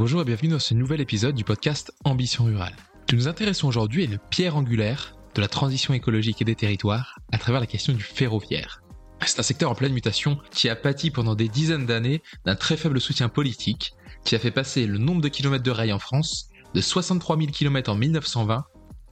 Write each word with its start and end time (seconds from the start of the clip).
Bonjour 0.00 0.22
et 0.22 0.24
bienvenue 0.24 0.48
dans 0.48 0.58
ce 0.58 0.72
nouvel 0.72 1.02
épisode 1.02 1.34
du 1.34 1.44
podcast 1.44 1.92
Ambition 2.04 2.44
Rurale. 2.44 2.74
Nous 3.12 3.18
nous 3.18 3.28
intéressons 3.28 3.68
aujourd'hui 3.68 4.04
à 4.04 4.06
une 4.06 4.18
pierre 4.30 4.56
angulaire 4.56 5.14
de 5.34 5.42
la 5.42 5.46
transition 5.46 5.92
écologique 5.92 6.40
et 6.40 6.46
des 6.46 6.54
territoires 6.54 7.18
à 7.32 7.36
travers 7.36 7.60
la 7.60 7.66
question 7.66 7.92
du 7.92 8.02
ferroviaire. 8.02 8.80
C'est 9.26 9.40
un 9.40 9.42
secteur 9.42 9.70
en 9.70 9.74
pleine 9.74 9.92
mutation 9.92 10.38
qui 10.52 10.70
a 10.70 10.74
pâti 10.74 11.10
pendant 11.10 11.34
des 11.34 11.48
dizaines 11.48 11.84
d'années 11.84 12.22
d'un 12.46 12.56
très 12.56 12.78
faible 12.78 12.98
soutien 12.98 13.28
politique, 13.28 13.92
qui 14.24 14.34
a 14.34 14.38
fait 14.38 14.50
passer 14.50 14.86
le 14.86 14.96
nombre 14.96 15.20
de 15.20 15.28
kilomètres 15.28 15.64
de 15.64 15.70
rails 15.70 15.92
en 15.92 15.98
France 15.98 16.48
de 16.72 16.80
63 16.80 17.36
000 17.36 17.50
km 17.50 17.92
en 17.92 17.96
1920 17.96 18.64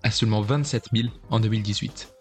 à 0.05 0.11
seulement 0.11 0.41
27 0.41 0.87
000 0.95 1.09
en 1.29 1.39
2018. 1.39 2.15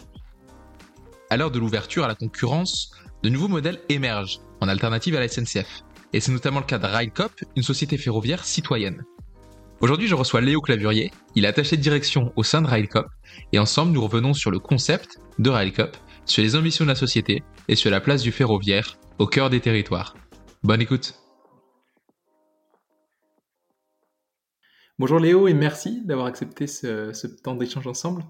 À 1.30 1.38
l'heure 1.38 1.52
de 1.52 1.60
l'ouverture 1.60 2.04
à 2.04 2.10
la 2.10 2.16
concurrence, 2.16 2.92
de 3.24 3.30
nouveaux 3.30 3.48
modèles 3.48 3.80
émergent 3.88 4.42
en 4.60 4.68
alternative 4.68 5.16
à 5.16 5.22
la 5.22 5.30
SNCF. 5.30 5.86
Et 6.14 6.20
c'est 6.20 6.32
notamment 6.32 6.60
le 6.60 6.66
cas 6.66 6.80
de 6.80 6.86
Railcop, 6.86 7.32
une 7.56 7.64
société 7.64 7.98
ferroviaire 7.98 8.46
citoyenne. 8.46 9.04
Aujourd'hui, 9.82 10.08
je 10.08 10.16
reçois 10.16 10.42
Léo 10.42 10.62
Clavurier, 10.62 11.12
il 11.36 11.46
est 11.46 11.50
attaché 11.50 11.78
de 11.78 11.82
direction 11.82 12.32
au 12.36 12.44
sein 12.44 12.62
de 12.62 12.68
Railcop, 12.68 13.08
et 13.52 13.60
ensemble 13.60 13.92
nous 13.92 14.02
revenons 14.02 14.34
sur 14.34 14.50
le 14.50 14.58
concept 14.58 15.20
de 15.38 15.50
Railcop, 15.50 15.96
sur 16.26 16.42
les 16.42 16.56
ambitions 16.56 16.86
de 16.86 16.90
la 16.90 16.96
société 16.96 17.44
et 17.68 17.76
sur 17.76 17.92
la 17.92 18.02
place 18.02 18.22
du 18.22 18.32
ferroviaire 18.32 18.98
au 19.20 19.28
cœur 19.28 19.50
des 19.50 19.60
territoires. 19.60 20.16
Bonne 20.64 20.82
écoute 20.82 21.14
Bonjour 24.98 25.20
Léo 25.20 25.48
et 25.48 25.54
merci 25.54 26.04
d'avoir 26.06 26.26
accepté 26.26 26.66
ce, 26.66 27.28
temps 27.44 27.54
d'échange 27.54 27.86
ensemble. 27.86 28.24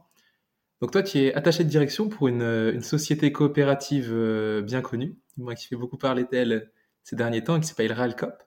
Donc 0.82 0.92
toi, 0.92 1.02
tu 1.02 1.20
es 1.20 1.34
attaché 1.34 1.64
de 1.64 1.70
direction 1.70 2.10
pour 2.10 2.28
une, 2.28 2.82
société 2.82 3.32
coopérative 3.32 4.10
euh, 4.12 4.62
bien 4.62 4.82
connue, 4.82 5.18
qui 5.58 5.68
fait 5.68 5.78
beaucoup 5.78 5.98
parler 5.98 6.26
d'elle 6.30 6.70
ces 7.08 7.16
derniers 7.16 7.42
temps 7.42 7.56
et 7.56 7.62
qui 7.62 7.68
s'appelle 7.68 7.94
Railcop. 7.94 8.44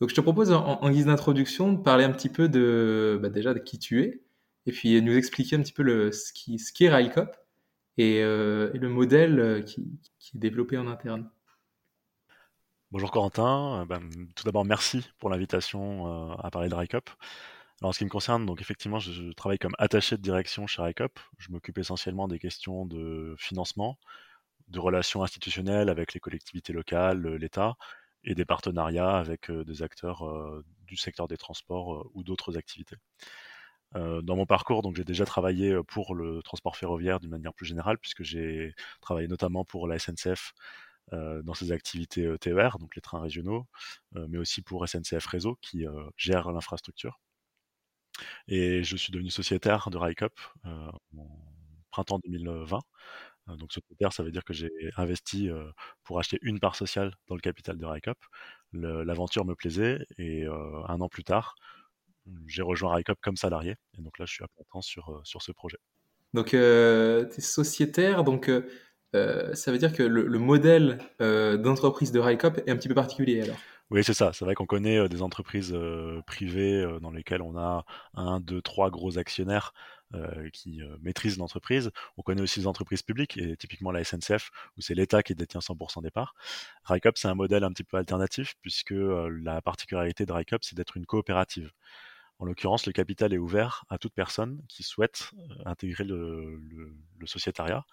Donc 0.00 0.10
je 0.10 0.14
te 0.14 0.20
propose 0.20 0.52
en, 0.52 0.88
guise 0.88 1.06
d'introduction 1.06 1.72
de 1.72 1.82
parler 1.82 2.04
un 2.04 2.12
petit 2.12 2.28
peu 2.28 2.48
de 2.48 3.18
bah, 3.20 3.28
déjà 3.28 3.54
de 3.54 3.58
qui 3.58 3.80
tu 3.80 4.02
es 4.02 4.22
et 4.66 4.72
puis 4.72 5.02
nous 5.02 5.16
expliquer 5.16 5.56
un 5.56 5.62
petit 5.62 5.72
peu 5.72 5.82
le, 5.82 6.12
ce 6.12 6.32
qu'est 6.32 6.58
ce 6.58 6.90
Railcop 6.90 7.36
et, 7.98 8.22
euh, 8.22 8.70
et, 8.72 8.78
le 8.78 8.88
modèle 8.88 9.40
euh, 9.40 9.62
qui, 9.62 9.98
qui, 10.20 10.36
est 10.36 10.38
développé 10.38 10.78
en 10.78 10.86
interne. 10.86 11.28
Bonjour 12.92 13.10
Corentin, 13.10 13.84
ben, 13.86 14.00
tout 14.36 14.44
d'abord 14.44 14.64
merci 14.64 15.04
pour 15.18 15.28
l'invitation 15.28 16.36
à 16.38 16.50
parler 16.52 16.68
de 16.68 16.74
Railcop. 16.74 17.10
Alors, 17.80 17.90
en 17.90 17.92
ce 17.92 17.98
qui 17.98 18.04
me 18.04 18.10
concerne, 18.10 18.46
donc 18.46 18.60
effectivement, 18.60 19.00
je, 19.00 19.32
travaille 19.32 19.58
comme 19.58 19.74
attaché 19.78 20.16
de 20.16 20.22
direction 20.22 20.66
chez 20.66 20.80
RICOP. 20.82 21.18
Je 21.38 21.50
m'occupe 21.50 21.78
essentiellement 21.78 22.28
des 22.28 22.38
questions 22.38 22.86
de 22.86 23.34
financement, 23.38 23.98
de 24.68 24.78
relations 24.80 25.22
institutionnelles 25.22 25.88
avec 25.88 26.14
les 26.14 26.20
collectivités 26.20 26.72
locales, 26.72 27.26
l'État, 27.36 27.74
et 28.24 28.34
des 28.34 28.44
partenariats 28.44 29.16
avec 29.18 29.50
des 29.50 29.82
acteurs 29.82 30.24
du 30.86 30.96
secteur 30.96 31.28
des 31.28 31.36
transports 31.36 32.10
ou 32.14 32.24
d'autres 32.24 32.58
activités. 32.58 32.96
dans 33.94 34.36
mon 34.36 34.46
parcours, 34.46 34.82
donc 34.82 34.96
j'ai 34.96 35.04
déjà 35.04 35.24
travaillé 35.24 35.74
pour 35.88 36.14
le 36.14 36.42
transport 36.42 36.76
ferroviaire 36.76 37.20
d'une 37.20 37.30
manière 37.30 37.54
plus 37.54 37.66
générale, 37.66 37.98
puisque 37.98 38.22
j'ai 38.22 38.74
travaillé 39.00 39.28
notamment 39.28 39.64
pour 39.64 39.86
la 39.88 39.98
SNCF 39.98 40.52
dans 41.12 41.54
ses 41.54 41.72
activités 41.72 42.36
TER, 42.40 42.78
donc 42.78 42.96
les 42.96 43.02
trains 43.02 43.20
régionaux, 43.20 43.66
mais 44.12 44.38
aussi 44.38 44.62
pour 44.62 44.86
SNCF 44.88 45.26
Réseau 45.26 45.56
qui 45.62 45.86
gère 46.16 46.50
l'infrastructure. 46.52 47.20
Et 48.48 48.82
je 48.82 48.96
suis 48.96 49.12
devenu 49.12 49.30
sociétaire 49.30 49.90
de 49.90 49.98
RICOP 49.98 50.32
en 50.64 50.90
printemps 51.90 52.18
2020. 52.24 52.80
Euh, 53.48 53.56
donc 53.56 53.72
sociétaire, 53.72 54.12
ça 54.12 54.22
veut 54.22 54.30
dire 54.30 54.44
que 54.44 54.52
j'ai 54.52 54.70
investi 54.96 55.48
euh, 55.50 55.64
pour 56.04 56.18
acheter 56.18 56.38
une 56.42 56.60
part 56.60 56.76
sociale 56.76 57.14
dans 57.28 57.34
le 57.34 57.40
capital 57.40 57.76
de 57.76 57.84
RICOP. 57.84 58.18
L'aventure 58.72 59.44
me 59.44 59.54
plaisait 59.54 60.04
et 60.18 60.44
un 60.44 61.00
an 61.00 61.08
plus 61.08 61.24
tard, 61.24 61.54
j'ai 62.46 62.60
rejoint 62.60 62.94
RICOP 62.94 63.18
comme 63.22 63.36
salarié. 63.36 63.76
Et 63.96 64.02
donc 64.02 64.18
là, 64.18 64.26
je 64.26 64.34
suis 64.34 64.44
à 64.44 64.48
plein 64.48 64.64
temps 64.70 64.82
sur, 64.82 65.22
sur 65.24 65.40
ce 65.40 65.50
projet. 65.50 65.78
Donc, 66.34 66.48
tu 66.48 66.56
es 66.56 67.40
sociétaire, 67.40 68.22
donc 68.22 68.50
ça 69.14 69.72
veut 69.72 69.78
dire 69.78 69.94
que 69.94 70.02
le, 70.02 70.38
modèle 70.38 70.98
d'entreprise 71.20 72.12
de 72.12 72.20
RICOP 72.20 72.58
est 72.66 72.70
un 72.70 72.76
petit 72.76 72.88
peu 72.88 72.94
particulier 72.94 73.42
alors? 73.42 73.56
Oui, 73.88 74.04
c'est 74.04 74.14
ça. 74.14 74.32
C'est 74.34 74.44
vrai 74.44 74.54
qu'on 74.54 74.66
connaît 74.66 75.08
des 75.08 75.22
entreprises 75.22 75.74
privées 76.26 76.98
dans 77.00 77.12
lesquelles 77.12 77.42
on 77.42 77.56
a 77.56 77.86
un, 78.12 78.40
deux, 78.40 78.60
trois 78.60 78.90
gros 78.90 79.16
actionnaires 79.16 79.72
qui 80.52 80.80
maîtrisent 81.00 81.38
l'entreprise. 81.38 81.90
On 82.16 82.22
connaît 82.22 82.42
aussi 82.42 82.60
les 82.60 82.66
entreprises 82.66 83.02
publiques, 83.02 83.36
et 83.36 83.56
typiquement 83.56 83.90
la 83.90 84.04
SNCF, 84.04 84.50
où 84.76 84.80
c'est 84.80 84.94
l'État 84.94 85.22
qui 85.22 85.34
détient 85.34 85.60
100% 85.60 86.02
des 86.02 86.10
parts. 86.10 86.34
RICOP, 86.84 87.18
c'est 87.18 87.28
un 87.28 87.34
modèle 87.34 87.64
un 87.64 87.70
petit 87.70 87.84
peu 87.84 87.96
alternatif, 87.96 88.54
puisque 88.62 88.94
la 88.94 89.60
particularité 89.62 90.26
de 90.26 90.32
RICOP, 90.32 90.64
c'est 90.64 90.76
d'être 90.76 90.96
une 90.96 91.06
coopérative. 91.06 91.72
En 92.38 92.44
l'occurrence, 92.44 92.86
le 92.86 92.92
capital 92.92 93.32
est 93.32 93.38
ouvert 93.38 93.84
à 93.88 93.98
toute 93.98 94.12
personne 94.12 94.62
qui 94.68 94.82
souhaite 94.82 95.30
intégrer 95.64 96.04
le 96.04 96.60
sociétariat. 97.24 97.84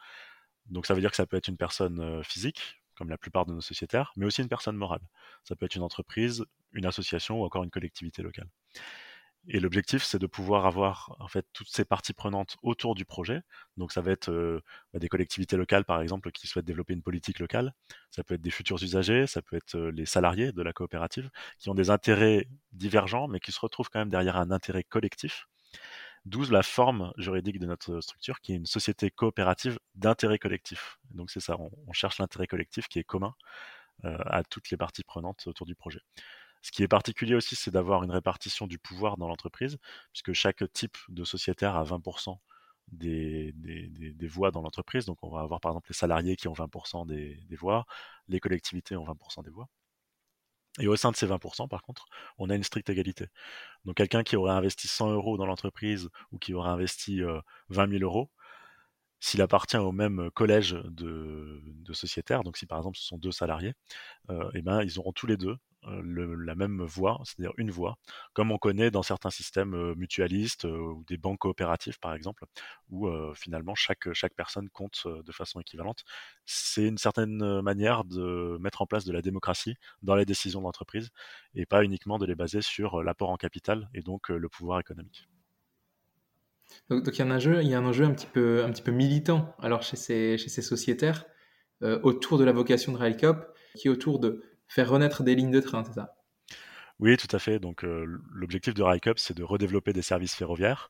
Donc 0.68 0.86
ça 0.86 0.94
veut 0.94 1.02
dire 1.02 1.12
que 1.12 1.18
ça 1.18 1.26
peut 1.26 1.38
être 1.38 1.48
une 1.48 1.58
personne 1.58 2.24
physique, 2.24 2.82
comme 2.96 3.10
la 3.10 3.18
plupart 3.18 3.46
de 3.46 3.54
nos 3.54 3.62
sociétaires, 3.62 4.14
mais 4.16 4.26
aussi 4.26 4.42
une 4.42 4.50
personne 4.50 4.76
morale. 4.76 5.02
Ça 5.44 5.56
peut 5.56 5.66
être 5.66 5.76
une 5.76 5.82
entreprise, 5.82 6.46
une 6.74 6.86
association 6.86 7.42
ou 7.42 7.46
encore 7.46 7.64
une 7.64 7.72
collectivité 7.72 8.22
locale. 8.22 8.48
Et 9.48 9.60
l'objectif, 9.60 10.04
c'est 10.04 10.20
de 10.20 10.28
pouvoir 10.28 10.66
avoir 10.66 11.16
en 11.20 11.28
fait 11.28 11.46
toutes 11.52 11.68
ces 11.68 11.84
parties 11.84 12.14
prenantes 12.14 12.56
autour 12.64 12.96
du 12.96 13.04
projet. 13.04 13.42
Donc, 13.76 13.92
ça 13.92 14.02
va 14.02 14.12
être 14.12 14.62
bah, 14.94 15.00
des 15.00 15.10
collectivités 15.10 15.58
locales, 15.58 15.84
par 15.84 16.02
exemple, 16.02 16.32
qui 16.32 16.48
souhaitent 16.48 16.66
développer 16.66 16.94
une 16.94 17.02
politique 17.02 17.40
locale. 17.40 17.74
Ça 18.12 18.24
peut 18.24 18.36
être 18.36 18.42
des 18.42 18.52
futurs 18.52 18.82
usagers, 18.82 19.28
ça 19.28 19.42
peut 19.42 19.58
être 19.58 19.78
les 19.78 20.06
salariés 20.06 20.54
de 20.54 20.62
la 20.62 20.72
coopérative, 20.72 21.30
qui 21.60 21.70
ont 21.70 21.76
des 21.76 21.90
intérêts 21.90 22.48
divergents, 22.72 23.28
mais 23.28 23.40
qui 23.40 23.52
se 23.52 23.60
retrouvent 23.60 23.90
quand 23.90 24.00
même 24.00 24.10
derrière 24.10 24.38
un 24.38 24.52
intérêt 24.52 24.84
collectif. 24.84 25.48
D'où 26.26 26.44
la 26.50 26.64
forme 26.64 27.12
juridique 27.18 27.60
de 27.60 27.66
notre 27.66 28.00
structure, 28.00 28.40
qui 28.40 28.54
est 28.54 28.56
une 28.56 28.66
société 28.66 29.12
coopérative 29.12 29.78
d'intérêt 29.96 30.40
collectif. 30.40 31.00
Donc 31.12 31.30
c'est 31.30 31.42
ça, 31.42 31.58
on, 31.60 31.92
cherche 31.92 32.18
l'intérêt 32.18 32.48
collectif 32.48 32.88
qui 32.88 33.00
est 33.00 33.04
commun 33.04 33.34
à 34.04 34.44
toutes 34.44 34.70
les 34.70 34.78
parties 34.78 35.04
prenantes 35.04 35.48
autour 35.48 35.66
du 35.66 35.76
projet. 35.76 36.00
Ce 36.64 36.72
qui 36.72 36.82
est 36.82 36.88
particulier 36.88 37.36
aussi, 37.36 37.56
c'est 37.56 37.72
d'avoir 37.72 38.04
une 38.04 38.12
répartition 38.12 38.68
du 38.68 38.80
pouvoir 38.80 39.18
dans 39.18 39.28
l'entreprise, 39.28 39.78
puisque 40.14 40.34
chaque 40.34 40.64
type 40.74 40.98
de 41.10 41.26
sociétaire 41.26 41.76
a 41.76 41.84
20% 41.84 42.40
des, 42.92 43.54
voix 44.28 44.50
dans 44.52 44.62
l'entreprise. 44.62 45.06
Donc 45.06 45.18
on 45.24 45.30
va 45.30 45.42
avoir 45.42 45.60
par 45.60 45.72
exemple 45.74 45.90
les 45.90 45.96
salariés 45.96 46.36
qui 46.38 46.48
ont 46.48 46.54
20% 46.54 47.06
des, 47.06 47.56
voix, 47.58 47.86
les 48.30 48.40
collectivités 48.40 48.96
ont 48.96 49.06
20% 49.06 49.44
des 49.44 49.50
voix. 49.52 49.68
Et 50.80 50.88
au 50.88 50.96
sein 50.96 51.12
de 51.12 51.16
ces 51.18 51.28
20%, 51.28 51.68
par 51.68 51.84
contre, 51.84 52.08
on 52.38 52.50
a 52.50 52.56
une 52.56 52.64
stricte 52.64 52.90
égalité. 52.90 53.28
Donc 53.86 53.96
quelqu'un 53.98 54.24
qui 54.24 54.36
aurait 54.38 54.54
investi 54.54 54.88
100 54.88 55.12
euros 55.12 55.38
dans 55.38 55.46
l'entreprise 55.46 56.10
ou 56.32 56.40
qui 56.40 56.54
aurait 56.54 56.70
investi 56.70 57.22
20 57.70 57.92
000 57.92 58.04
euros, 58.04 58.32
s'il 59.24 59.42
appartient 59.42 59.78
au 59.78 59.94
même 59.94 60.30
collège 60.32 60.74
de, 60.84 61.62
sociétaires, 61.94 62.44
donc 62.44 62.58
si 62.58 62.66
par 62.66 62.78
exemple 62.80 62.98
ce 62.98 63.06
sont 63.06 63.18
deux 63.18 63.32
salariés, 63.32 63.74
eh 64.30 64.62
ben, 64.62 64.82
ils 64.84 65.00
auront 65.00 65.14
tous 65.14 65.28
les 65.28 65.38
deux 65.38 65.56
la 65.84 66.56
même 66.56 66.84
voix, 66.84 67.22
c'est-à-dire 67.24 67.54
une 67.58 67.72
voix, 67.72 67.98
comme 68.34 68.52
on 68.52 68.58
connaît 68.58 68.92
dans 68.92 69.04
certains 69.04 69.30
systèmes 69.30 69.94
mutualistes 69.96 70.66
ou 70.66 71.06
des 71.08 71.18
banques 71.18 71.40
coopératives 71.40 72.00
par 72.00 72.14
exemple, 72.16 72.44
où 72.90 73.10
finalement 73.34 73.76
chaque, 73.76 74.12
chaque 74.12 74.34
personne 74.34 74.70
compte 74.70 75.08
de 75.08 75.32
façon 75.32 75.62
équivalente. 75.62 76.04
C'est 76.46 76.86
une 76.88 76.98
certaine 76.98 77.62
manière 77.62 78.04
de 78.04 78.58
mettre 78.60 78.82
en 78.82 78.86
place 78.88 79.06
de 79.06 79.14
la 79.14 79.22
démocratie 79.22 79.76
dans 80.02 80.16
les 80.16 80.26
décisions 80.26 80.62
d'entreprise 80.62 81.12
et 81.56 81.66
pas 81.66 81.86
uniquement 81.86 82.18
de 82.18 82.26
les 82.26 82.36
baser 82.36 82.62
sur 82.62 83.04
l'apport 83.04 83.30
en 83.30 83.38
capital 83.38 83.90
et 83.94 84.02
donc 84.02 84.28
le 84.30 84.50
pouvoir 84.50 84.82
économique. 84.82 85.30
Donc, 86.90 87.08
il 87.08 87.18
y 87.18 87.22
a 87.22 87.26
un 87.26 87.86
enjeu, 87.86 88.06
un 88.06 88.14
petit 88.14 88.28
peu, 88.28 88.92
militant 88.92 89.56
alors 89.60 89.84
chez 89.84 89.96
ces, 89.96 90.38
sociétaires 90.38 91.26
autour 91.82 92.38
de 92.38 92.44
la 92.44 92.54
vocation 92.54 92.94
de 92.94 92.98
Railcop, 92.98 93.54
qui 93.76 93.88
est 93.88 93.92
autour 93.92 94.20
de 94.20 94.44
faire 94.68 94.90
renaître 94.90 95.24
des 95.24 95.36
lignes 95.36 95.52
de 95.52 95.60
train, 95.60 95.84
c'est 95.84 95.94
ça? 95.94 96.16
Oui, 97.00 97.18
tout 97.18 97.34
à 97.36 97.40
fait. 97.40 97.60
Donc 97.60 97.84
l'objectif 97.84 98.74
de 98.74 98.84
RICUP, 98.84 99.20
c'est 99.20 99.36
de 99.36 99.44
redévelopper 99.44 99.94
des 99.94 100.02
services 100.02 100.36
ferroviaires. 100.36 100.90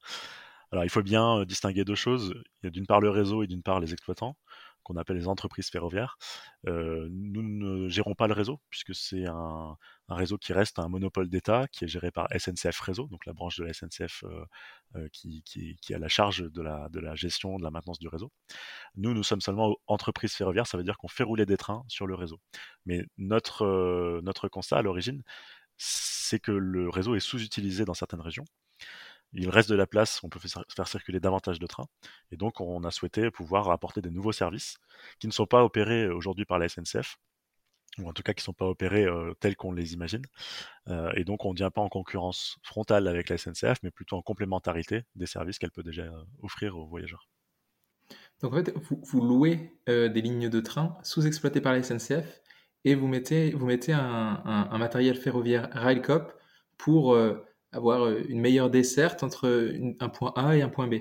Alors 0.71 0.83
il 0.83 0.89
faut 0.89 1.03
bien 1.03 1.43
distinguer 1.45 1.85
deux 1.85 1.95
choses. 1.95 2.33
Il 2.61 2.65
y 2.65 2.67
a 2.67 2.69
d'une 2.71 2.85
part 2.85 2.99
le 2.99 3.09
réseau 3.09 3.43
et 3.43 3.47
d'une 3.47 3.63
part 3.63 3.79
les 3.79 3.93
exploitants 3.93 4.37
qu'on 4.83 4.95
appelle 4.97 5.17
les 5.17 5.27
entreprises 5.27 5.69
ferroviaires. 5.69 6.17
Nous 6.65 7.41
ne 7.41 7.89
gérons 7.89 8.15
pas 8.15 8.27
le 8.27 8.33
réseau, 8.33 8.59
puisque 8.69 8.93
c'est 8.95 9.25
un, 9.25 9.77
réseau 10.09 10.37
qui 10.37 10.53
reste 10.53 10.79
un 10.79 10.87
monopole 10.87 11.29
d'État, 11.29 11.67
qui 11.71 11.85
est 11.85 11.87
géré 11.87 12.11
par 12.11 12.27
SNCF 12.37 12.79
Réseau, 12.79 13.07
donc 13.07 13.25
la 13.25 13.33
branche 13.33 13.57
de 13.57 13.63
la 13.63 13.73
SNCF 13.73 14.23
qui, 15.11 15.43
a 15.93 15.97
la 15.97 16.07
charge 16.07 16.43
de 16.51 16.61
la, 16.61 17.15
gestion, 17.15 17.57
de 17.57 17.63
la 17.63 17.71
maintenance 17.71 17.99
du 17.99 18.07
réseau. 18.07 18.31
Nous, 18.95 19.13
nous 19.13 19.23
sommes 19.23 19.41
seulement 19.41 19.75
entreprise 19.87 20.33
ferroviaire, 20.33 20.67
ça 20.67 20.77
veut 20.77 20.83
dire 20.83 20.97
qu'on 20.97 21.07
fait 21.07 21.23
rouler 21.23 21.45
des 21.45 21.57
trains 21.57 21.83
sur 21.87 22.07
le 22.07 22.15
réseau. 22.15 22.39
Mais 22.85 23.05
notre 23.17 24.47
constat 24.49 24.77
à 24.77 24.81
l'origine, 24.81 25.23
c'est 25.77 26.39
que 26.39 26.51
le 26.51 26.89
réseau 26.89 27.15
est 27.15 27.19
sous-utilisé 27.19 27.85
dans 27.85 27.93
certaines 27.93 28.21
régions 28.21 28.45
il 29.33 29.49
reste 29.49 29.69
de 29.69 29.75
la 29.75 29.87
place, 29.87 30.19
on 30.23 30.29
peut 30.29 30.39
faire 30.39 30.87
circuler 30.87 31.19
davantage 31.19 31.59
de 31.59 31.67
trains. 31.67 31.87
Et 32.31 32.37
donc, 32.37 32.61
on 32.61 32.83
a 32.83 32.91
souhaité 32.91 33.31
pouvoir 33.31 33.69
apporter 33.69 34.01
des 34.01 34.11
nouveaux 34.11 34.31
services 34.31 34.77
qui 35.19 35.27
ne 35.27 35.31
sont 35.31 35.45
pas 35.45 35.63
opérés 35.63 36.07
aujourd'hui 36.07 36.45
par 36.45 36.59
la 36.59 36.69
SNCF, 36.69 37.17
ou 37.99 38.07
en 38.07 38.13
tout 38.13 38.23
cas 38.23 38.33
qui 38.33 38.41
ne 38.41 38.45
sont 38.45 38.53
pas 38.53 38.67
opérés 38.67 39.07
tels 39.39 39.55
qu'on 39.55 39.71
les 39.71 39.93
imagine. 39.93 40.23
et 41.15 41.23
donc 41.23 41.45
on 41.45 41.51
ne 41.51 41.57
vient 41.57 41.69
pas 41.69 41.81
en 41.81 41.89
concurrence 41.89 42.57
frontale 42.63 43.07
avec 43.07 43.29
la 43.29 43.37
SNCF, 43.37 43.77
mais 43.83 43.91
plutôt 43.91 44.17
en 44.17 44.21
complémentarité 44.21 45.03
des 45.15 45.25
services 45.25 45.59
qu'elle 45.59 45.71
peut 45.71 45.83
déjà 45.83 46.03
offrir 46.41 46.77
aux 46.77 46.87
voyageurs. 46.87 47.27
Donc 48.41 48.53
en 48.53 48.57
fait, 48.57 48.73
vous, 48.75 49.21
louez 49.21 49.77
des 49.87 50.21
lignes 50.21 50.49
de 50.49 50.59
train 50.59 50.97
sous-exploitées 51.03 51.61
par 51.61 51.73
la 51.73 51.83
SNCF 51.83 52.41
et 52.85 52.95
vous 52.95 53.07
mettez, 53.07 53.51
vous 53.51 53.65
mettez 53.65 53.93
un, 53.93 54.77
matériel 54.77 55.15
ferroviaire 55.15 55.69
Railcop 55.71 56.33
pour 56.77 57.15
avoir 57.73 58.09
une 58.09 58.39
meilleure 58.39 58.69
desserte 58.69 59.23
entre 59.23 59.73
un 59.99 60.09
point 60.09 60.33
A 60.35 60.55
et 60.55 60.61
un 60.61 60.69
point 60.69 60.87
B. 60.87 60.95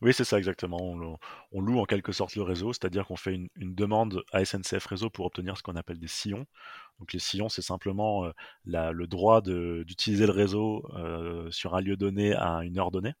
Oui, 0.00 0.12
c'est 0.14 0.24
ça 0.24 0.38
exactement. 0.38 0.78
On, 1.52 1.60
loue 1.60 1.80
en 1.80 1.84
quelque 1.84 2.12
sorte 2.12 2.36
le 2.36 2.42
réseau, 2.42 2.72
c'est-à-dire 2.72 3.06
qu'on 3.06 3.16
fait 3.16 3.34
une, 3.34 3.48
demande 3.74 4.22
à 4.32 4.44
SNCF 4.44 4.86
Réseau 4.86 5.10
pour 5.10 5.26
obtenir 5.26 5.56
ce 5.56 5.62
qu'on 5.62 5.76
appelle 5.76 5.98
des 5.98 6.06
sillons. 6.08 6.46
Donc 7.00 7.12
les 7.12 7.18
sillons, 7.18 7.48
c'est 7.48 7.62
simplement 7.62 8.26
euh, 8.26 8.32
le 8.64 9.06
droit 9.06 9.42
d'utiliser 9.42 10.26
le 10.26 10.32
réseau 10.32 10.88
euh, 10.96 11.50
sur 11.50 11.74
un 11.74 11.80
lieu 11.80 11.96
donné 11.96 12.34
à 12.34 12.60
une 12.64 12.78
heure 12.78 12.90
donnée. 12.92 13.14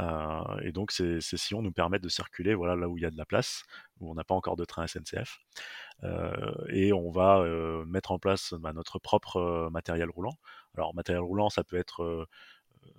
Euh, 0.00 0.58
et 0.62 0.72
donc 0.72 0.90
ces, 0.90 1.20
sillons 1.20 1.62
nous 1.62 1.72
permettent 1.72 2.02
de 2.02 2.08
circuler 2.08 2.54
voilà, 2.54 2.76
là 2.76 2.88
où 2.88 2.98
il 2.98 3.02
y 3.02 3.06
a 3.06 3.10
de 3.10 3.16
la 3.16 3.26
place, 3.26 3.62
où 4.00 4.10
on 4.10 4.14
n'a 4.14 4.24
pas 4.24 4.34
encore 4.34 4.56
de 4.56 4.64
train 4.64 4.86
SNCF. 4.86 5.38
et 6.68 6.92
on 6.92 7.10
va 7.10 7.44
mettre 7.86 8.12
en 8.12 8.18
place 8.18 8.54
bah, 8.60 8.72
notre 8.74 8.98
propre 8.98 9.70
matériel 9.72 10.10
roulant. 10.10 10.36
Alors 10.76 10.94
matériel 10.94 11.22
roulant, 11.22 11.50
ça 11.50 11.64
peut 11.64 11.76
être 11.76 12.28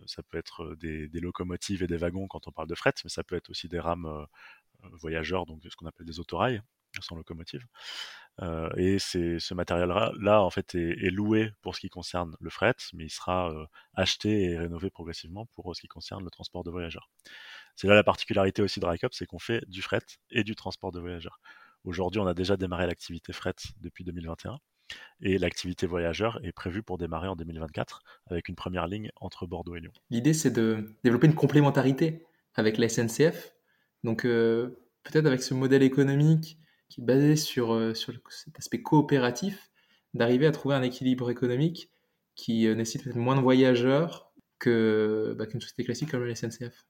ça 0.07 0.23
peut 0.23 0.37
être 0.37 0.75
des, 0.75 1.07
locomotives 1.13 1.83
et 1.83 1.87
des 1.87 1.97
wagons 1.97 2.27
quand 2.27 2.47
on 2.47 2.51
parle 2.51 2.67
de 2.67 2.75
fret, 2.75 2.93
mais 3.03 3.09
ça 3.09 3.23
peut 3.23 3.35
être 3.35 3.49
aussi 3.49 3.67
des 3.67 3.79
rames 3.79 4.25
voyageurs, 4.93 5.45
donc 5.45 5.61
ce 5.63 5.75
qu'on 5.75 5.85
appelle 5.85 6.07
des 6.07 6.19
autorails 6.19 6.61
sans 7.01 7.15
locomotive. 7.15 7.65
et 8.77 8.99
ce 8.99 9.53
matériel-là, 9.53 10.41
en 10.41 10.49
fait, 10.49 10.75
est, 10.75 11.11
loué 11.11 11.51
pour 11.61 11.75
ce 11.75 11.81
qui 11.81 11.89
concerne 11.89 12.35
le 12.39 12.49
fret, 12.49 12.75
mais 12.93 13.05
il 13.05 13.09
sera 13.09 13.53
acheté 13.93 14.51
et 14.51 14.57
rénové 14.57 14.89
progressivement 14.89 15.45
pour 15.47 15.75
ce 15.75 15.81
qui 15.81 15.87
concerne 15.87 16.23
le 16.23 16.29
transport 16.29 16.63
de 16.63 16.71
voyageurs. 16.71 17.09
C'est 17.75 17.87
là 17.87 17.95
la 17.95 18.03
particularité 18.03 18.61
aussi 18.61 18.79
de 18.79 18.85
Rycop, 18.85 19.13
c'est 19.13 19.25
qu'on 19.25 19.39
fait 19.39 19.63
du 19.67 19.81
fret 19.81 20.05
et 20.31 20.43
du 20.43 20.55
transport 20.55 20.91
de 20.91 20.99
voyageurs. 20.99 21.39
Aujourd'hui, 21.83 22.19
on 22.19 22.27
a 22.27 22.33
déjà 22.33 22.57
démarré 22.57 22.87
l'activité 22.87 23.33
fret 23.33 23.55
depuis 23.81 24.03
2021. 24.03 24.57
Et 25.21 25.37
l'activité 25.37 25.87
voyageur 25.87 26.39
est 26.43 26.51
prévue 26.51 26.83
pour 26.83 26.97
démarrer 26.97 27.27
en 27.27 27.35
2024 27.35 28.01
avec 28.27 28.49
une 28.49 28.55
première 28.55 28.87
ligne 28.87 29.11
entre 29.15 29.47
Bordeaux 29.47 29.75
et 29.75 29.79
Lyon. 29.79 29.91
L'idée, 30.09 30.33
c'est 30.33 30.51
de 30.51 30.95
développer 31.03 31.27
une 31.27 31.35
complémentarité 31.35 32.25
avec 32.53 32.77
la 32.77 32.89
SNCF. 32.89 33.53
Donc, 34.03 34.25
euh, 34.25 34.85
peut-être 35.03 35.25
avec 35.25 35.41
ce 35.41 35.53
modèle 35.53 35.83
économique 35.83 36.59
qui 36.89 37.01
est 37.01 37.03
basé 37.03 37.35
sur, 37.35 37.73
euh, 37.73 37.93
sur 37.93 38.13
cet 38.29 38.57
aspect 38.57 38.81
coopératif, 38.81 39.71
d'arriver 40.13 40.47
à 40.47 40.51
trouver 40.51 40.75
un 40.75 40.83
équilibre 40.83 41.29
économique 41.29 41.89
qui 42.35 42.67
euh, 42.67 42.75
nécessite 42.75 43.03
peut-être 43.03 43.15
moins 43.15 43.35
de 43.35 43.41
voyageurs 43.41 44.31
que, 44.59 45.35
bah, 45.37 45.45
qu'une 45.45 45.61
société 45.61 45.83
classique 45.83 46.11
comme 46.11 46.25
la 46.25 46.35
SNCF. 46.35 46.85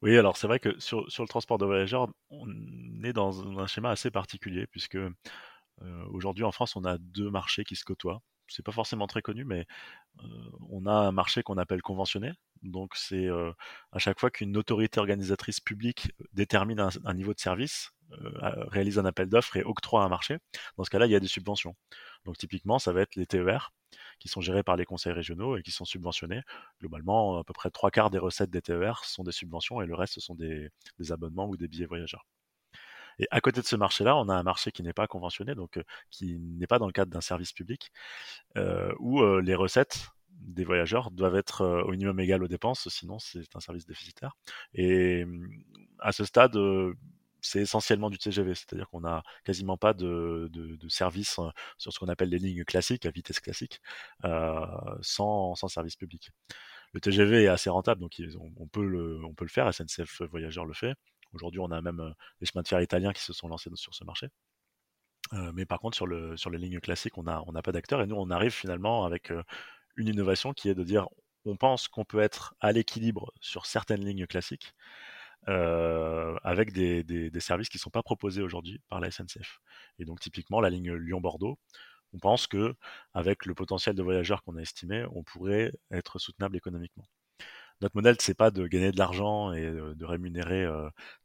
Oui, 0.00 0.16
alors 0.16 0.36
c'est 0.36 0.48
vrai 0.48 0.58
que 0.58 0.78
sur, 0.80 1.10
sur, 1.10 1.22
le 1.22 1.28
transport 1.28 1.58
de 1.58 1.64
voyageurs, 1.64 2.08
on 2.30 2.48
est 3.04 3.12
dans 3.12 3.58
un 3.58 3.66
schéma 3.66 3.90
assez 3.90 4.10
particulier 4.10 4.66
puisque 4.66 4.98
aujourd'hui, 6.10 6.44
en 6.44 6.52
France, 6.52 6.76
on 6.76 6.84
a 6.84 6.98
deux 6.98 7.30
marchés 7.30 7.64
qui 7.64 7.76
se 7.76 7.84
côtoient. 7.84 8.22
C'est 8.48 8.64
pas 8.64 8.72
forcément 8.72 9.06
très 9.06 9.22
connu, 9.22 9.44
mais 9.44 9.66
euh, 10.22 10.28
on 10.70 10.86
a 10.86 10.92
un 10.92 11.12
marché 11.12 11.42
qu'on 11.42 11.58
appelle 11.58 11.82
conventionné. 11.82 12.32
Donc, 12.62 12.94
c'est 12.96 13.26
euh, 13.26 13.52
à 13.92 13.98
chaque 13.98 14.20
fois 14.20 14.30
qu'une 14.30 14.56
autorité 14.56 15.00
organisatrice 15.00 15.60
publique 15.60 16.12
détermine 16.32 16.80
un, 17.04 17.14
niveau 17.14 17.34
de 17.34 17.40
service, 17.40 17.92
réalise 18.68 18.98
un 18.98 19.06
appel 19.06 19.28
d'offres 19.28 19.56
et 19.56 19.64
octroie 19.64 20.04
un 20.04 20.08
marché. 20.08 20.38
Dans 20.76 20.84
ce 20.84 20.90
cas-là, 20.90 21.06
il 21.06 21.12
y 21.12 21.16
a 21.16 21.20
des 21.20 21.28
subventions. 21.28 21.74
Donc, 22.26 22.36
typiquement, 22.36 22.78
ça 22.78 22.92
va 22.92 23.00
être 23.02 23.16
les 23.16 23.26
TER 23.26 23.72
qui 24.18 24.28
sont 24.28 24.40
gérés 24.42 24.62
par 24.62 24.76
les 24.76 24.84
conseils 24.84 25.12
régionaux 25.12 25.56
et 25.56 25.62
qui 25.62 25.70
sont 25.70 25.86
subventionnés. 25.86 26.42
Globalement, 26.80 27.38
à 27.38 27.44
peu 27.44 27.54
près 27.54 27.70
trois 27.70 27.90
quarts 27.90 28.10
des 28.10 28.18
recettes 28.18 28.50
des 28.50 28.62
TER 28.62 29.04
sont 29.04 29.24
des 29.24 29.32
subventions 29.32 29.80
et 29.80 29.86
le 29.86 29.94
reste, 29.94 30.14
ce 30.14 30.20
sont 30.20 30.34
des 30.34 30.70
abonnements 31.10 31.48
ou 31.48 31.56
des 31.56 31.68
billets 31.68 31.86
voyageurs. 31.86 32.26
Et 33.22 33.28
à 33.30 33.40
côté 33.40 33.60
de 33.60 33.66
ce 33.66 33.76
marché-là, 33.76 34.16
on 34.16 34.28
a 34.28 34.34
un 34.34 34.42
marché 34.42 34.72
qui 34.72 34.82
n'est 34.82 34.92
pas 34.92 35.06
conventionné, 35.06 35.54
donc 35.54 35.80
qui 36.10 36.38
n'est 36.40 36.66
pas 36.66 36.80
dans 36.80 36.86
le 36.86 36.92
cadre 36.92 37.12
d'un 37.12 37.20
service 37.20 37.52
public, 37.52 37.92
où 38.98 39.24
les 39.40 39.54
recettes 39.54 40.08
des 40.30 40.64
voyageurs 40.64 41.12
doivent 41.12 41.36
être 41.36 41.84
au 41.86 41.92
minimum 41.92 42.18
égales 42.18 42.42
aux 42.42 42.48
dépenses, 42.48 42.88
sinon 42.88 43.18
c'est 43.20 43.54
un 43.54 43.60
service 43.60 43.86
déficitaire. 43.86 44.36
Et 44.74 45.24
à 46.00 46.10
ce 46.10 46.24
stade, 46.24 46.56
c'est 47.40 47.60
essentiellement 47.60 48.10
du 48.10 48.18
TGV, 48.18 48.54
c'est-à-dire 48.54 48.88
qu'on 48.88 49.02
n'a 49.02 49.22
quasiment 49.44 49.76
pas 49.76 49.94
de, 49.94 50.50
service 50.88 51.38
sur 51.78 51.92
ce 51.92 51.98
qu'on 52.00 52.08
appelle 52.08 52.30
les 52.30 52.38
lignes 52.38 52.64
classiques, 52.64 53.06
à 53.06 53.10
vitesse 53.10 53.38
classique, 53.40 53.80
sans, 54.22 55.54
sans, 55.54 55.68
service 55.68 55.96
public. 55.96 56.30
Le 56.92 57.00
TGV 57.00 57.44
est 57.44 57.48
assez 57.48 57.70
rentable, 57.70 58.00
donc 58.00 58.20
on, 58.58 58.66
peut 58.66 58.84
le, 58.84 59.24
on 59.24 59.34
peut 59.34 59.44
le 59.44 59.50
faire, 59.50 59.72
SNCF 59.72 60.22
Voyageurs 60.22 60.66
le 60.66 60.74
fait. 60.74 60.94
Aujourd'hui, 61.32 61.60
on 61.60 61.70
a 61.70 61.80
même 61.80 62.14
les 62.40 62.46
chemins 62.46 62.62
de 62.62 62.68
fer 62.68 62.80
italiens 62.80 63.12
qui 63.12 63.22
se 63.22 63.32
sont 63.32 63.48
lancés 63.48 63.70
sur 63.74 63.94
ce 63.94 64.04
marché. 64.04 64.28
mais 65.54 65.66
par 65.66 65.80
contre, 65.80 65.96
sur, 65.96 66.06
le, 66.06 66.36
sur 66.36 66.50
les 66.50 66.58
lignes 66.58 66.80
classiques, 66.80 67.18
on 67.18 67.22
n'a 67.24 67.62
pas 67.62 67.72
d'acteurs. 67.72 68.02
Et 68.02 68.06
nous, 68.06 68.16
on 68.16 68.30
arrive 68.30 68.52
finalement 68.52 69.04
avec 69.04 69.32
une 69.96 70.08
innovation 70.08 70.52
qui 70.52 70.68
est 70.68 70.74
de 70.74 70.84
dire 70.84 71.08
on 71.44 71.56
pense 71.56 71.88
qu'on 71.88 72.04
peut 72.04 72.20
être 72.20 72.54
à 72.60 72.72
l'équilibre 72.72 73.32
sur 73.40 73.66
certaines 73.66 74.04
lignes 74.04 74.26
classiques 74.26 74.74
avec 75.46 76.72
des, 76.72 77.02
des, 77.04 77.40
services 77.40 77.68
qui 77.68 77.78
ne 77.78 77.80
sont 77.80 77.90
pas 77.90 78.02
proposés 78.02 78.42
aujourd'hui 78.42 78.80
par 78.88 79.00
la 79.00 79.10
SNCF. 79.10 79.60
Et 79.98 80.04
donc, 80.04 80.20
typiquement, 80.20 80.60
la 80.60 80.70
ligne 80.70 80.92
Lyon-Bordeaux, 80.92 81.58
on 82.14 82.18
pense 82.18 82.46
que 82.46 82.74
avec 83.14 83.46
le 83.46 83.54
potentiel 83.54 83.94
de 83.96 84.02
voyageurs 84.02 84.42
qu'on 84.42 84.56
a 84.56 84.60
estimé, 84.60 85.04
on 85.12 85.22
pourrait 85.24 85.72
être 85.90 86.18
soutenable 86.18 86.56
économiquement 86.56 87.06
notre 87.82 87.96
modèle, 87.96 88.16
c'est 88.20 88.34
pas 88.34 88.50
de 88.50 88.66
gagner 88.66 88.92
de 88.92 88.98
l'argent 88.98 89.52
et 89.52 89.70
de 89.70 90.04
rémunérer 90.04 90.66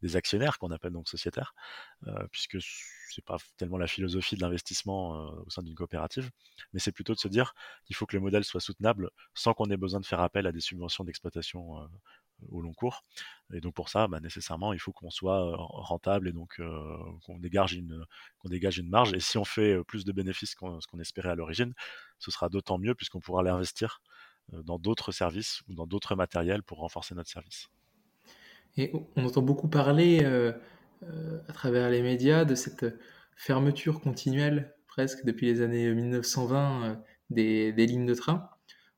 des 0.02 0.16
actionnaires 0.16 0.58
qu'on 0.58 0.72
appelle 0.72 0.92
donc 0.92 1.08
sociétaires, 1.08 1.54
puisque 2.32 2.58
c'est 3.10 3.24
pas 3.24 3.38
tellement 3.58 3.78
la 3.78 3.88
philosophie 3.88 4.36
de 4.36 4.42
l'investissement 4.42 5.12
au 5.46 5.50
sein 5.50 5.64
d'une 5.64 5.76
coopérative, 5.76 6.30
mais 6.74 6.80
c'est 6.80 6.92
plutôt 6.92 7.14
de 7.14 7.20
se 7.20 7.28
dire 7.28 7.54
qu'il 7.86 7.96
faut 7.96 8.06
que 8.06 8.16
le 8.16 8.22
modèle 8.22 8.44
soit 8.44 8.60
soutenable 8.60 9.10
sans 9.34 9.54
qu'on 9.54 9.70
ait 9.70 9.78
besoin 9.78 10.00
de 10.00 10.06
faire 10.06 10.20
appel 10.20 10.46
à 10.48 10.52
des 10.52 10.60
subventions 10.60 11.04
d'exploitation 11.04 11.88
au 12.50 12.62
long 12.62 12.74
cours. 12.74 13.04
Et 13.54 13.62
donc 13.62 13.74
pour 13.74 13.90
ça, 13.90 14.08
bah, 14.08 14.20
nécessairement, 14.20 14.74
il 14.74 14.80
faut 14.80 14.92
qu'on 14.92 15.10
soit 15.10 15.56
rentable 15.58 16.28
et 16.28 16.34
donc 16.34 16.60
qu'on 17.24 17.40
dégage 17.40 17.74
une 17.74 18.90
marge. 18.90 19.14
Et 19.14 19.20
si 19.20 19.38
on 19.38 19.46
fait 19.46 19.84
plus 19.86 20.06
de 20.06 20.12
bénéfices 20.12 20.56
qu'on 20.56 20.82
ce 20.82 20.88
qu'on 20.88 21.00
espérait 21.00 21.30
à 21.30 21.36
l'origine, 21.36 21.74
ce 22.20 22.32
sera 22.32 22.50
d'autant 22.50 22.78
mieux 22.78 22.96
puisqu'on 22.96 23.20
pourra 23.20 23.44
l'investir 23.44 24.02
dans 24.52 24.80
d'autres 24.80 25.12
services 25.12 25.62
ou 25.68 25.76
dans 25.76 25.86
d'autres 25.86 26.16
matériels 26.16 26.64
pour 26.64 26.80
renforcer 26.80 27.16
notre 27.16 27.30
service. 27.30 27.70
Et 28.78 28.92
on 29.16 29.26
entend 29.26 29.42
beaucoup 29.42 29.68
parler 29.68 30.22
euh, 30.24 30.54
euh, 31.04 31.40
à 31.48 31.54
travers 31.54 31.90
les 31.90 32.02
médias 32.02 32.46
de 32.46 32.56
cette 32.56 32.86
fermeture 33.36 34.00
continuelle, 34.00 34.76
presque 34.88 35.26
depuis 35.26 35.48
les 35.48 35.62
années 35.62 35.92
1920, 35.94 37.02
des, 37.30 37.74
des, 37.74 37.86
lignes 37.86 38.06
de 38.06 38.14
train. 38.14 38.50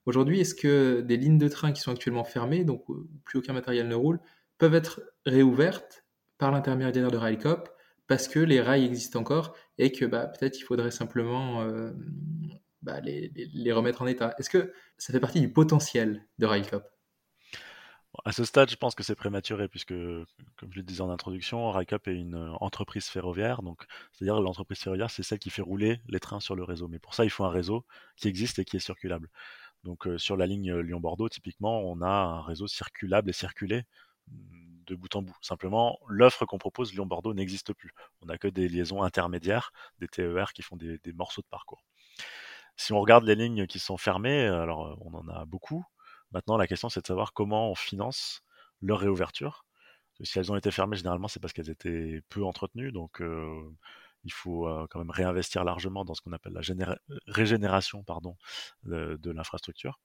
Aujourd'hui, 0.05 0.39
est-ce 0.39 0.55
que 0.55 1.01
des 1.01 1.17
lignes 1.17 1.37
de 1.37 1.47
train 1.47 1.71
qui 1.71 1.81
sont 1.81 1.91
actuellement 1.91 2.23
fermées, 2.23 2.63
donc 2.63 2.87
où 2.89 3.07
plus 3.25 3.39
aucun 3.39 3.53
matériel 3.53 3.87
ne 3.87 3.95
roule, 3.95 4.19
peuvent 4.57 4.75
être 4.75 5.01
réouvertes 5.25 6.05
par 6.37 6.51
l'intermédiaire 6.51 7.11
de 7.11 7.17
Railcop 7.17 7.69
parce 8.07 8.27
que 8.27 8.39
les 8.39 8.59
rails 8.59 8.85
existent 8.85 9.19
encore 9.19 9.55
et 9.77 9.91
que 9.91 10.05
bah, 10.05 10.27
peut-être 10.27 10.57
il 10.59 10.63
faudrait 10.63 10.91
simplement 10.91 11.63
bah, 12.81 12.99
les, 13.01 13.71
remettre 13.71 14.01
en 14.01 14.07
état. 14.07 14.33
Est-ce 14.37 14.49
que 14.49 14.73
ça 14.97 15.13
fait 15.13 15.19
partie 15.19 15.41
du 15.41 15.51
potentiel 15.51 16.25
de 16.37 16.45
Railcop 16.45 16.83
à 18.25 18.31
ce 18.31 18.43
stade, 18.43 18.71
je 18.71 18.75
pense 18.75 18.95
que 18.95 19.03
c'est 19.03 19.15
prématuré 19.15 19.67
puisque, 19.67 19.93
comme 19.93 20.71
je 20.71 20.77
le 20.77 20.83
disais 20.83 21.01
en 21.01 21.11
introduction, 21.11 21.69
Railcop 21.69 22.07
est 22.07 22.15
une 22.15 22.35
entreprise 22.59 23.05
ferroviaire. 23.05 23.61
Donc, 23.61 23.85
c'est-à-dire 24.11 24.41
l'entreprise 24.41 24.79
ferroviaire, 24.79 25.11
c'est 25.11 25.21
celle 25.21 25.37
qui 25.37 25.51
fait 25.51 25.61
rouler 25.61 26.01
les 26.07 26.19
trains 26.19 26.39
sur 26.39 26.55
le 26.55 26.63
réseau. 26.63 26.87
Mais 26.87 26.97
pour 26.97 27.13
ça, 27.13 27.23
il 27.23 27.29
faut 27.29 27.45
un 27.45 27.51
réseau 27.51 27.85
qui 28.17 28.27
existe 28.27 28.57
et 28.57 28.65
qui 28.65 28.77
est 28.77 28.81
circulable. 28.81 29.29
Donc, 29.83 30.07
euh, 30.07 30.17
sur 30.17 30.37
la 30.37 30.47
ligne 30.47 30.75
Lyon-Bordeaux, 30.79 31.29
typiquement, 31.29 31.81
on 31.81 32.01
a 32.01 32.09
un 32.09 32.41
réseau 32.41 32.67
circulable 32.67 33.29
et 33.29 33.33
circulé 33.33 33.83
mm, 34.27 34.83
de 34.87 34.95
bout 34.95 35.15
en 35.15 35.21
bout. 35.21 35.37
Simplement, 35.41 35.99
l'offre 36.07 36.45
qu'on 36.45 36.57
propose 36.57 36.91
Lyon-Bordeaux 36.93 37.35
n'existe 37.35 37.73
plus. 37.73 37.93
On 38.21 38.25
n'a 38.25 38.39
que 38.39 38.47
des 38.47 38.67
liaisons 38.67 39.03
intermédiaires, 39.03 39.71
des 39.99 40.07
TER 40.07 40.51
qui 40.53 40.63
font 40.63 40.77
des 40.77 41.13
morceaux 41.13 41.43
de 41.43 41.47
parcours. 41.47 41.83
Si 42.79 42.93
on 42.93 43.01
regarde 43.01 43.25
les 43.25 43.35
lignes 43.35 43.67
qui 43.67 43.77
sont 43.77 43.97
fermées, 43.97 44.47
alors 44.47 44.97
on 45.01 45.13
en 45.13 45.27
a 45.27 45.43
beaucoup. 45.43 45.83
Maintenant, 46.31 46.55
la 46.55 46.65
question, 46.65 46.87
c'est 46.87 47.01
de 47.01 47.07
savoir 47.07 47.33
comment 47.33 47.69
on 47.71 47.75
finance 47.75 48.41
leur 48.81 48.99
réouverture. 48.99 49.65
Si 50.23 50.39
elles 50.39 50.49
ont 50.49 50.55
été 50.55 50.71
fermées, 50.71 50.95
généralement, 50.95 51.27
c'est 51.27 51.41
parce 51.41 51.51
qu'elles 51.51 51.69
étaient 51.69 52.21
peu 52.29 52.41
entretenues. 52.45 52.93
Donc, 52.93 53.21
il 54.23 54.31
faut 54.31 54.65
quand 54.89 54.99
même 54.99 55.09
réinvestir 55.09 55.65
largement 55.65 56.05
dans 56.05 56.13
ce 56.13 56.21
qu'on 56.21 56.31
appelle 56.31 56.53
la 56.53 56.61
régénération 57.27 58.01
pardon, 58.03 58.37
de, 58.83 59.29
l'infrastructure. 59.29 59.99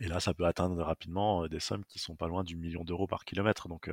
Et 0.00 0.08
là, 0.08 0.20
ça 0.20 0.34
peut 0.34 0.46
atteindre 0.46 0.82
rapidement 0.82 1.46
des 1.48 1.60
sommes 1.60 1.84
qui 1.84 1.98
sont 1.98 2.16
pas 2.16 2.28
loin 2.28 2.44
du 2.44 2.56
million 2.56 2.84
d'euros 2.84 3.06
par 3.06 3.24
kilomètre. 3.24 3.68
Donc, 3.68 3.90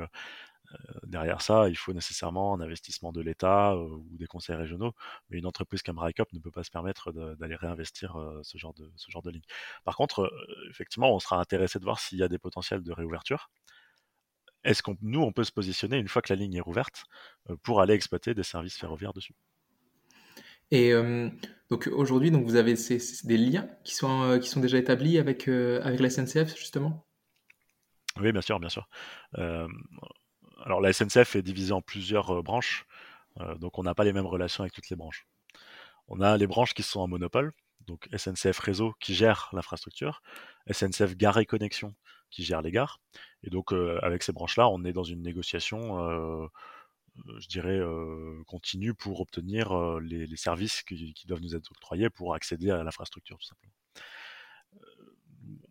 derrière 1.04 1.42
ça, 1.42 1.70
il 1.70 1.78
faut 1.78 1.94
nécessairement 1.94 2.54
un 2.56 2.62
investissement 2.62 3.12
de 3.12 3.22
l'État 3.22 3.76
ou 3.78 4.06
des 4.18 4.28
conseils 4.28 4.56
régionaux, 4.56 4.94
mais 5.30 5.38
une 5.38 5.46
entreprise 5.46 5.82
comme 5.84 6.00
RICOP 6.00 6.34
ne 6.34 6.40
peut 6.40 6.52
pas 6.52 6.64
se 6.64 6.72
permettre 6.72 7.12
d'aller 7.12 7.56
réinvestir 7.56 8.18
ce, 8.44 8.58
genre 8.58 8.74
de, 8.74 8.92
ce 8.96 9.12
genre 9.12 9.22
de 9.22 9.32
ligne. 9.32 9.44
Par 9.84 9.96
contre, 9.96 10.32
effectivement, 10.70 11.14
on 11.14 11.20
sera 11.20 11.40
intéressé 11.40 11.80
de 11.80 11.84
voir 11.84 12.00
s'il 12.00 12.18
y 12.20 12.24
a 12.24 12.28
des 12.28 12.40
potentiels 12.40 12.84
de 12.84 12.92
réouverture. 12.92 13.50
Est-ce 14.66 14.84
qu'on 14.84 14.98
nous, 15.02 15.22
on 15.22 15.32
peut 15.32 15.46
se 15.46 15.54
positionner 15.54 15.98
une 15.98 16.10
fois 16.10 16.22
que 16.22 16.34
la 16.34 16.38
ligne 16.38 16.56
est 16.56 16.60
rouverte 16.60 17.06
pour 17.64 17.80
aller 17.82 17.94
exploiter 17.94 18.34
des 18.34 18.44
services 18.44 18.78
ferroviaires 18.78 19.14
dessus? 19.14 19.36
Et 20.72 20.94
donc 21.70 21.90
aujourd'hui, 21.92 22.32
donc 22.32 22.46
vous 22.46 22.56
avez 22.56 22.76
des 23.24 23.38
liens 23.38 23.68
qui 23.84 23.96
sont, 23.96 24.40
qui 24.42 24.50
sont 24.50 24.60
déjà 24.60 24.78
établis 24.78 25.18
avec, 25.18 25.48
avec 25.48 26.00
la 26.00 26.10
SNCF 26.10 26.58
justement? 26.58 27.06
Oui, 28.20 28.32
bien 28.32 28.42
sûr, 28.42 28.60
bien 28.60 28.70
sûr. 28.70 28.88
alors 29.34 30.82
la 30.82 30.94
SNCF 30.94 31.36
est 31.36 31.42
divisée 31.42 31.74
en 31.74 31.82
plusieurs 31.82 32.44
branches, 32.44 32.86
donc 33.60 33.78
on 33.78 33.84
n'a 33.84 33.96
pas 33.96 34.04
les 34.04 34.14
mêmes 34.14 34.28
relations 34.28 34.64
avec 34.64 34.74
toutes 34.74 34.90
les 34.90 34.96
branches. 34.96 35.28
On 36.08 36.22
a 36.22 36.38
les 36.38 36.48
branches 36.48 36.74
qui 36.74 36.84
sont 36.84 37.00
en 37.00 37.08
monopole, 37.08 37.54
donc 37.88 38.08
SNCF 38.16 38.60
Réseau 38.60 38.94
qui 39.00 39.14
gère 39.14 39.50
l'infrastructure, 39.54 40.22
SNCF 40.72 41.16
Gare 41.16 41.38
et 41.40 41.46
Connexion 41.46 41.96
qui 42.30 42.44
gère 42.44 42.62
les 42.62 42.72
gares. 42.72 43.00
Et 43.44 43.50
donc 43.50 43.74
avec 44.02 44.24
ces 44.24 44.34
branches-là, 44.34 44.70
on 44.70 44.84
est 44.84 44.94
dans 44.94 45.04
une 45.04 45.22
négociation 45.22 46.00
euh, 46.00 46.48
je 47.40 47.48
dirais, 47.48 47.78
euh, 47.78 48.44
continue 48.48 48.94
pour 48.94 49.22
obtenir 49.22 49.72
euh, 49.72 50.00
les, 50.00 50.36
services 50.36 50.82
qui, 50.84 51.14
doivent 51.26 51.42
nous 51.42 51.56
être 51.56 51.72
octroyés 51.72 52.10
pour 52.10 52.34
accéder 52.34 52.72
à 52.72 52.84
l'infrastructure, 52.84 53.38
tout 53.38 53.48
simplement. 53.48 53.74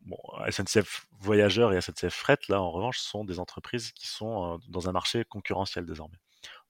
Bon, 0.05 0.19
SNCF 0.51 1.07
Voyageurs 1.19 1.73
et 1.73 1.81
SNCF 1.81 2.15
Fret, 2.15 2.39
là, 2.49 2.61
en 2.61 2.71
revanche, 2.71 2.99
sont 2.99 3.25
des 3.25 3.39
entreprises 3.39 3.93
qui 3.93 4.07
sont 4.07 4.61
dans 4.69 4.89
un 4.89 4.93
marché 4.93 5.25
concurrentiel 5.25 5.87
désormais. 5.87 6.19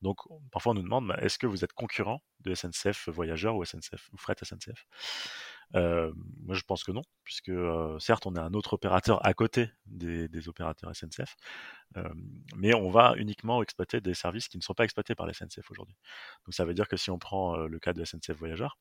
Donc, 0.02 0.18
parfois, 0.50 0.72
on 0.72 0.74
nous 0.74 0.82
demande, 0.82 1.14
est-ce 1.20 1.38
que 1.38 1.46
vous 1.46 1.64
êtes 1.64 1.72
concurrent 1.72 2.22
de 2.40 2.54
SNCF 2.54 3.08
Voyageurs 3.08 3.56
ou 3.56 3.64
SNCF 3.64 4.10
ou 4.12 4.18
Fret 4.18 4.34
SNCF 4.42 4.84
moi, 5.74 6.54
je 6.54 6.62
pense 6.62 6.84
que 6.84 6.92
non, 6.92 7.00
puisque 7.24 7.50
certes, 7.98 8.26
on 8.26 8.34
est 8.34 8.40
un 8.40 8.52
autre 8.52 8.74
opérateur 8.74 9.24
à 9.24 9.32
côté 9.32 9.70
des, 9.86 10.48
opérateurs 10.48 10.94
SNCF, 10.94 11.34
mais 12.56 12.74
on 12.74 12.90
va 12.90 13.14
uniquement 13.16 13.62
exploiter 13.62 14.02
des 14.02 14.12
services 14.12 14.48
qui 14.48 14.58
ne 14.58 14.62
sont 14.62 14.74
pas 14.74 14.84
exploités 14.84 15.14
par 15.14 15.26
la 15.26 15.32
SNCF 15.32 15.70
aujourd'hui. 15.70 15.96
Donc, 16.44 16.52
ça 16.52 16.66
veut 16.66 16.74
dire 16.74 16.88
que 16.88 16.98
si 16.98 17.10
on 17.10 17.18
prend 17.18 17.56
le 17.56 17.78
cas 17.78 17.94
de 17.94 18.04
SNCF 18.04 18.32
Voyageurs, 18.32 18.76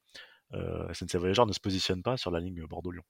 SNCF 0.52 1.16
Voyageurs 1.16 1.46
ne 1.46 1.54
se 1.54 1.62
positionne 1.62 2.04
pas 2.04 2.18
sur 2.18 2.30
la 2.30 2.42
ligne 2.42 2.66
Bordeaux-Lyon. 2.66 3.04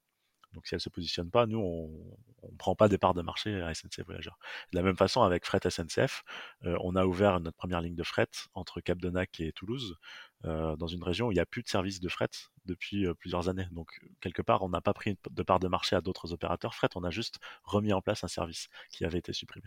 Donc 0.52 0.66
si 0.66 0.74
elle 0.74 0.76
ne 0.76 0.82
se 0.82 0.88
positionne 0.88 1.30
pas, 1.30 1.46
nous, 1.46 1.58
on 1.58 2.50
ne 2.50 2.56
prend 2.56 2.74
pas 2.74 2.88
des 2.88 2.98
parts 2.98 3.14
de 3.14 3.22
marché 3.22 3.60
à 3.60 3.72
SNCF 3.74 4.04
Voyageurs. 4.04 4.38
De 4.72 4.78
la 4.78 4.82
même 4.82 4.96
façon, 4.96 5.22
avec 5.22 5.44
Fret 5.46 5.60
SNCF, 5.68 6.24
on 6.62 6.96
a 6.96 7.06
ouvert 7.06 7.40
notre 7.40 7.56
première 7.56 7.80
ligne 7.80 7.94
de 7.94 8.02
fret 8.02 8.28
entre 8.54 8.80
Cap 8.80 8.98
Denac 8.98 9.40
et 9.40 9.52
Toulouse, 9.52 9.96
dans 10.44 10.86
une 10.86 11.02
région 11.02 11.28
où 11.28 11.32
il 11.32 11.36
n'y 11.36 11.40
a 11.40 11.46
plus 11.46 11.62
de 11.62 11.68
service 11.68 12.00
de 12.00 12.08
fret 12.08 12.28
depuis 12.64 13.06
plusieurs 13.14 13.48
années. 13.48 13.66
Donc 13.72 14.00
quelque 14.20 14.42
part, 14.42 14.62
on 14.62 14.68
n'a 14.68 14.80
pas 14.80 14.94
pris 14.94 15.16
de 15.30 15.42
part 15.42 15.60
de 15.60 15.68
marché 15.68 15.96
à 15.96 16.00
d'autres 16.00 16.32
opérateurs 16.32 16.74
fret, 16.74 16.88
on 16.94 17.04
a 17.04 17.10
juste 17.10 17.38
remis 17.64 17.92
en 17.92 18.02
place 18.02 18.24
un 18.24 18.28
service 18.28 18.68
qui 18.90 19.04
avait 19.04 19.18
été 19.18 19.32
supprimé. 19.32 19.66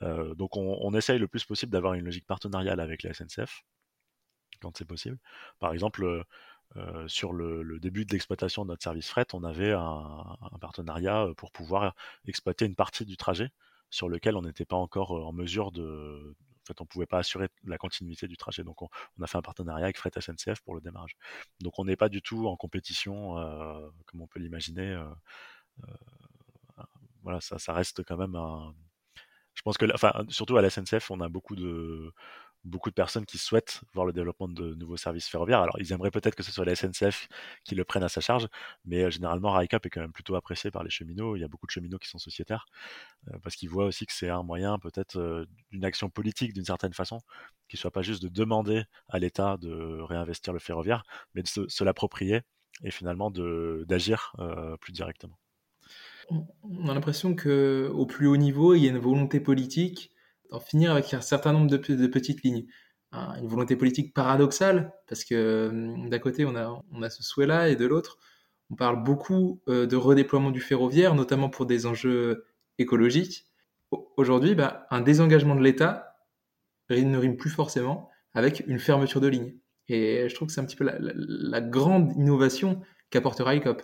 donc 0.00 0.56
on, 0.56 0.78
on, 0.82 0.94
essaye 0.94 1.18
le 1.18 1.28
plus 1.28 1.44
possible 1.44 1.72
d'avoir 1.72 1.94
une 1.94 2.04
logique 2.04 2.26
partenariale 2.26 2.80
avec 2.80 3.02
la 3.02 3.14
SNCF 3.14 3.62
quand 4.60 4.76
c'est 4.76 4.84
possible. 4.84 5.18
Par 5.58 5.72
exemple, 5.72 6.24
sur 7.06 7.32
le, 7.32 7.78
début 7.80 8.04
de 8.04 8.12
l'exploitation 8.12 8.64
de 8.64 8.68
notre 8.68 8.82
service 8.82 9.08
fret, 9.08 9.26
on 9.32 9.44
avait 9.44 9.72
un, 9.72 10.36
partenariat 10.60 11.28
pour 11.36 11.50
pouvoir 11.52 11.94
exploiter 12.26 12.66
une 12.66 12.74
partie 12.74 13.04
du 13.06 13.16
trajet 13.16 13.50
sur 13.90 14.08
lequel 14.08 14.36
on 14.36 14.42
n'était 14.42 14.64
pas 14.64 14.76
encore 14.76 15.12
en 15.12 15.32
mesure 15.32 15.72
de. 15.72 16.34
En 16.62 16.66
fait, 16.66 16.80
on 16.80 16.84
ne 16.84 16.88
pouvait 16.88 17.06
pas 17.06 17.18
assurer 17.18 17.48
la 17.64 17.78
continuité 17.78 18.26
du 18.26 18.36
trajet. 18.36 18.64
Donc, 18.64 18.82
on, 18.82 18.88
a 19.22 19.26
fait 19.28 19.38
un 19.38 19.42
partenariat 19.42 19.84
avec 19.84 19.98
Fret 19.98 20.10
SNCF 20.18 20.60
pour 20.62 20.74
le 20.74 20.80
démarrage. 20.80 21.16
Donc, 21.60 21.78
on 21.78 21.84
n'est 21.84 21.96
pas 21.96 22.08
du 22.08 22.22
tout 22.22 22.48
en 22.48 22.56
compétition, 22.56 23.36
comme 24.06 24.20
on 24.20 24.26
peut 24.26 24.40
l'imaginer. 24.40 25.00
voilà, 27.22 27.40
ça, 27.40 27.72
reste 27.72 28.02
quand 28.04 28.16
même 28.16 28.34
un. 28.34 28.74
Je 29.54 29.62
pense 29.62 29.78
que, 29.78 29.86
surtout 30.28 30.56
à 30.56 30.62
la 30.62 30.68
SNCF, 30.68 31.10
on 31.12 31.20
a 31.20 31.28
beaucoup 31.28 31.54
de 31.54 32.12
beaucoup 32.64 32.90
de 32.90 32.94
personnes 32.94 33.24
qui 33.24 33.38
souhaitent 33.38 33.80
voir 33.94 34.06
le 34.06 34.12
développement 34.12 34.48
de 34.48 34.74
nouveaux 34.74 34.96
services 34.96 35.28
ferroviaires. 35.28 35.60
Alors, 35.60 35.76
ils 35.78 35.92
aimeraient 35.92 36.10
peut-être 36.10 36.34
que 36.34 36.42
ce 36.42 36.52
soit 36.52 36.64
la 36.64 36.74
SNCF 36.74 37.28
qui 37.64 37.74
le 37.74 37.84
prenne 37.84 38.02
à 38.02 38.08
sa 38.08 38.20
charge, 38.20 38.48
mais 38.84 39.04
euh, 39.04 39.10
généralement, 39.10 39.52
RICAP 39.52 39.86
est 39.86 39.90
quand 39.90 40.00
même 40.00 40.12
plutôt 40.12 40.34
apprécié 40.34 40.70
par 40.70 40.82
les 40.82 40.90
cheminots. 40.90 41.36
Il 41.36 41.40
y 41.40 41.44
a 41.44 41.48
beaucoup 41.48 41.66
de 41.66 41.70
cheminots 41.70 41.98
qui 41.98 42.08
sont 42.08 42.18
sociétaires, 42.18 42.66
euh, 43.28 43.38
parce 43.42 43.56
qu'ils 43.56 43.68
voient 43.68 43.86
aussi 43.86 44.06
que 44.06 44.12
c'est 44.12 44.28
un 44.28 44.42
moyen 44.42 44.78
peut-être 44.78 45.18
euh, 45.18 45.46
d'une 45.70 45.84
action 45.84 46.10
politique 46.10 46.52
d'une 46.52 46.64
certaine 46.64 46.92
façon, 46.92 47.20
qui 47.68 47.76
ne 47.76 47.80
soit 47.80 47.92
pas 47.92 48.02
juste 48.02 48.22
de 48.22 48.28
demander 48.28 48.84
à 49.08 49.18
l'État 49.18 49.56
de 49.58 50.00
réinvestir 50.00 50.52
le 50.52 50.58
ferroviaire, 50.58 51.04
mais 51.34 51.42
de 51.42 51.48
se, 51.48 51.84
l'approprier 51.84 52.42
et 52.82 52.90
finalement 52.90 53.30
d'agir 53.30 54.34
plus 54.80 54.92
directement. 54.92 55.38
On 56.30 56.88
a 56.88 56.94
l'impression 56.94 57.34
qu'au 57.36 58.06
plus 58.06 58.26
haut 58.26 58.36
niveau, 58.36 58.74
il 58.74 58.82
y 58.82 58.86
a 58.86 58.90
une 58.90 58.98
volonté 58.98 59.40
politique 59.40 60.10
d'en 60.50 60.60
finir 60.60 60.92
avec 60.92 61.12
un 61.14 61.20
certain 61.20 61.52
nombre 61.52 61.68
de, 61.68 62.06
petites 62.06 62.42
lignes. 62.42 62.66
Une 63.12 63.48
volonté 63.48 63.76
politique 63.76 64.12
paradoxale, 64.12 64.92
parce 65.08 65.24
que 65.24 65.68
hum, 65.70 66.10
d'un 66.10 66.18
côté, 66.18 66.44
on 66.44 66.54
a, 66.54 66.82
on 66.92 67.02
a 67.02 67.08
ce 67.08 67.22
souhait-là, 67.22 67.68
et 67.68 67.76
de 67.76 67.86
l'autre, 67.86 68.18
on 68.70 68.74
parle 68.74 69.02
beaucoup 69.02 69.62
euh, 69.68 69.86
de 69.86 69.96
redéploiement 69.96 70.50
du 70.50 70.60
ferroviaire, 70.60 71.14
notamment 71.14 71.48
pour 71.48 71.66
des 71.66 71.86
enjeux 71.86 72.44
écologiques. 72.78 73.46
Aujourd'hui, 74.16 74.54
bah, 74.54 74.86
un 74.90 75.00
désengagement 75.00 75.54
de 75.54 75.62
l'État 75.62 76.16
ne 76.90 77.16
rime 77.16 77.36
plus 77.36 77.50
forcément 77.50 78.10
avec 78.34 78.64
une 78.66 78.78
fermeture 78.78 79.20
de 79.20 79.28
ligne. 79.28 79.54
Et 79.88 80.28
je 80.28 80.34
trouve 80.34 80.48
que 80.48 80.54
c'est 80.54 80.60
un 80.60 80.64
petit 80.64 80.76
peu 80.76 80.84
la, 80.84 81.60
grande 81.60 82.12
innovation 82.16 82.82
qu'apporte 83.10 83.40
RICOP. 83.40 83.82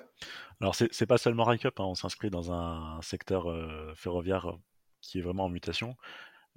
Alors, 0.60 0.74
c'est 0.74 1.06
pas 1.06 1.18
seulement 1.18 1.44
RICOP, 1.44 1.78
hein, 1.80 1.84
on 1.84 1.94
s'inscrit 1.94 2.30
dans 2.30 2.52
un 2.52 3.00
secteur 3.02 3.50
euh, 3.50 3.92
ferroviaire 3.94 4.56
qui 5.00 5.18
est 5.18 5.22
vraiment 5.22 5.44
en 5.44 5.48
mutation. 5.48 5.96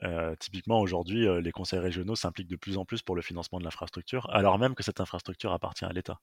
Euh, 0.03 0.35
typiquement, 0.35 0.81
aujourd'hui, 0.81 1.25
euh, 1.25 1.39
les 1.39 1.51
conseils 1.51 1.79
régionaux 1.79 2.15
s'impliquent 2.15 2.49
de 2.49 2.57
plus 2.57 2.77
en 2.77 2.85
plus 2.85 3.01
pour 3.01 3.15
le 3.15 3.21
financement 3.21 3.59
de 3.59 3.63
l'infrastructure, 3.63 4.29
alors 4.31 4.59
même 4.59 4.75
que 4.75 4.83
cette 4.83 4.99
infrastructure 4.99 5.53
appartient 5.53 5.85
à 5.85 5.93
l'État. 5.93 6.19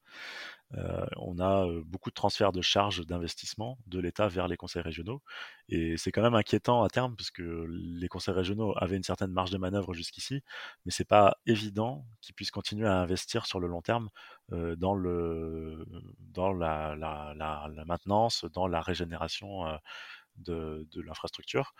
Euh, 0.74 1.06
on 1.16 1.38
a 1.40 1.66
beaucoup 1.86 2.10
de 2.10 2.14
transferts 2.14 2.52
de 2.52 2.62
charges 2.62 3.06
d'investissement 3.06 3.78
de 3.86 4.00
l'État 4.00 4.28
vers 4.28 4.48
les 4.48 4.56
conseils 4.56 4.82
régionaux, 4.82 5.22
et 5.68 5.96
c'est 5.96 6.12
quand 6.12 6.22
même 6.22 6.34
inquiétant 6.34 6.82
à 6.82 6.88
terme, 6.90 7.16
puisque 7.16 7.40
les 7.40 8.08
conseils 8.08 8.34
régionaux 8.34 8.74
avaient 8.76 8.96
une 8.96 9.02
certaine 9.02 9.32
marge 9.32 9.50
de 9.50 9.58
manœuvre 9.58 9.94
jusqu'ici, 9.94 10.42
mais 10.84 10.92
c'est 10.92 11.08
pas 11.08 11.36
évident 11.46 12.04
qu'ils 12.20 12.34
puissent 12.34 12.50
continuer 12.50 12.88
à 12.88 13.00
investir 13.00 13.46
sur 13.46 13.60
le 13.60 13.68
long 13.68 13.82
terme 13.82 14.10
dans, 14.50 14.94
la, 14.94 15.76
maintenance, 17.86 18.44
dans 18.52 18.66
la 18.66 18.80
régénération 18.82 19.64
de 20.36 21.00
l'infrastructure. 21.00 21.74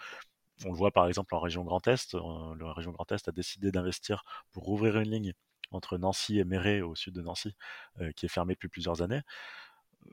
On 0.64 0.70
le 0.70 0.76
voit 0.76 0.92
par 0.92 1.08
exemple 1.08 1.34
en 1.34 1.40
région 1.40 1.64
Grand 1.64 1.86
Est. 1.88 2.14
Euh, 2.14 2.54
la 2.58 2.72
région 2.72 2.92
Grand 2.92 3.10
Est 3.10 3.28
a 3.28 3.32
décidé 3.32 3.72
d'investir 3.72 4.22
pour 4.52 4.68
ouvrir 4.68 4.98
une 4.98 5.10
ligne 5.10 5.32
entre 5.70 5.98
Nancy 5.98 6.38
et 6.38 6.44
Méret 6.44 6.82
au 6.82 6.94
sud 6.94 7.14
de 7.14 7.22
Nancy, 7.22 7.54
euh, 8.00 8.12
qui 8.12 8.26
est 8.26 8.28
fermée 8.28 8.54
depuis 8.54 8.68
plusieurs 8.68 9.02
années. 9.02 9.22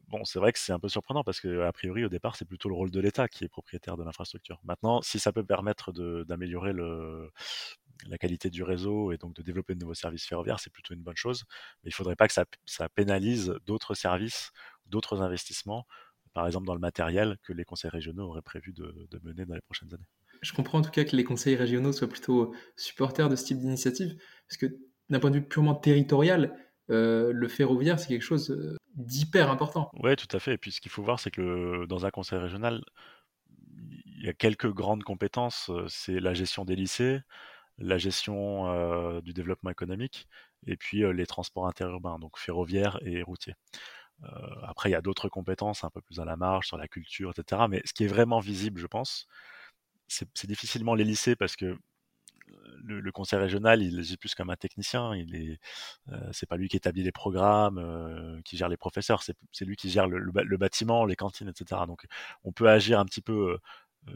Bon, 0.08 0.24
c'est 0.24 0.40
vrai 0.40 0.54
que 0.54 0.60
c'est 0.60 0.72
un 0.72 0.80
peu 0.80 0.90
surprenant 0.90 1.24
parce 1.24 1.40
que 1.40 1.62
a 1.62 1.72
priori 1.72 2.06
au 2.06 2.10
départ 2.10 2.36
c'est 2.36 2.46
plutôt 2.46 2.70
le 2.70 2.76
rôle 2.76 2.92
de 2.92 3.00
l'État 3.00 3.28
qui 3.28 3.44
est 3.44 3.50
propriétaire 3.50 3.98
de 3.98 4.04
l'infrastructure. 4.04 4.60
Maintenant, 4.64 5.02
si 5.02 5.20
ça 5.20 5.32
peut 5.32 5.44
permettre 5.44 5.92
d'améliorer 6.26 6.74
la 6.74 8.18
qualité 8.20 8.50
du 8.50 8.64
réseau 8.64 9.12
et 9.12 9.18
donc 9.18 9.34
de 9.36 9.42
développer 9.42 9.74
de 9.76 9.80
nouveaux 9.80 9.96
services 9.96 10.26
ferroviaires, 10.28 10.60
c'est 10.60 10.72
plutôt 10.72 10.94
une 10.94 11.02
bonne 11.02 11.18
chose. 11.18 11.46
Mais 11.84 11.90
il 11.90 11.94
ne 11.94 11.96
faudrait 11.96 12.16
pas 12.16 12.28
que 12.28 12.34
ça, 12.34 12.90
pénalise 12.90 13.56
d'autres 13.66 13.96
services, 13.96 14.52
d'autres 14.86 15.22
investissements, 15.22 15.86
par 16.34 16.46
exemple 16.46 16.68
dans 16.68 16.76
le 16.76 16.80
matériel 16.80 17.38
que 17.44 17.54
les 17.54 17.66
conseils 17.66 17.92
régionaux 17.92 18.30
auraient 18.30 18.42
prévu 18.44 18.74
de 18.74 19.20
mener 19.24 19.46
dans 19.46 19.56
les 19.56 19.62
prochaines 19.62 19.94
années 19.94 20.08
je 20.42 20.54
comprends 20.54 20.80
en 20.80 20.82
tout 20.82 20.92
cas 20.92 21.04
que 21.04 21.16
les 21.16 21.24
conseils 21.24 21.56
régionaux 21.56 21.92
soient 21.92 22.10
plutôt 22.10 22.54
supporters 22.76 23.30
de 23.30 23.36
ce 23.36 23.46
type 23.46 23.60
d'initiative, 23.60 24.18
parce 24.48 24.58
que 24.58 24.68
d'un 25.10 25.20
point 25.20 25.32
de 25.32 25.38
vue 25.38 25.46
purement 25.46 25.76
territorial, 25.76 26.56
euh, 26.90 27.32
le 27.34 27.48
ferroviaire, 27.48 28.00
c'est 28.00 28.08
quelque 28.08 28.24
chose 28.24 28.52
euh, 28.52 28.78
d'hyper 28.96 29.50
important. 29.50 29.92
Oui, 29.94 30.16
tout 30.16 30.36
à 30.36 30.40
fait. 30.40 30.54
Et 30.54 30.58
puis 30.58 30.72
ce 30.72 30.82
qu'il 30.82 30.92
faut 30.92 31.04
voir, 31.04 31.20
c'est 31.20 31.32
que 31.32 31.86
dans 31.86 32.06
un 32.06 32.12
conseil 32.12 32.40
régional, 32.40 32.84
il 34.06 34.26
y 34.26 34.30
a 34.30 34.34
quelques 34.34 34.72
grandes 34.72 35.04
compétences. 35.04 35.70
Euh, 35.70 35.86
c'est 35.88 36.20
la 36.20 36.34
gestion 36.34 36.66
des 36.66 36.76
lycées, 36.76 37.20
la 37.78 37.98
gestion 37.98 39.22
du 39.22 39.32
développement 39.34 39.70
économique, 39.70 40.28
et 40.68 40.76
puis 40.76 41.02
les 41.14 41.26
transports 41.26 41.66
interurbains, 41.66 42.20
donc 42.20 42.38
ferroviaires 42.38 43.00
et 43.06 43.24
routiers. 43.24 43.56
après, 44.64 44.90
il 44.90 44.92
y 44.92 44.96
a 44.96 45.02
d'autres 45.02 45.30
compétences 45.30 45.86
un 45.86 45.90
peu 45.90 46.02
plus 46.02 46.20
à 46.20 46.26
la 46.26 46.36
marge 46.36 46.68
sur 46.68 46.76
la 46.76 46.90
culture, 46.90 47.32
etc. 47.32 47.68
Mais 47.70 47.82
ce 47.86 47.94
qui 47.94 48.04
est 48.04 48.08
vraiment 48.08 48.40
visible, 48.40 48.82
je 48.82 48.88
pense, 48.88 49.28
c'est 50.10 50.48
difficilement 50.48 50.96
les 50.96 51.04
lycées 51.04 51.36
parce 51.36 51.56
que 51.56 51.78
le, 52.84 53.12
conseil 53.12 53.40
régional, 53.40 53.82
il 53.82 54.00
est 54.00 54.18
plus 54.18 54.36
comme 54.36 54.50
un 54.50 54.56
technicien. 54.56 55.16
Il 55.16 55.36
est, 55.36 55.60
c'est 56.32 56.48
pas 56.48 56.58
lui 56.58 56.68
qui 56.70 56.78
établit 56.78 57.04
les 57.04 57.12
programmes, 57.12 58.42
qui 58.44 58.58
gère 58.58 58.70
les 58.70 58.78
professeurs. 58.78 59.24
C'est 59.24 59.66
lui 59.66 59.76
qui 59.76 59.90
gère 59.90 60.08
le, 60.08 60.58
bâtiment, 60.58 61.06
les 61.06 61.16
cantines, 61.16 61.50
etc. 61.50 61.82
Donc, 61.88 62.06
on 62.44 62.52
peut 62.52 62.70
agir 62.70 63.00
un 63.00 63.06
petit 63.06 63.22
peu 63.22 63.58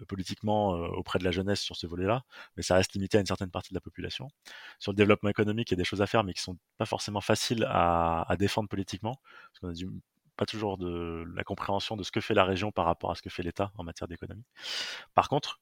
politiquement 0.08 0.70
auprès 0.70 1.20
de 1.20 1.24
la 1.24 1.32
jeunesse 1.32 1.62
sur 1.62 1.76
ce 1.76 1.88
volet-là, 1.88 2.24
mais 2.56 2.64
ça 2.64 2.76
reste 2.76 2.94
limité 2.94 3.18
à 3.18 3.22
une 3.22 3.28
certaine 3.28 3.52
partie 3.52 3.70
de 3.70 3.76
la 3.76 3.82
population. 3.82 4.30
Sur 4.80 4.92
le 4.92 4.96
développement 4.96 5.30
économique, 5.30 5.70
il 5.72 5.74
y 5.74 5.76
a 5.76 5.78
des 5.78 5.84
choses 5.84 6.02
à 6.02 6.08
faire, 6.08 6.24
mais 6.24 6.34
qui 6.34 6.42
sont 6.42 6.58
pas 6.78 6.86
forcément 6.86 7.22
faciles 7.22 7.66
à, 7.70 8.26
défendre 8.40 8.70
politiquement, 8.70 9.20
parce 9.62 9.76
qu'on 9.76 9.88
a 9.88 9.92
pas 10.38 10.46
toujours 10.46 10.78
de 10.78 11.26
la 11.36 11.44
compréhension 11.44 11.96
de 11.96 12.04
ce 12.04 12.12
que 12.12 12.22
fait 12.22 12.34
la 12.34 12.44
région 12.46 12.72
par 12.72 12.86
rapport 12.86 13.12
à 13.12 13.16
ce 13.16 13.22
que 13.22 13.30
fait 13.30 13.44
l'État 13.44 13.72
en 13.78 13.84
matière 13.84 14.08
d'économie. 14.08 14.46
Par 15.14 15.30
contre, 15.30 15.60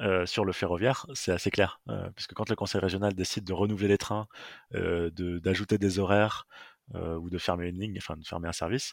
euh, 0.00 0.26
sur 0.26 0.44
le 0.44 0.52
ferroviaire, 0.52 1.06
c'est 1.14 1.32
assez 1.32 1.50
clair, 1.50 1.80
euh, 1.88 2.10
puisque 2.16 2.34
quand 2.34 2.48
le 2.50 2.56
conseil 2.56 2.80
régional 2.80 3.14
décide 3.14 3.44
de 3.44 3.52
renouveler 3.52 3.88
les 3.88 3.98
trains, 3.98 4.26
euh, 4.74 5.10
d'ajouter 5.12 5.78
des 5.78 5.98
horaires 5.98 6.46
ou 6.92 7.30
de 7.30 7.38
fermer 7.38 7.68
une 7.68 7.80
ligne, 7.80 7.96
enfin 7.96 8.14
de 8.14 8.26
fermer 8.26 8.46
un 8.46 8.52
service, 8.52 8.92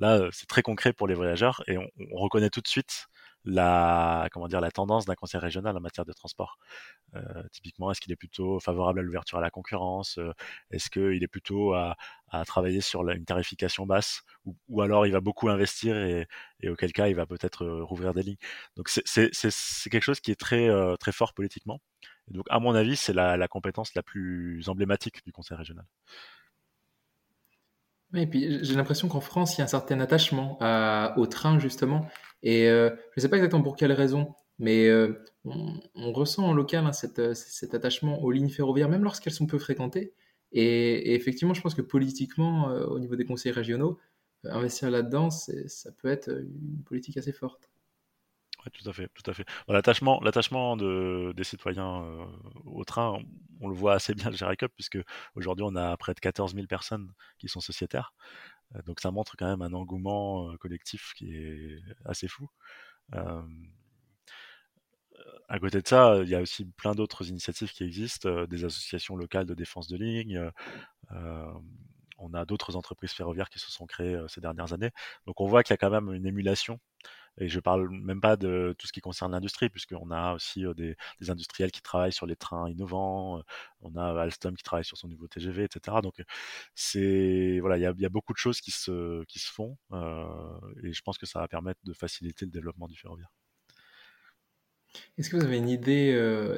là 0.00 0.28
c'est 0.32 0.48
très 0.48 0.62
concret 0.62 0.92
pour 0.92 1.06
les 1.06 1.14
voyageurs 1.14 1.62
et 1.68 1.78
on, 1.78 1.88
reconnaît 2.10 2.50
tout 2.50 2.60
de 2.60 2.66
suite 2.66 3.06
la 3.46 4.28
comment 4.32 4.48
dire 4.48 4.60
la 4.60 4.70
tendance 4.70 5.06
d'un 5.06 5.14
conseil 5.14 5.40
régional 5.40 5.76
en 5.76 5.80
matière 5.80 6.04
de 6.04 6.12
transport. 6.12 6.58
Euh, 7.14 7.42
typiquement, 7.52 7.90
est-ce 7.90 8.00
qu'il 8.00 8.12
est 8.12 8.16
plutôt 8.16 8.60
favorable 8.60 9.00
à 9.00 9.02
l'ouverture 9.02 9.38
à 9.38 9.40
la 9.40 9.50
concurrence 9.50 10.18
euh, 10.18 10.32
Est-ce 10.70 10.90
qu'il 10.90 11.22
est 11.22 11.28
plutôt 11.28 11.72
à, 11.74 11.96
à, 12.28 12.44
travailler 12.44 12.80
sur 12.80 13.08
une 13.08 13.24
tarification 13.24 13.86
basse 13.86 14.22
ou, 14.68 14.82
alors 14.82 15.06
il 15.06 15.12
va 15.12 15.20
beaucoup 15.20 15.48
investir 15.48 15.96
et, 15.96 16.26
et 16.60 16.68
auquel 16.68 16.92
cas 16.92 17.08
il 17.08 17.14
va 17.14 17.26
peut-être 17.26 17.64
euh, 17.64 17.84
rouvrir 17.84 18.14
des 18.14 18.22
lignes 18.22 18.36
Donc 18.76 18.88
c'est 18.88 19.30
quelque 19.90 20.02
chose 20.02 20.20
qui 20.20 20.30
est 20.30 20.40
très, 20.40 20.68
euh, 20.68 20.96
très 20.96 21.12
fort 21.12 21.32
politiquement. 21.34 21.80
Donc 22.28 22.46
à 22.50 22.58
mon 22.58 22.74
avis, 22.74 22.96
c'est 22.96 23.12
la, 23.12 23.36
la 23.36 23.48
compétence 23.48 23.94
la 23.94 24.02
plus 24.02 24.68
emblématique 24.68 25.24
du 25.24 25.32
conseil 25.32 25.56
régional. 25.56 25.84
Et 28.14 28.26
puis 28.26 28.64
j'ai 28.64 28.74
l'impression 28.74 29.08
qu'en 29.08 29.20
France, 29.20 29.56
il 29.56 29.58
y 29.58 29.60
a 29.62 29.64
un 29.64 29.68
certain 29.68 30.00
attachement 30.00 30.58
à, 30.60 31.14
au 31.16 31.26
train, 31.26 31.58
justement. 31.58 32.06
Et 32.42 32.68
euh, 32.68 32.90
je 32.90 33.18
ne 33.18 33.22
sais 33.22 33.28
pas 33.28 33.36
exactement 33.36 33.62
pour 33.62 33.76
quelle 33.76 33.92
raison, 33.92 34.34
mais 34.58 34.86
euh, 34.88 35.24
on, 35.94 36.12
ressent 36.12 36.44
en 36.44 36.52
local 36.52 36.84
hein, 36.86 36.90
euh, 37.18 37.34
cet 37.34 37.74
attachement 37.74 38.22
aux 38.22 38.30
lignes 38.30 38.48
ferroviaires, 38.48 38.88
même 38.88 39.04
lorsqu'elles 39.04 39.32
sont 39.32 39.46
peu 39.46 39.58
fréquentées. 39.58 40.12
Et, 40.52 41.14
effectivement, 41.14 41.54
je 41.54 41.60
pense 41.60 41.74
que 41.74 41.82
politiquement, 41.82 42.70
euh, 42.70 42.86
au 42.86 42.98
niveau 42.98 43.16
des 43.16 43.24
conseils 43.24 43.52
régionaux, 43.52 43.98
euh, 44.44 44.52
investir 44.52 44.90
là-dedans, 44.90 45.30
ça 45.30 45.90
peut 45.92 46.08
être 46.08 46.30
une 46.30 46.82
politique 46.84 47.16
assez 47.16 47.32
forte. 47.32 47.70
Tout 48.72 48.88
à 48.88 48.92
fait, 48.92 49.08
tout 49.14 49.30
à 49.30 49.34
fait. 49.34 49.44
L'attachement, 49.68 50.20
l'attachement 50.22 50.76
de, 50.76 51.32
des 51.36 51.44
citoyens 51.44 52.02
euh, 52.02 52.26
au 52.64 52.84
train, 52.84 53.18
on, 53.60 53.68
le 53.68 53.74
voit 53.74 53.94
assez 53.94 54.14
bien 54.14 54.32
chez 54.32 54.44
RICUP, 54.44 54.72
puisque 54.74 54.98
aujourd'hui 55.36 55.64
on 55.66 55.76
a 55.76 55.96
près 55.96 56.14
de 56.14 56.20
14 56.20 56.54
000 56.54 56.66
personnes 56.66 57.12
qui 57.38 57.48
sont 57.48 57.60
sociétaires. 57.60 58.12
Donc 58.84 59.00
ça 59.00 59.12
montre 59.12 59.36
quand 59.36 59.46
même 59.46 59.62
un 59.62 59.72
engouement 59.72 60.56
collectif 60.56 61.12
qui 61.16 61.36
est 61.36 61.78
assez 62.04 62.26
fou. 62.26 62.48
Euh, 63.14 63.42
à 65.48 65.58
côté 65.60 65.80
de 65.80 65.86
ça, 65.86 66.18
il 66.22 66.28
y 66.28 66.34
a 66.34 66.40
aussi 66.40 66.64
plein 66.64 66.94
d'autres 66.94 67.28
initiatives 67.28 67.72
qui 67.72 67.84
existent, 67.84 68.46
des 68.46 68.64
associations 68.64 69.16
locales 69.16 69.46
de 69.46 69.54
défense 69.54 69.86
de 69.86 69.96
ligne. 69.96 70.50
Euh, 71.12 71.52
on 72.18 72.34
a 72.34 72.44
d'autres 72.44 72.74
entreprises 72.74 73.12
ferroviaires 73.12 73.48
qui 73.50 73.60
se 73.60 73.70
sont 73.70 73.86
créées 73.86 74.18
ces 74.28 74.40
dernières 74.40 74.72
années. 74.72 74.90
Donc 75.26 75.40
on 75.40 75.46
voit 75.46 75.62
qu'il 75.62 75.72
y 75.72 75.74
a 75.74 75.78
quand 75.78 75.90
même 75.90 76.12
une 76.12 76.26
émulation 76.26 76.80
et 77.38 77.48
je 77.48 77.60
parle 77.60 77.88
même 77.90 78.20
pas 78.20 78.36
de 78.36 78.74
tout 78.78 78.86
ce 78.86 78.92
qui 78.92 79.00
concerne 79.00 79.32
l'industrie, 79.32 79.68
puisqu'on 79.68 80.10
a 80.10 80.34
aussi 80.34 80.64
des, 80.76 80.96
industriels 81.28 81.70
qui 81.70 81.82
travaillent 81.82 82.12
sur 82.12 82.26
les 82.26 82.36
trains 82.36 82.70
innovants, 82.70 83.42
on 83.80 83.96
a 83.96 84.20
Alstom 84.20 84.56
qui 84.56 84.62
travaille 84.62 84.84
sur 84.84 84.96
son 84.96 85.08
nouveau 85.08 85.28
TGV, 85.28 85.64
etc. 85.64 85.98
Donc 86.02 86.22
c'est 86.74 87.58
voilà, 87.60 87.78
il 87.78 87.82
y 87.82 88.06
a, 88.06 88.08
beaucoup 88.08 88.32
de 88.32 88.38
choses 88.38 88.60
qui 88.60 88.70
se 88.70 89.24
qui 89.24 89.38
se 89.38 89.52
font, 89.52 89.76
et 90.82 90.92
je 90.92 91.02
pense 91.02 91.18
que 91.18 91.26
ça 91.26 91.40
va 91.40 91.48
permettre 91.48 91.80
de 91.84 91.92
faciliter 91.92 92.44
le 92.44 92.50
développement 92.50 92.88
du 92.88 92.96
ferroviaire. 92.96 93.30
Est-ce 95.18 95.30
que 95.30 95.36
vous 95.36 95.44
avez 95.44 95.58
une 95.58 95.68
idée 95.68 96.12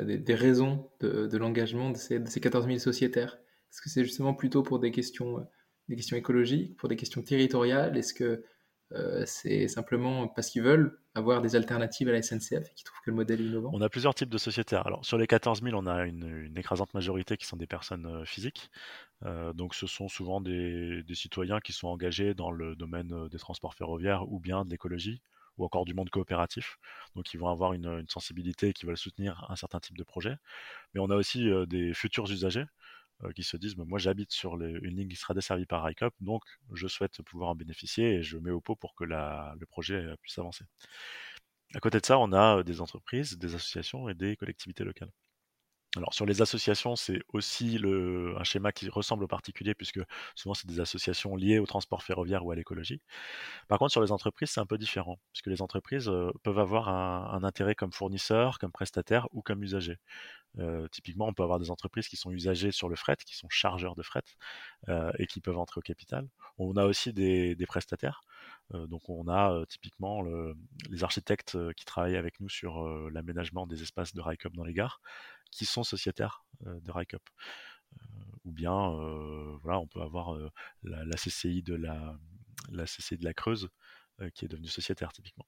des, 0.07 0.35
raisons 0.35 0.91
de, 1.01 1.27
de 1.27 1.39
l'engagement 1.39 1.91
de 1.91 1.97
ces, 1.97 2.21
de 2.21 2.29
ces 2.29 2.41
14 2.41 2.67
000 2.67 2.79
sociétaires? 2.79 3.39
Est-ce 3.71 3.83
que 3.83 3.89
c'est 3.89 4.05
justement 4.05 4.35
plutôt 4.35 4.63
pour 4.63 4.79
des 4.79 4.91
questions, 4.91 5.47
des 5.89 5.97
questions 5.97 6.17
écologiques, 6.17 6.77
pour 6.77 6.89
des 6.89 6.97
questions 6.97 7.23
territoriales? 7.23 7.97
Est-ce 7.97 8.15
que 8.15 8.45
euh, 8.93 9.23
c'est 9.27 9.69
simplement 9.69 10.29
parce 10.29 10.49
qu'ils 10.49 10.63
veulent 10.63 10.99
avoir 11.15 11.43
des 11.43 11.57
alternatives 11.57 12.09
à 12.09 12.13
la 12.13 12.23
SNCF 12.23 12.71
et 12.71 12.75
qu'ils 12.75 12.85
trouvent 12.85 13.01
que 13.05 13.11
le 13.11 13.17
modèle 13.17 13.41
est 13.41 13.45
innovant. 13.45 13.71
On 13.75 13.83
a 13.83 13.89
plusieurs 13.91 14.15
types 14.15 14.31
de 14.31 14.39
sociétaires. 14.39 14.87
Alors 14.87 15.05
sur 15.05 15.19
les 15.19 15.27
14 15.27 15.63
000, 15.63 15.77
on 15.79 15.87
a 15.87 16.07
une, 16.07 16.57
écrasante 16.57 16.95
majorité 16.95 17.37
qui 17.37 17.47
sont 17.47 17.57
des 17.57 17.67
personnes 17.67 18.07
euh, 18.07 18.25
physiques. 18.25 18.71
Euh, 19.25 19.53
donc 19.53 19.75
ce 19.75 19.87
sont 19.87 20.09
souvent 20.09 20.41
des, 20.41 21.05
citoyens 21.13 21.61
qui 21.61 21.73
sont 21.73 21.89
engagés 21.89 22.33
dans 22.35 22.51
le 22.51 22.77
domaine 22.77 23.29
des 23.29 23.39
transports 23.39 23.75
ferroviaires 23.75 24.31
ou 24.31 24.41
bien 24.41 24.65
de 24.65 24.71
l'écologie 24.71 25.21
ou 25.59 25.65
encore 25.65 25.85
du 25.85 25.93
monde 25.93 26.09
coopératif. 26.09 26.79
Donc 27.15 27.35
ils 27.35 27.39
vont 27.39 27.49
avoir 27.49 27.75
une, 27.75 27.87
une, 27.87 28.09
sensibilité 28.09 28.73
qui 28.73 28.87
veulent 28.87 28.97
soutenir 28.97 29.45
un 29.51 29.57
certain 29.57 29.81
type 29.81 29.99
de 29.99 30.05
projet. 30.05 30.37
Mais 30.95 31.01
on 31.01 31.11
a 31.11 31.17
aussi 31.17 31.51
des 31.67 31.93
futurs 31.95 32.31
usagers 32.31 32.65
qui 33.35 33.43
se 33.43 33.57
disent 33.57 33.77
moi 33.77 33.99
j'habite 33.99 34.33
sur 34.33 34.61
une 34.61 34.97
ligne 34.97 35.09
qui 35.09 35.17
sera 35.17 35.35
desservie 35.35 35.67
par 35.67 35.89
ICOP, 35.91 36.15
donc 36.21 36.45
je 36.73 36.87
souhaite 36.89 37.21
pouvoir 37.23 37.51
en 37.51 37.55
bénéficier 37.55 38.15
et 38.15 38.23
je 38.23 38.39
mets 38.39 38.51
au 38.51 38.61
pot 38.61 38.77
pour 38.77 38.95
que 38.95 39.05
le 39.05 39.67
projet 39.67 39.97
euh, 39.97 40.17
puisse 40.23 40.39
avancer. 40.39 40.65
À 41.75 41.81
côté 41.81 41.99
de 42.01 42.07
ça, 42.07 42.19
on 42.19 42.33
a 42.33 42.59
euh, 42.59 42.63
des 42.63 42.81
entreprises, 42.81 43.39
des 43.39 43.55
associations 43.55 44.09
et 44.09 44.15
des 44.15 44.37
collectivités 44.37 44.85
locales. 44.85 45.11
Alors 45.97 46.13
sur 46.13 46.27
les 46.27 46.43
associations, 46.43 46.97
c'est 46.97 47.21
aussi 47.33 47.79
un 47.83 48.45
schéma 48.45 48.73
qui 48.73 48.91
ressemble 48.91 49.25
au 49.25 49.27
particulier 49.27 49.75
puisque 49.75 50.01
souvent 50.35 50.53
c'est 50.53 50.67
des 50.67 50.81
associations 50.81 51.35
liées 51.35 51.59
au 51.59 51.67
transport 51.67 52.03
ferroviaire 52.03 52.45
ou 52.45 52.53
à 52.53 52.57
l'écologie. 52.57 53.01
Par 53.69 53.79
contre 53.79 53.93
sur 53.93 54.03
les 54.03 54.13
entreprises, 54.13 54.51
c'est 54.51 54.61
un 54.61 54.67
peu 54.67 54.77
différent 54.79 55.19
puisque 55.33 55.47
les 55.47 55.63
entreprises 55.63 56.09
euh, 56.09 56.31
peuvent 56.43 56.59
avoir 56.59 56.89
un, 56.91 57.43
intérêt 57.43 57.75
comme 57.75 57.93
fournisseur, 57.93 58.59
comme 58.59 58.73
prestataire 58.73 59.29
ou 59.33 59.43
comme 59.43 59.63
usager. 59.63 59.97
Euh, 60.59 60.89
typiquement, 60.89 61.29
on 61.29 61.35
peut 61.35 61.43
avoir 61.43 61.59
des 61.61 61.71
entreprises 61.71 62.09
qui 62.09 62.17
sont 62.17 62.33
usagées 62.33 62.73
sur 62.73 62.89
le 62.91 62.97
fret, 62.97 63.17
qui 63.25 63.37
sont 63.37 63.49
chargeurs 63.51 63.95
de 63.97 64.03
fret 64.03 64.23
euh, 64.89 65.13
et 65.19 65.27
qui 65.27 65.41
peuvent 65.41 65.59
entrer 65.59 65.79
au 65.79 65.83
capital. 65.83 66.29
On 66.59 66.77
a 66.77 66.85
aussi 66.87 67.13
des 67.15 67.57
prestataires. 67.67 68.23
Euh, 68.75 68.87
donc 68.87 69.09
on 69.09 69.29
a 69.29 69.65
typiquement 69.69 70.23
le, 70.23 70.55
les 70.91 71.05
architectes 71.05 71.57
qui 71.75 71.85
travaillent 71.85 72.17
avec 72.17 72.41
nous 72.41 72.49
sur 72.49 72.85
l'aménagement 73.11 73.67
des 73.67 73.83
espaces 73.83 74.15
de 74.15 74.21
RICUP 74.21 74.55
dans 74.55 74.65
les 74.65 74.75
gares 74.75 75.01
qui 75.51 75.65
sont 75.65 75.85
sociétaires 75.85 76.45
de 76.65 76.91
RICUP. 76.91 77.23
Ou 78.45 78.53
bien, 78.53 78.91
voilà, 79.63 79.79
on 79.79 79.87
peut 79.87 80.03
avoir 80.03 80.37
la, 80.83 81.17
CCI 81.17 81.63
de 81.63 81.75
la, 81.75 83.35
Creuse 83.35 83.71
qui 84.35 84.45
est 84.45 84.49
devenue 84.49 84.69
sociétaire 84.69 85.13
typiquement. 85.13 85.47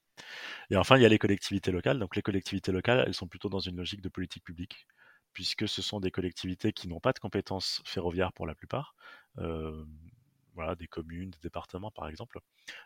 Et 0.70 0.76
enfin, 0.76 0.96
il 0.96 1.02
y 1.02 1.04
a 1.04 1.08
les 1.08 1.18
collectivités 1.18 1.72
locales. 1.72 1.98
Donc 1.98 2.16
les 2.16 2.22
collectivités 2.22 2.72
locales, 2.72 3.04
elles 3.06 3.14
sont 3.14 3.28
plutôt 3.28 3.48
dans 3.48 3.60
une 3.60 3.76
logique 3.76 4.00
de 4.00 4.08
politique 4.08 4.44
publique, 4.44 4.86
puisque 5.32 5.68
ce 5.68 5.82
sont 5.82 6.00
des 6.00 6.10
collectivités 6.10 6.72
qui 6.72 6.88
n'ont 6.88 7.00
pas 7.00 7.12
de 7.12 7.18
compétences 7.18 7.82
ferroviaires 7.84 8.32
pour 8.32 8.46
la 8.46 8.54
plupart, 8.54 8.94
des 10.76 10.86
communes, 10.86 11.30
des 11.30 11.38
départements 11.42 11.90
par 11.90 12.08
exemple, 12.08 12.40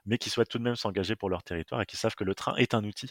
mais 0.06 0.18
qui 0.18 0.30
souhaitent 0.30 0.48
tout 0.48 0.58
de 0.58 0.64
même 0.64 0.76
s'engager 0.76 1.16
pour 1.16 1.30
leur 1.30 1.42
territoire 1.42 1.80
et 1.80 1.86
qui 1.86 1.96
savent 1.96 2.14
que 2.14 2.24
le 2.24 2.34
train 2.34 2.54
est 2.56 2.74
un 2.74 2.84
outil 2.84 3.10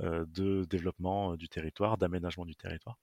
de 0.00 0.64
développement 0.64 1.36
du 1.36 1.48
territoire, 1.48 1.98
d'aménagement 1.98 2.44
du 2.44 2.56
territoire. 2.56 2.98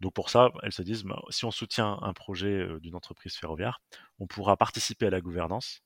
Donc 0.00 0.14
pour 0.14 0.30
ça, 0.30 0.50
elles 0.62 0.72
se 0.72 0.82
disent, 0.82 1.04
bah, 1.04 1.20
si 1.30 1.44
on 1.44 1.50
soutient 1.50 1.98
un 2.02 2.12
projet 2.14 2.66
d'une 2.80 2.94
entreprise 2.94 3.36
ferroviaire, 3.36 3.80
on 4.18 4.26
pourra 4.26 4.56
participer 4.56 5.06
à 5.06 5.10
la 5.10 5.20
gouvernance 5.20 5.82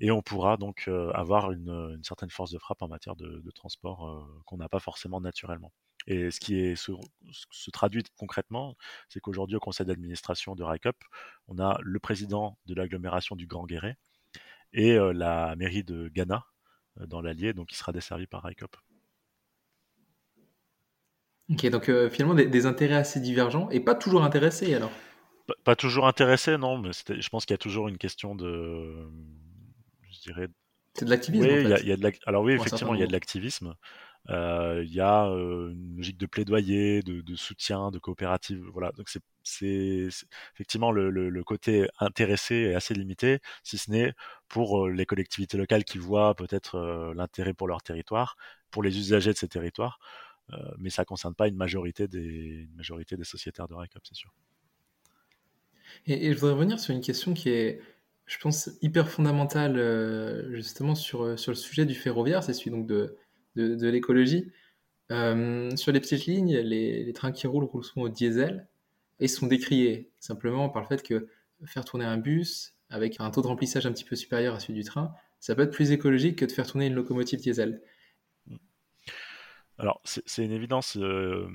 et 0.00 0.10
on 0.10 0.22
pourra 0.22 0.56
donc 0.56 0.88
avoir 1.14 1.52
une, 1.52 2.00
certaine 2.02 2.30
force 2.30 2.50
de 2.50 2.58
frappe 2.58 2.82
en 2.82 2.88
matière 2.88 3.16
de, 3.16 3.50
transport 3.54 4.28
qu'on 4.46 4.56
n'a 4.56 4.68
pas 4.68 4.80
forcément 4.80 5.20
naturellement. 5.20 5.72
Et 6.06 6.30
ce 6.30 6.38
qui 6.40 6.58
est, 6.58 6.76
se, 6.76 6.92
se 7.50 7.70
traduit 7.70 8.02
concrètement, 8.18 8.76
c'est 9.08 9.20
qu'aujourd'hui 9.20 9.56
au 9.56 9.60
conseil 9.60 9.86
d'administration 9.86 10.54
de 10.54 10.62
RICUP, 10.62 10.96
on 11.48 11.58
a 11.58 11.78
le 11.82 11.98
président 11.98 12.58
de 12.66 12.74
l'agglomération 12.74 13.36
du 13.36 13.46
Grand 13.46 13.64
Guéret 13.64 13.96
et 14.72 14.92
euh, 14.92 15.12
la 15.12 15.56
mairie 15.56 15.84
de 15.84 16.08
Ghana 16.08 16.44
dans 16.96 17.20
l'Allier, 17.20 17.54
donc 17.54 17.68
qui 17.68 17.76
sera 17.76 17.92
desservi 17.92 18.26
par 18.26 18.42
RICUP. 18.42 18.76
Ok, 21.50 21.66
donc 21.66 21.88
euh, 21.88 22.08
finalement 22.08 22.34
des, 22.34 22.46
des, 22.46 22.66
intérêts 22.66 22.94
assez 22.94 23.20
divergents 23.20 23.68
et 23.70 23.80
pas 23.80 23.94
toujours 23.94 24.24
intéressés 24.24 24.74
alors? 24.74 24.90
Pas, 25.46 25.54
pas 25.62 25.76
toujours 25.76 26.06
intéressés, 26.06 26.56
non, 26.56 26.78
mais 26.78 26.90
je 26.92 27.28
pense 27.28 27.44
qu'il 27.44 27.52
y 27.52 27.56
a 27.56 27.58
toujours 27.58 27.88
une 27.88 27.98
question 27.98 28.34
de. 28.34 29.06
Je 30.10 30.20
dirais. 30.20 30.48
C'est 30.94 31.04
de 31.04 31.10
l'activisme. 31.10 31.44
Oui, 31.44 31.52
en 31.52 31.68
fait. 31.68 31.68
y 31.68 31.72
a, 31.74 31.80
y 31.82 31.92
a 31.92 31.96
de 31.96 32.12
alors 32.24 32.44
oui, 32.44 32.54
effectivement, 32.54 32.94
il 32.94 33.00
y 33.00 33.02
a 33.02 33.06
de 33.06 33.12
l'activisme. 33.12 33.74
Euh, 34.30 34.82
il 34.86 34.92
y 34.92 35.00
a 35.00 35.26
euh, 35.26 35.72
une 35.72 35.96
logique 35.96 36.16
de 36.16 36.26
plaidoyer, 36.26 37.02
de, 37.02 37.36
soutien, 37.36 37.90
de 37.90 37.98
coopérative. 37.98 38.64
Voilà, 38.72 38.92
donc 38.92 39.08
c'est 39.08 40.08
effectivement 40.54 40.90
le, 40.92 41.44
côté 41.44 41.88
intéressé 42.00 42.54
est 42.54 42.74
assez 42.74 42.94
limité, 42.94 43.40
si 43.62 43.76
ce 43.76 43.90
n'est 43.90 44.14
pour 44.48 44.86
euh, 44.86 44.90
les 44.90 45.04
collectivités 45.06 45.58
locales 45.58 45.84
qui 45.84 45.98
voient 45.98 46.34
peut-être 46.34 47.12
l'intérêt 47.14 47.54
pour 47.54 47.68
leur 47.68 47.82
territoire, 47.82 48.36
pour 48.70 48.82
les 48.82 48.96
usagers 48.96 49.32
de 49.32 49.38
ces 49.38 49.48
territoires. 49.48 49.98
Mais 50.78 50.90
ça 50.90 51.02
ne 51.02 51.06
concerne 51.06 51.34
pas 51.34 51.48
une 51.48 51.56
majorité 51.56 52.06
des, 52.06 52.66
une 52.68 52.74
majorité 52.76 53.16
des 53.16 53.24
sociétaires 53.24 53.66
de 53.66 53.74
RICUP, 53.74 54.02
c'est 54.06 54.14
sûr. 54.14 54.30
Et, 56.06 56.32
je 56.32 56.38
voudrais 56.38 56.54
revenir 56.54 56.78
sur 56.78 56.94
une 56.94 57.00
question 57.00 57.32
qui 57.32 57.48
est, 57.48 57.80
je 58.26 58.38
pense, 58.38 58.70
hyper 58.82 59.08
fondamentale 59.08 60.52
justement 60.52 60.94
sur, 60.94 61.38
sur 61.38 61.50
le 61.50 61.56
sujet 61.56 61.86
du 61.86 61.94
ferroviaire, 61.94 62.42
c'est 62.42 62.52
celui 62.52 62.72
donc 62.72 62.86
de, 62.86 63.16
de, 63.56 63.88
l'écologie. 63.88 64.50
sur 65.10 65.92
les 65.92 66.00
petites 66.00 66.26
lignes, 66.26 66.56
les, 66.56 67.12
trains 67.12 67.32
qui 67.32 67.46
roulent 67.46 67.64
roulent 67.64 67.84
souvent 67.84 68.06
au 68.06 68.08
diesel 68.08 68.68
et 69.20 69.28
sont 69.28 69.46
décriés 69.46 70.10
simplement 70.18 70.68
par 70.68 70.82
le 70.82 70.88
fait 70.88 71.02
que 71.02 71.28
faire 71.66 71.84
tourner 71.84 72.04
un 72.04 72.18
bus 72.18 72.74
avec 72.90 73.20
un 73.20 73.30
taux 73.30 73.42
de 73.42 73.46
remplissage 73.46 73.86
un 73.86 73.92
petit 73.92 74.04
peu 74.04 74.16
supérieur 74.16 74.54
à 74.54 74.60
celui 74.60 74.74
du 74.74 74.84
train, 74.84 75.14
ça 75.40 75.54
peut 75.54 75.62
être 75.62 75.72
plus 75.72 75.92
écologique 75.92 76.38
que 76.38 76.44
de 76.44 76.52
faire 76.52 76.66
tourner 76.66 76.86
une 76.86 76.94
locomotive 76.94 77.40
diesel. 77.40 77.82
Alors, 79.78 80.00
c'est 80.04 80.44
une 80.44 80.52
évidence. 80.52 80.96
Euh, 80.96 81.48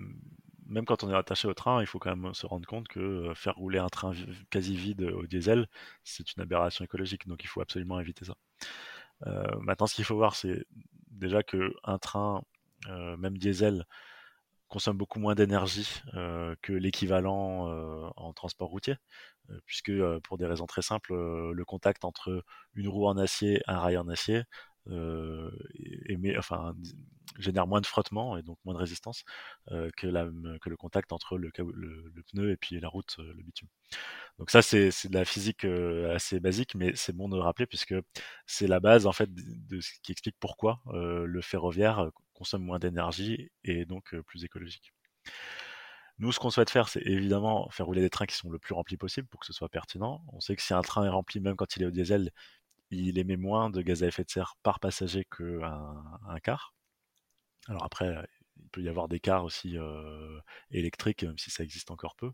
même 0.66 0.86
quand 0.86 1.04
on 1.04 1.10
est 1.10 1.16
attaché 1.16 1.48
au 1.48 1.54
train, 1.54 1.82
il 1.82 1.88
faut 1.88 2.00
quand 2.00 2.16
même 2.16 2.34
se 2.34 2.46
rendre 2.46 2.68
compte 2.68 2.88
que 2.88 3.00
euh, 3.00 3.34
faire 3.34 3.56
rouler 3.56 3.80
un 3.80 3.88
train 3.88 4.12
quasi 4.50 4.76
vide 4.76 5.04
au 5.04 5.26
diesel, 5.26 5.68
c'est 6.04 6.36
une 6.36 6.44
aberration 6.44 6.84
écologique. 6.84 7.28
Donc, 7.28 7.44
il 7.44 7.48
faut 7.48 7.62
absolument 7.62 8.00
éviter 8.00 8.26
ça. 8.26 8.36
Euh, 9.28 9.44
maintenant, 9.62 9.88
ce 9.88 9.96
qu'il 9.96 10.06
faut 10.06 10.16
voir, 10.16 10.36
c'est 10.36 10.66
déjà 11.20 11.44
qu'un 11.44 11.98
train, 12.00 12.42
même 12.88 13.38
diesel, 13.38 13.86
consomme 14.68 14.98
beaucoup 14.98 15.20
moins 15.20 15.36
d'énergie 15.36 16.02
que 16.62 16.74
l'équivalent 16.74 18.12
en 18.16 18.34
transport 18.34 18.70
routier, 18.70 18.96
puisque 19.66 19.92
pour 20.20 20.38
des 20.38 20.46
raisons 20.46 20.66
très 20.68 20.82
simples, 20.82 21.14
le 21.14 21.64
contact 21.66 22.06
entre 22.06 22.44
une 22.76 22.88
roue 22.88 23.08
en 23.08 23.18
acier 23.18 23.62
un 23.68 23.80
rail 23.80 23.98
en 23.98 24.08
acier 24.08 24.44
émet, 26.08 26.36
génère 27.40 27.68
moins 27.68 27.82
de 27.82 27.86
frottement 27.86 28.38
et 28.38 28.44
donc 28.44 28.58
moins 28.66 28.74
de 28.74 28.80
résistance 28.80 29.24
que, 29.70 30.08
le 30.08 30.78
contact 30.78 31.12
entre 31.12 31.38
le, 31.38 31.52
le, 31.58 32.24
pneu 32.32 32.52
et 32.52 32.58
puis 32.58 32.80
la 32.80 32.88
route, 32.88 33.16
le 33.18 33.42
bitume. 33.44 33.68
Donc 34.38 34.52
ça, 34.52 34.62
c'est 34.62 34.90
de 35.08 35.14
la 35.14 35.26
physique 35.26 35.66
assez 35.66 36.40
basique, 36.40 36.76
mais 36.76 36.96
c'est 36.96 37.16
bon 37.16 37.30
de 37.30 37.38
rappeler 37.38 37.66
puisque 37.66 37.96
c'est 38.46 38.68
la 38.68 38.80
base 38.80 39.08
en 39.08 39.14
fait 39.14 39.30
de, 39.34 39.82
ce 39.82 39.92
qui 40.04 40.12
explique 40.12 40.36
pourquoi 40.40 40.82
le 40.94 41.42
ferroviaire 41.42 42.12
consomme 42.34 42.64
moins 42.64 42.80
d'énergie 42.80 43.52
et 43.64 43.86
donc 43.86 44.16
plus 44.28 44.44
écologique. 44.46 44.94
Nous, 46.20 46.34
ce 46.34 46.40
qu'on 46.40 46.50
souhaite 46.50 46.70
faire, 46.70 46.90
c'est 46.90 47.02
évidemment 47.06 47.70
faire 47.70 47.86
rouler 47.86 48.02
des 48.02 48.10
trains 48.10 48.26
qui 48.26 48.36
sont 48.36 48.50
le 48.50 48.60
plus 48.60 48.74
remplis 48.74 48.98
possible 48.98 49.28
pour 49.30 49.40
que 49.40 49.46
ce 49.46 49.54
soit 49.54 49.70
pertinent. 49.70 50.22
On 50.34 50.42
sait 50.42 50.56
que 50.56 50.62
si 50.62 50.74
un 50.74 50.82
train 50.82 51.06
est 51.06 51.10
rempli, 51.10 51.40
même 51.40 51.56
quand 51.56 51.78
il 51.78 51.84
est 51.84 51.86
au 51.86 51.92
diesel, 51.92 52.32
il 52.92 53.18
émet 53.18 53.38
moins 53.38 53.70
de 53.70 53.82
gaz 53.82 54.04
à 54.04 54.08
effet 54.08 54.26
de 54.26 54.30
serre 54.30 54.56
par 54.62 54.80
passager 54.82 55.26
qu'un 55.26 56.04
un 56.28 56.40
car. 56.44 56.74
Alors 57.68 57.84
après, 57.84 58.16
il 58.58 58.70
peut 58.70 58.82
y 58.82 58.90
avoir 58.90 59.08
des 59.08 59.20
cars 59.20 59.44
aussi 59.44 59.78
électriques, 60.72 61.24
même 61.24 61.38
si 61.38 61.52
ça 61.52 61.64
existe 61.64 61.92
encore 61.92 62.16
peu 62.16 62.32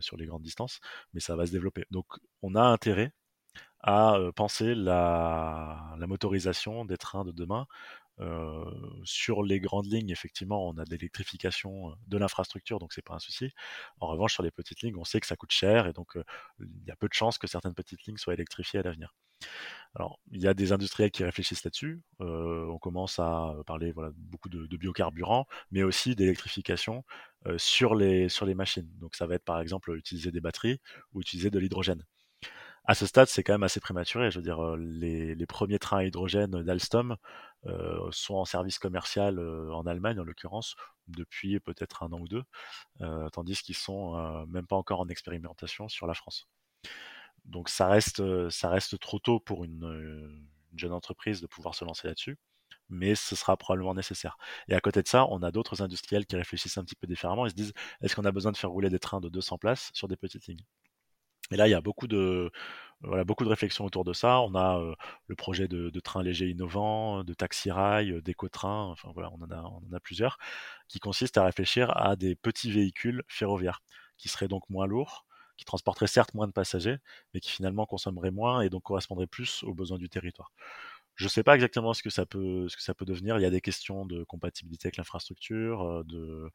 sur 0.00 0.16
les 0.16 0.26
grandes 0.26 0.42
distances, 0.42 0.80
mais 1.12 1.20
ça 1.20 1.36
va 1.36 1.46
se 1.46 1.52
développer. 1.52 1.84
Donc 1.90 2.06
on 2.42 2.54
a 2.54 2.62
intérêt 2.62 3.12
à 3.80 4.18
penser 4.36 4.74
la, 4.74 5.94
motorisation 6.08 6.84
des 6.84 6.96
trains 6.96 7.24
de 7.24 7.32
demain 7.32 7.66
euh, 8.20 8.64
sur 9.04 9.42
les 9.42 9.60
grandes 9.60 9.86
lignes, 9.86 10.10
effectivement, 10.10 10.68
on 10.68 10.78
a 10.78 10.84
de 10.84 10.90
l'électrification 10.90 11.90
euh, 11.90 11.94
de 12.06 12.16
l'infrastructure, 12.18 12.78
donc 12.78 12.92
c'est 12.92 13.02
pas 13.02 13.14
un 13.14 13.18
souci. 13.18 13.52
En 14.00 14.06
revanche, 14.06 14.34
sur 14.34 14.42
les 14.44 14.52
petites 14.52 14.82
lignes, 14.82 14.96
on 14.96 15.04
sait 15.04 15.20
que 15.20 15.26
ça 15.26 15.36
coûte 15.36 15.50
cher 15.52 15.86
et 15.88 15.92
donc 15.92 16.16
euh, 16.16 16.24
il 16.60 16.84
y 16.86 16.90
a 16.92 16.96
peu 16.96 17.08
de 17.08 17.14
chances 17.14 17.38
que 17.38 17.46
certaines 17.48 17.74
petites 17.74 18.04
lignes 18.04 18.16
soient 18.16 18.34
électrifiées 18.34 18.80
à 18.80 18.82
l'avenir. 18.84 19.14
Alors, 19.96 20.18
il 20.32 20.40
y 20.40 20.48
a 20.48 20.54
des 20.54 20.72
industriels 20.72 21.10
qui 21.10 21.24
réfléchissent 21.24 21.64
là-dessus. 21.64 22.02
on 22.20 22.78
commence 22.78 23.18
à 23.18 23.54
parler 23.66 23.92
voilà, 23.92 24.10
beaucoup 24.16 24.48
de, 24.48 24.76
biocarburants, 24.76 25.46
mais 25.70 25.82
aussi 25.82 26.16
d'électrification 26.16 27.04
sur, 27.56 27.94
les, 27.94 28.28
sur 28.28 28.46
les 28.46 28.54
machines. 28.54 28.90
Donc, 29.00 29.14
ça 29.14 29.26
va 29.26 29.36
être 29.36 29.44
par 29.44 29.60
exemple 29.60 29.96
utiliser 29.96 30.32
des 30.32 30.40
batteries 30.40 30.80
ou 31.12 31.20
utiliser 31.20 31.50
de 31.50 31.58
l'hydrogène 31.58 32.04
à 32.86 32.94
ce 32.94 33.06
stade, 33.06 33.28
c'est 33.28 33.42
quand 33.42 33.54
même 33.54 33.62
assez 33.62 33.80
prématuré. 33.80 34.30
Je 34.30 34.38
veux 34.38 34.42
dire, 34.42 34.76
les, 34.76 35.34
les 35.34 35.46
premiers 35.46 35.78
trains 35.78 35.98
à 35.98 36.04
hydrogène 36.04 36.62
d'Alstom 36.62 37.16
euh, 37.66 38.08
sont 38.10 38.34
en 38.34 38.44
service 38.44 38.78
commercial 38.78 39.38
euh, 39.38 39.72
en 39.72 39.86
Allemagne, 39.86 40.20
en 40.20 40.24
l'occurrence, 40.24 40.76
depuis 41.08 41.60
peut-être 41.60 42.02
un 42.02 42.12
an 42.12 42.20
ou 42.20 42.28
deux, 42.28 42.44
euh, 43.00 43.28
tandis 43.30 43.62
qu'ils 43.62 43.74
sont 43.74 44.46
même 44.46 44.66
pas 44.66 44.76
encore 44.76 45.00
en 45.00 45.08
expérimentation 45.08 45.88
sur 45.88 46.06
la 46.06 46.14
France. 46.14 46.48
Donc 47.44 47.68
ça 47.68 47.88
reste, 47.88 48.20
trop 49.00 49.18
tôt 49.18 49.40
pour 49.40 49.64
une, 49.64 49.84
une 50.72 50.78
jeune 50.78 50.92
entreprise 50.92 51.40
de 51.40 51.46
pouvoir 51.46 51.74
se 51.74 51.84
lancer 51.84 52.08
là-dessus 52.08 52.38
mais 52.88 53.14
ce 53.14 53.36
sera 53.36 53.56
probablement 53.56 53.94
nécessaire. 53.94 54.36
Et 54.68 54.74
à 54.74 54.80
côté 54.80 55.02
de 55.02 55.08
ça, 55.08 55.26
on 55.30 55.42
a 55.42 55.50
d'autres 55.50 55.82
industriels 55.82 56.26
qui 56.26 56.36
réfléchissent 56.36 56.78
un 56.78 56.84
petit 56.84 56.96
peu 56.96 57.06
différemment. 57.06 57.46
Ils 57.46 57.50
se 57.50 57.54
disent, 57.54 57.72
est-ce 58.02 58.14
qu'on 58.16 58.24
a 58.24 58.32
besoin 58.32 58.52
de 58.52 58.56
faire 58.56 58.70
rouler 58.70 58.90
des 58.90 58.98
trains 58.98 59.20
de 59.20 59.28
200 59.28 59.58
places 59.58 59.90
sur 59.94 60.08
des 60.08 60.16
petites 60.16 60.46
lignes? 60.46 60.64
Et 61.50 61.56
là, 61.56 61.68
il 61.68 61.70
y 61.70 61.74
a 61.74 61.80
beaucoup 61.80 62.06
de, 62.06 62.50
réflexions 63.02 63.84
autour 63.84 64.04
de 64.04 64.12
ça. 64.12 64.40
On 64.40 64.54
a 64.54 64.80
le 65.26 65.36
projet 65.36 65.68
de, 65.68 65.90
de 65.90 66.00
train 66.00 66.22
léger 66.22 66.48
innovant, 66.48 67.22
de 67.24 67.34
taxi-rail, 67.34 68.22
d'éco-train, 68.22 68.84
enfin 68.86 69.10
voilà, 69.14 69.30
on 69.32 69.42
en 69.42 69.92
a 69.92 70.00
plusieurs, 70.00 70.38
qui 70.88 71.00
consistent 71.00 71.38
à 71.38 71.44
réfléchir 71.44 71.94
à 71.96 72.16
des 72.16 72.34
petits 72.34 72.70
véhicules 72.70 73.22
ferroviaires, 73.28 73.82
qui 74.16 74.28
seraient 74.28 74.48
donc 74.48 74.68
moins 74.70 74.86
lourds, 74.86 75.26
qui 75.56 75.64
transporteraient 75.64 76.06
certes 76.06 76.34
moins 76.34 76.46
de 76.46 76.52
passagers, 76.52 76.96
mais 77.32 77.40
qui 77.40 77.50
finalement 77.50 77.86
consommeraient 77.86 78.30
moins 78.30 78.60
et 78.60 78.70
donc 78.70 78.82
correspondraient 78.82 79.26
plus 79.26 79.62
aux 79.62 79.74
besoins 79.74 79.98
du 79.98 80.08
territoire. 80.08 80.52
Je 81.16 81.26
ne 81.26 81.28
sais 81.28 81.44
pas 81.44 81.54
exactement 81.54 81.94
ce 81.94 82.02
que 82.02 82.10
ça 82.10 82.26
peut, 82.26 82.68
ce 82.68 82.76
que 82.76 82.82
ça 82.82 82.92
peut 82.92 83.04
devenir. 83.04 83.38
Il 83.38 83.42
y 83.42 83.46
a 83.46 83.50
des 83.50 83.60
questions 83.60 84.04
de 84.04 84.24
compatibilité 84.24 84.88
avec 84.88 84.96
l'infrastructure, 84.96 85.82
euh, 85.82 86.02
de 86.04 86.50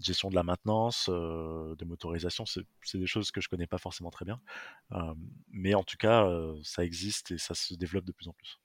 gestion 0.00 0.30
de 0.30 0.34
la 0.34 0.42
maintenance, 0.42 1.10
euh, 1.12 1.74
de 1.76 1.84
motorisation. 1.84 2.44
C'est 2.46 2.98
des 2.98 3.06
choses 3.06 3.30
que 3.30 3.42
je 3.42 3.48
connais 3.48 3.66
pas 3.66 3.76
forcément 3.76 4.10
très 4.10 4.24
bien, 4.24 4.40
euh, 4.92 5.14
mais 5.50 5.74
en 5.74 5.82
tout 5.82 5.98
cas, 5.98 6.26
ça 6.62 6.82
existe 6.82 7.32
et 7.32 7.38
ça 7.38 7.54
se 7.54 7.74
développe 7.74 8.04
de 8.04 8.12
plus 8.12 8.28
en 8.28 8.32
plus. 8.32 8.58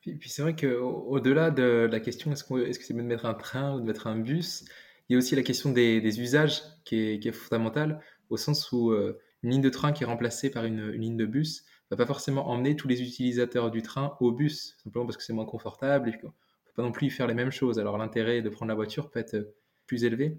Puis, 0.00 0.16
puis 0.16 0.30
c'est 0.30 0.42
vrai 0.42 0.56
qu'au-delà 0.56 1.50
de 1.50 1.88
la 1.90 2.00
question 2.00 2.32
est-ce 2.32 2.44
que 2.44 2.84
c'est 2.84 2.94
mieux 2.94 3.02
de 3.02 3.08
mettre 3.08 3.26
un 3.26 3.34
train 3.34 3.74
ou 3.74 3.80
de 3.80 3.84
mettre 3.84 4.06
un 4.06 4.18
bus, 4.18 4.64
il 5.08 5.12
y 5.12 5.16
a 5.16 5.18
aussi 5.18 5.36
la 5.36 5.42
question 5.42 5.70
des, 5.70 6.20
usages 6.20 6.62
qui 6.84 6.96
est, 6.96 7.32
fondamentale, 7.32 8.00
au 8.30 8.36
sens 8.36 8.72
où 8.72 8.92
une 8.92 9.50
ligne 9.50 9.62
de 9.62 9.68
train 9.68 9.92
qui 9.92 10.04
est 10.04 10.06
remplacée 10.06 10.50
par 10.50 10.64
une, 10.64 10.90
ligne 10.90 11.16
de 11.16 11.26
bus, 11.26 11.64
va 11.90 11.96
pas 11.96 12.06
forcément 12.06 12.48
emmener 12.48 12.74
tous 12.74 12.88
les 12.88 13.02
utilisateurs 13.02 13.70
du 13.70 13.82
train 13.82 14.16
au 14.20 14.32
bus, 14.32 14.76
simplement 14.82 15.04
parce 15.04 15.16
que 15.16 15.22
c'est 15.22 15.34
moins 15.34 15.44
confortable 15.44 16.08
et 16.08 16.12
qu'on 16.12 16.28
ne 16.28 16.32
peut 16.32 16.72
pas 16.74 16.82
non 16.82 16.92
plus 16.92 17.10
faire 17.10 17.26
les 17.26 17.34
mêmes 17.34 17.50
choses. 17.50 17.78
Alors 17.78 17.98
l'intérêt 17.98 18.40
de 18.40 18.48
prendre 18.48 18.70
la 18.70 18.74
voiture 18.74 19.10
peut 19.10 19.20
être 19.20 19.54
plus 19.86 20.04
élevé. 20.04 20.38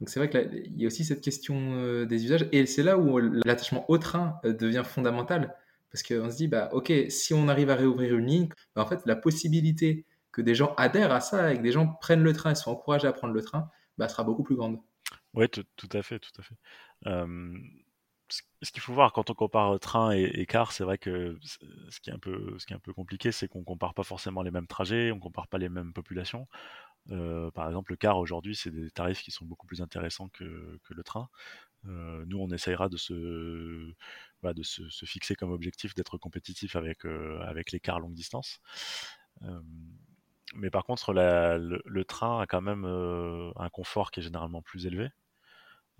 Donc 0.00 0.10
c'est 0.10 0.20
vrai 0.20 0.28
qu'il 0.28 0.80
y 0.80 0.84
a 0.84 0.86
aussi 0.88 1.04
cette 1.04 1.22
question 1.22 1.74
euh, 1.76 2.04
des 2.04 2.24
usages 2.24 2.48
et 2.52 2.66
c'est 2.66 2.82
là 2.82 2.98
où 2.98 3.18
l'attachement 3.18 3.88
au 3.88 3.98
train 3.98 4.40
euh, 4.44 4.52
devient 4.52 4.82
fondamental 4.84 5.54
parce 5.92 6.02
qu'on 6.02 6.30
se 6.30 6.36
dit 6.36 6.48
bah 6.48 6.70
ok 6.72 6.92
si 7.08 7.32
on 7.34 7.48
arrive 7.48 7.70
à 7.70 7.76
réouvrir 7.76 8.16
une 8.16 8.26
ligne, 8.26 8.48
bah, 8.74 8.82
en 8.82 8.86
fait 8.86 9.00
la 9.06 9.14
possibilité 9.14 10.04
que 10.32 10.42
des 10.42 10.54
gens 10.54 10.74
adhèrent 10.76 11.12
à 11.12 11.20
ça 11.20 11.52
et 11.52 11.56
que 11.56 11.62
des 11.62 11.72
gens 11.72 11.86
prennent 11.86 12.24
le 12.24 12.32
train 12.32 12.50
et 12.50 12.54
soient 12.54 12.72
encouragés 12.72 13.06
à 13.06 13.12
prendre 13.12 13.32
le 13.32 13.42
train, 13.42 13.70
bah, 13.96 14.08
sera 14.08 14.24
beaucoup 14.24 14.42
plus 14.42 14.56
grande. 14.56 14.78
Oui, 15.34 15.48
tout, 15.48 15.62
à 15.92 16.02
fait, 16.02 16.18
tout 16.18 16.32
à 16.38 16.42
fait. 16.42 16.54
Euh, 17.06 17.58
ce 18.62 18.72
qu'il 18.72 18.80
faut 18.80 18.94
voir 18.94 19.12
quand 19.12 19.30
on 19.30 19.34
compare 19.34 19.78
train 19.80 20.12
et, 20.12 20.46
car, 20.46 20.72
c'est 20.72 20.84
vrai 20.84 20.98
que 20.98 21.38
ce 21.42 22.00
qui 22.00 22.10
est 22.10 22.12
un 22.12 22.18
peu, 22.18 22.92
compliqué, 22.94 23.32
c'est 23.32 23.48
qu'on 23.48 23.64
compare 23.64 23.94
pas 23.94 24.04
forcément 24.04 24.42
les 24.42 24.50
mêmes 24.50 24.66
trajets, 24.66 25.12
on 25.12 25.18
compare 25.18 25.48
pas 25.48 25.58
les 25.58 25.68
mêmes 25.68 25.92
populations. 25.92 26.46
Euh, 27.10 27.50
par 27.50 27.66
exemple, 27.66 27.92
le 27.92 27.96
car 27.96 28.18
aujourd'hui, 28.18 28.54
c'est 28.54 28.70
des 28.70 28.90
tarifs 28.90 29.22
qui 29.22 29.30
sont 29.32 29.44
beaucoup 29.44 29.66
plus 29.66 29.82
intéressants 29.82 30.28
que, 30.28 30.78
le 30.88 31.02
train. 31.02 31.28
Euh, 31.86 32.24
nous, 32.26 32.38
on 32.38 32.48
essayera 32.50 32.88
de 32.88 32.96
se, 32.96 33.12
de 33.12 34.62
se, 34.62 35.04
fixer 35.04 35.34
comme 35.34 35.50
objectif 35.52 35.94
d'être 35.94 36.16
compétitif 36.18 36.76
avec, 36.76 37.04
euh, 37.06 37.40
avec 37.42 37.72
les 37.72 37.80
cars 37.80 38.00
longue 38.00 38.14
distance. 38.14 38.60
mais 40.54 40.70
par 40.70 40.84
contre, 40.84 41.12
le, 41.12 42.04
train 42.04 42.40
a 42.40 42.46
quand 42.46 42.62
même 42.62 42.84
un 42.84 43.68
confort 43.70 44.10
qui 44.10 44.20
est 44.20 44.22
généralement 44.22 44.62
plus 44.62 44.86
élevé. 44.86 45.10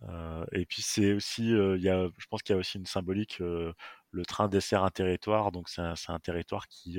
Euh, 0.08 0.44
et 0.52 0.66
puis 0.66 0.82
c'est 0.82 1.12
aussi, 1.12 1.52
euh, 1.54 1.78
y 1.78 1.88
a, 1.88 2.08
je 2.18 2.26
pense 2.26 2.42
qu'il 2.42 2.54
y 2.54 2.56
a 2.56 2.60
aussi 2.60 2.78
une 2.78 2.86
symbolique. 2.86 3.40
Euh, 3.40 3.72
le 4.10 4.24
train 4.26 4.48
dessert 4.48 4.84
un 4.84 4.90
territoire, 4.90 5.52
donc 5.52 5.68
c'est 5.68 5.80
un, 5.80 6.18
territoire 6.20 6.68
qui 6.68 6.98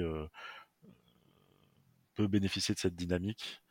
peut 2.15 2.27
bénéficier 2.27 2.73
de 2.75 2.79
cette 2.79 2.95
dynamique, 2.95 3.61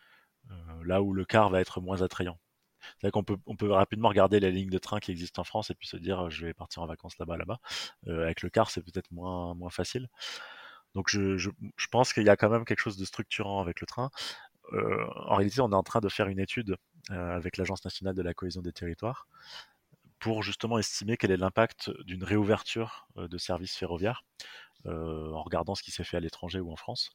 là 0.84 1.02
où 1.02 1.12
le 1.12 1.24
car 1.24 1.50
va 1.50 1.60
être 1.60 1.80
moins 1.80 2.02
attrayant. 2.02 2.38
C'est 3.00 3.10
qu'on 3.10 3.24
peut, 3.24 3.38
on 3.46 3.56
peut 3.56 3.70
rapidement 3.72 4.08
regarder 4.08 4.40
les 4.40 4.52
lignes 4.52 4.70
de 4.70 4.78
train 4.78 5.00
qui 5.00 5.12
existent 5.12 5.42
en 5.42 5.44
France 5.44 5.70
et 5.70 5.74
puis 5.74 5.88
se 5.88 5.96
dire 5.96 6.30
je 6.30 6.46
vais 6.46 6.54
partir 6.54 6.82
en 6.82 6.86
vacances 6.86 7.18
là-bas, 7.18 7.36
là-bas. 7.36 7.58
avec 8.06 8.42
le 8.42 8.50
car, 8.50 8.70
c'est 8.70 8.82
peut-être 8.82 9.10
moins, 9.12 9.54
moins 9.54 9.70
facile. 9.70 10.08
Donc 10.94 11.08
je, 11.08 11.36
je, 11.36 11.50
pense 11.90 12.12
qu'il 12.12 12.24
y 12.24 12.28
a 12.28 12.36
quand 12.36 12.50
même 12.50 12.64
quelque 12.64 12.80
chose 12.80 12.96
de 12.96 13.04
structurant 13.04 13.60
avec 13.60 13.80
le 13.80 13.86
train. 13.86 14.10
en 14.72 15.36
réalité, 15.36 15.60
on 15.60 15.72
est 15.72 15.74
en 15.74 15.82
train 15.82 16.00
de 16.00 16.08
faire 16.08 16.28
une 16.28 16.40
étude 16.40 16.70
euh, 16.70 16.76
avec 17.10 17.56
l'Agence 17.56 17.84
nationale 17.84 18.14
de 18.14 18.22
la 18.22 18.32
cohésion 18.32 18.62
des 18.62 18.72
territoires 18.72 19.26
pour 20.22 20.44
justement 20.44 20.78
estimer 20.78 21.16
quel 21.16 21.32
est 21.32 21.36
l'impact 21.36 21.90
d'une 22.04 22.22
réouverture 22.22 23.08
euh, 23.16 23.26
de 23.26 23.38
services 23.38 23.76
ferroviaires 23.76 24.24
euh, 24.86 25.32
en 25.32 25.42
regardant 25.42 25.74
ce 25.74 25.82
qui 25.82 25.90
s'est 25.90 26.04
fait 26.04 26.16
à 26.16 26.20
l'étranger 26.20 26.60
ou 26.60 26.70
en 26.70 26.76
France 26.76 27.10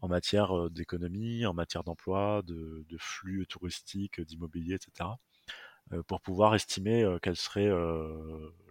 en 0.00 0.08
matière 0.08 0.70
d'économie, 0.70 1.46
en 1.46 1.54
matière 1.54 1.82
d'emploi, 1.82 2.42
de, 2.44 2.84
flux 2.98 3.46
touristiques, 3.46 4.20
d'immobilier, 4.20 4.74
etc. 4.74 5.08
pour 6.06 6.20
pouvoir 6.20 6.54
estimer 6.54 7.16
quel 7.22 7.34
serait 7.34 7.70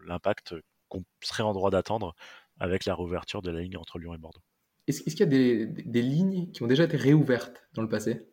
l'impact 0.06 0.54
qu'on 0.88 1.04
serait 1.22 1.42
en 1.42 1.54
droit 1.54 1.72
d'attendre 1.72 2.14
avec 2.60 2.86
la 2.86 2.94
réouverture 2.94 3.42
de 3.42 3.50
la 3.50 3.62
ligne 3.62 3.76
entre 3.76 3.98
Lyon 3.98 4.14
et 4.14 4.20
Bordeaux. 4.20 4.44
Est-ce 4.86 5.02
qu'il 5.02 5.20
y 5.22 5.24
a 5.24 5.26
des, 5.26 5.66
des, 5.66 6.04
lignes 6.04 6.52
qui 6.52 6.62
ont 6.62 6.68
déjà 6.68 6.84
été 6.84 6.96
réouvertes 6.96 7.64
dans 7.74 7.82
le 7.82 7.90
passé? 7.90 8.28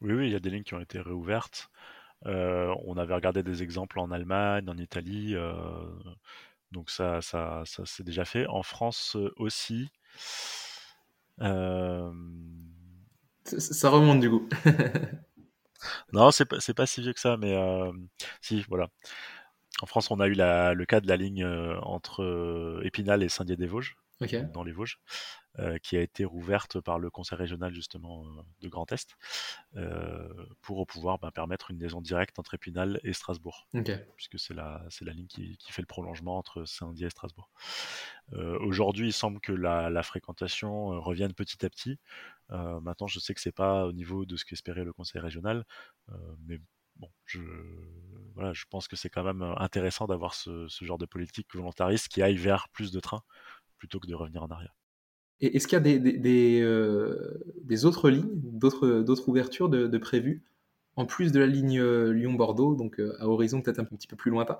Oui, 0.00 0.12
oui, 0.12 0.26
il 0.26 0.32
y 0.32 0.36
a 0.36 0.40
des 0.40 0.50
lignes 0.50 0.62
qui 0.62 0.74
ont 0.74 0.80
été 0.80 1.00
réouvertes. 1.00 1.70
on 2.24 2.96
avait 2.96 3.14
regardé 3.14 3.42
des 3.42 3.62
exemples 3.62 4.00
en 4.00 4.10
Allemagne, 4.10 4.68
en 4.68 4.78
Italie, 4.78 5.34
donc 6.72 6.90
ça, 6.90 7.20
ça, 7.22 7.62
ça 7.64 7.86
s'est 7.86 8.04
déjà 8.04 8.24
fait. 8.24 8.46
En 8.46 8.62
France 8.62 9.16
aussi. 9.36 9.90
Ça, 11.38 12.10
ça 13.60 13.90
remonte 13.90 14.20
du 14.20 14.30
coup. 14.30 14.48
non, 16.12 16.30
c'est 16.30 16.44
pas, 16.44 16.58
pas 16.76 16.86
si 16.86 17.00
vieux 17.00 17.12
que 17.12 17.20
ça, 17.20 17.36
mais 17.36 17.56
si, 18.40 18.64
voilà. 18.68 18.88
En 19.82 19.86
France, 19.86 20.10
on 20.10 20.20
a 20.20 20.26
eu 20.26 20.34
le 20.34 20.84
cas 20.84 21.00
de 21.00 21.08
la 21.08 21.16
ligne 21.16 21.44
entre 21.82 22.80
Épinal 22.84 23.22
et 23.22 23.28
Saint-Dié-des-Vosges, 23.28 23.96
dans 24.52 24.64
les 24.64 24.72
Vosges. 24.72 24.98
Euh, 25.58 25.78
qui 25.78 25.96
a 25.96 26.02
été 26.02 26.26
rouverte 26.26 26.80
par 26.80 26.98
le 26.98 27.08
conseil 27.08 27.38
régional 27.38 27.72
justement 27.72 28.26
euh, 28.26 28.42
de 28.60 28.68
Grand 28.68 28.92
Est 28.92 29.16
euh, 29.76 30.28
pour 30.60 30.86
pouvoir 30.86 31.18
ben, 31.18 31.30
permettre 31.30 31.70
une 31.70 31.78
liaison 31.78 32.02
directe 32.02 32.38
entre 32.38 32.52
Épinal 32.52 33.00
et 33.04 33.14
Strasbourg, 33.14 33.66
puisque 34.16 34.38
c'est 34.38 34.52
la, 34.52 34.84
c'est 34.90 35.06
la 35.06 35.14
ligne 35.14 35.28
qui, 35.28 35.56
qui, 35.56 35.72
fait 35.72 35.80
le 35.80 35.86
prolongement 35.86 36.36
entre 36.36 36.66
Saint-Dié 36.66 37.06
et 37.06 37.10
Strasbourg. 37.10 37.50
Aujourd'hui, 38.60 39.08
il 39.08 39.12
semble 39.14 39.40
que 39.40 39.52
la, 39.52 39.88
la 39.88 40.02
fréquentation 40.02 41.00
revienne 41.00 41.32
petit 41.32 41.64
à 41.64 41.70
petit. 41.70 41.98
maintenant, 42.50 43.06
je 43.06 43.18
sais 43.18 43.32
que 43.32 43.40
c'est 43.40 43.52
pas 43.52 43.86
au 43.86 43.92
niveau 43.92 44.26
de 44.26 44.36
ce 44.36 44.44
qu'espérait 44.44 44.84
le 44.84 44.92
conseil 44.92 45.22
régional, 45.22 45.64
mais 46.46 46.58
bon, 46.96 47.08
je, 47.24 47.40
voilà, 48.34 48.52
je 48.52 48.64
pense 48.68 48.88
que 48.88 48.96
c'est 48.96 49.08
quand 49.08 49.24
même 49.24 49.42
intéressant 49.56 50.06
d'avoir 50.06 50.34
ce, 50.34 50.68
ce, 50.68 50.84
genre 50.84 50.98
de 50.98 51.06
politique 51.06 51.46
volontariste 51.54 52.08
qui 52.08 52.20
aille 52.20 52.36
vers 52.36 52.68
plus 52.70 52.90
de 52.90 53.00
trains 53.00 53.22
plutôt 53.78 54.00
que 54.00 54.06
de 54.06 54.14
revenir 54.14 54.42
en 54.42 54.48
arrière. 54.48 54.76
Et 55.40 55.56
est-ce 55.56 55.66
qu'il 55.66 55.76
y 55.76 55.80
a 55.80 55.80
des, 55.80 55.98
des, 55.98 56.60
euh, 56.62 57.38
des, 57.62 57.84
autres 57.84 58.08
lignes, 58.08 58.30
d'autres, 58.32 59.02
d'autres 59.02 59.28
ouvertures 59.28 59.68
de, 59.68 59.86
de, 59.86 59.98
prévues, 59.98 60.44
en 60.96 61.04
plus 61.04 61.30
de 61.30 61.40
la 61.40 61.46
ligne 61.46 61.78
euh, 61.78 62.12
Lyon-Bordeaux, 62.12 62.74
donc 62.74 62.98
euh, 63.00 63.16
à 63.20 63.28
horizon 63.28 63.60
peut-être 63.60 63.78
un 63.78 63.84
petit 63.84 64.06
peu 64.06 64.16
plus 64.16 64.30
lointain? 64.30 64.58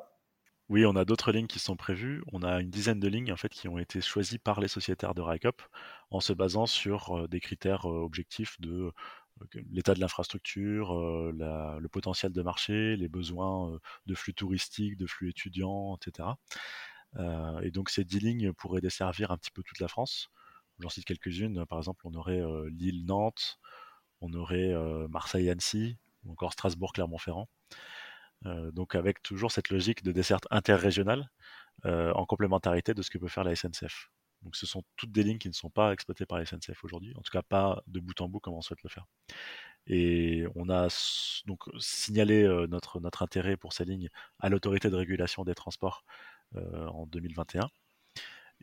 Oui, 0.69 0.85
on 0.85 0.97
a 0.97 1.05
d'autres 1.05 1.33
lignes 1.33 1.47
qui 1.47 1.61
sont 1.61 1.77
prévues. 1.77 2.23
On 2.33 2.43
a 2.43 2.61
une 2.61 2.71
dizaine 2.71 3.01
de 3.01 3.09
lignes 3.09 3.33
en 3.33 3.37
fait 3.37 3.49
qui 3.49 3.69
ont 3.69 3.79
été 3.79 4.01
choisies 4.01 4.39
par 4.39 4.61
les 4.61 4.69
sociétaires 4.69 5.15
de 5.15 5.23
RICOP 5.23 5.63
en 6.11 6.21
se 6.21 6.33
basant 6.33 6.67
sur 6.67 7.29
des 7.29 7.39
critères 7.39 7.85
objectifs 7.85 8.61
de 8.61 8.91
l'état 9.71 9.95
de 9.95 10.01
l'infrastructure, 10.01 10.93
le 11.33 11.87
potentiel 11.87 12.33
de 12.33 12.43
marché, 12.43 12.97
les 12.97 13.09
besoins 13.09 13.79
de 14.07 14.15
flux 14.17 14.35
touristiques, 14.35 14.97
de 14.97 15.07
flux 15.07 15.31
étudiants, 15.31 15.97
etc. 15.97 16.31
et 17.63 17.71
donc 17.71 17.91
ces 17.91 18.05
dix 18.05 18.21
lignes 18.21 18.53
pourraient 18.53 18.81
desservir 18.81 19.31
un 19.31 19.39
petit 19.39 19.51
peu 19.51 19.63
toute 19.63 19.81
la 19.81 19.89
France. 19.89 20.31
J'en 20.81 20.89
cite 20.89 21.05
quelques-unes. 21.05 21.65
Par 21.67 21.79
exemple, 21.79 22.03
on 22.05 22.15
aurait 22.15 22.41
euh, 22.41 22.69
Lille-Nantes, 22.71 23.59
on 24.21 24.33
aurait 24.35 24.73
euh, 24.73 25.09
Marseille-Annecy, 25.09 25.97
ou 26.25 26.33
encore 26.33 26.53
Strasbourg-Clermont-Ferrand. 26.53 27.49
Euh, 28.45 28.71
donc 28.71 28.95
avec 28.95 29.23
toujours 29.23 29.51
cette 29.51 29.71
logique 29.71 30.03
de 30.03 30.13
desserte 30.13 30.47
interrégionale 30.51 31.31
en 31.85 32.25
complémentarité 32.25 32.95
de 32.95 33.03
ce 33.03 33.11
que 33.11 33.19
peut 33.19 33.29
faire 33.29 33.45
la 33.45 33.55
SNCF. 33.55 34.11
Donc 34.41 34.57
ce 34.57 34.65
sont 34.65 34.83
toutes 34.97 35.13
des 35.13 35.23
lignes 35.23 35.39
qui 35.39 35.49
ne 35.49 35.53
sont 35.53 35.69
pas 35.69 35.93
exploitées 35.93 36.25
par 36.25 36.39
la 36.39 36.47
SNCF 36.47 36.83
aujourd'hui, 36.85 37.13
en 37.17 37.21
tout 37.21 37.31
cas 37.31 37.43
pas 37.43 37.83
de 37.87 38.01
bout 38.01 38.19
en 38.23 38.31
bout 38.31 38.41
comme 38.41 38.55
on 38.55 38.63
souhaite 38.63 38.83
le 38.83 38.89
faire. 38.89 39.07
Et 39.87 40.47
on 40.55 40.71
a 40.71 40.89
donc 41.45 41.65
signalé 41.79 42.45
notre 42.71 43.23
intérêt 43.23 43.59
pour 43.59 43.75
ces 43.75 43.85
lignes 43.85 44.09
à 44.41 44.49
l'autorité 44.49 44.89
de 44.89 44.97
régulation 44.97 45.45
des 45.45 45.55
transports 45.55 46.03
en 46.93 47.07
2021. 47.07 47.69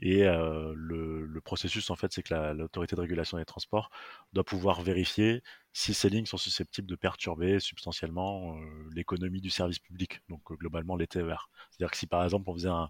Et 0.02 0.24
le, 0.24 1.40
processus, 1.44 1.90
en 1.90 1.96
fait, 1.96 2.12
c'est 2.12 2.24
que 2.24 2.34
l'autorité 2.54 2.96
de 2.96 3.02
régulation 3.02 3.38
des 3.38 3.46
transports 3.46 3.90
doit 4.34 4.44
pouvoir 4.44 4.82
vérifier 4.82 5.44
si 5.72 5.94
ces 5.94 6.10
lignes 6.10 6.26
sont 6.26 6.38
susceptibles 6.38 6.88
de 6.88 6.96
perturber 6.96 7.60
substantiellement 7.60 8.58
l'économie 8.92 9.42
du 9.42 9.50
service 9.50 9.80
public, 9.80 10.22
donc 10.30 10.42
globalement 10.54 10.96
les 10.96 11.08
TER. 11.08 11.50
C'est-à-dire 11.70 11.92
que 11.92 11.98
si 11.98 12.08
par 12.08 12.24
exemple 12.24 12.50
on 12.50 12.54
faisait 12.54 12.70
un, 12.70 12.90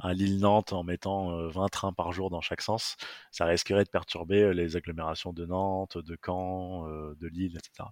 un 0.00 0.12
Lille-Nantes 0.12 0.72
en 0.72 0.82
mettant 0.82 1.48
20 1.48 1.68
trains 1.68 1.92
par 1.92 2.12
jour 2.12 2.30
dans 2.30 2.40
chaque 2.40 2.60
sens, 2.60 2.96
ça 3.30 3.46
risquerait 3.46 3.84
de 3.84 3.90
perturber 3.90 4.52
les 4.54 4.76
agglomérations 4.76 5.32
de 5.32 5.46
Nantes, 5.46 5.98
de 5.98 6.18
Caen, 6.24 6.86
de 6.88 7.26
Lille, 7.28 7.56
etc. 7.56 7.88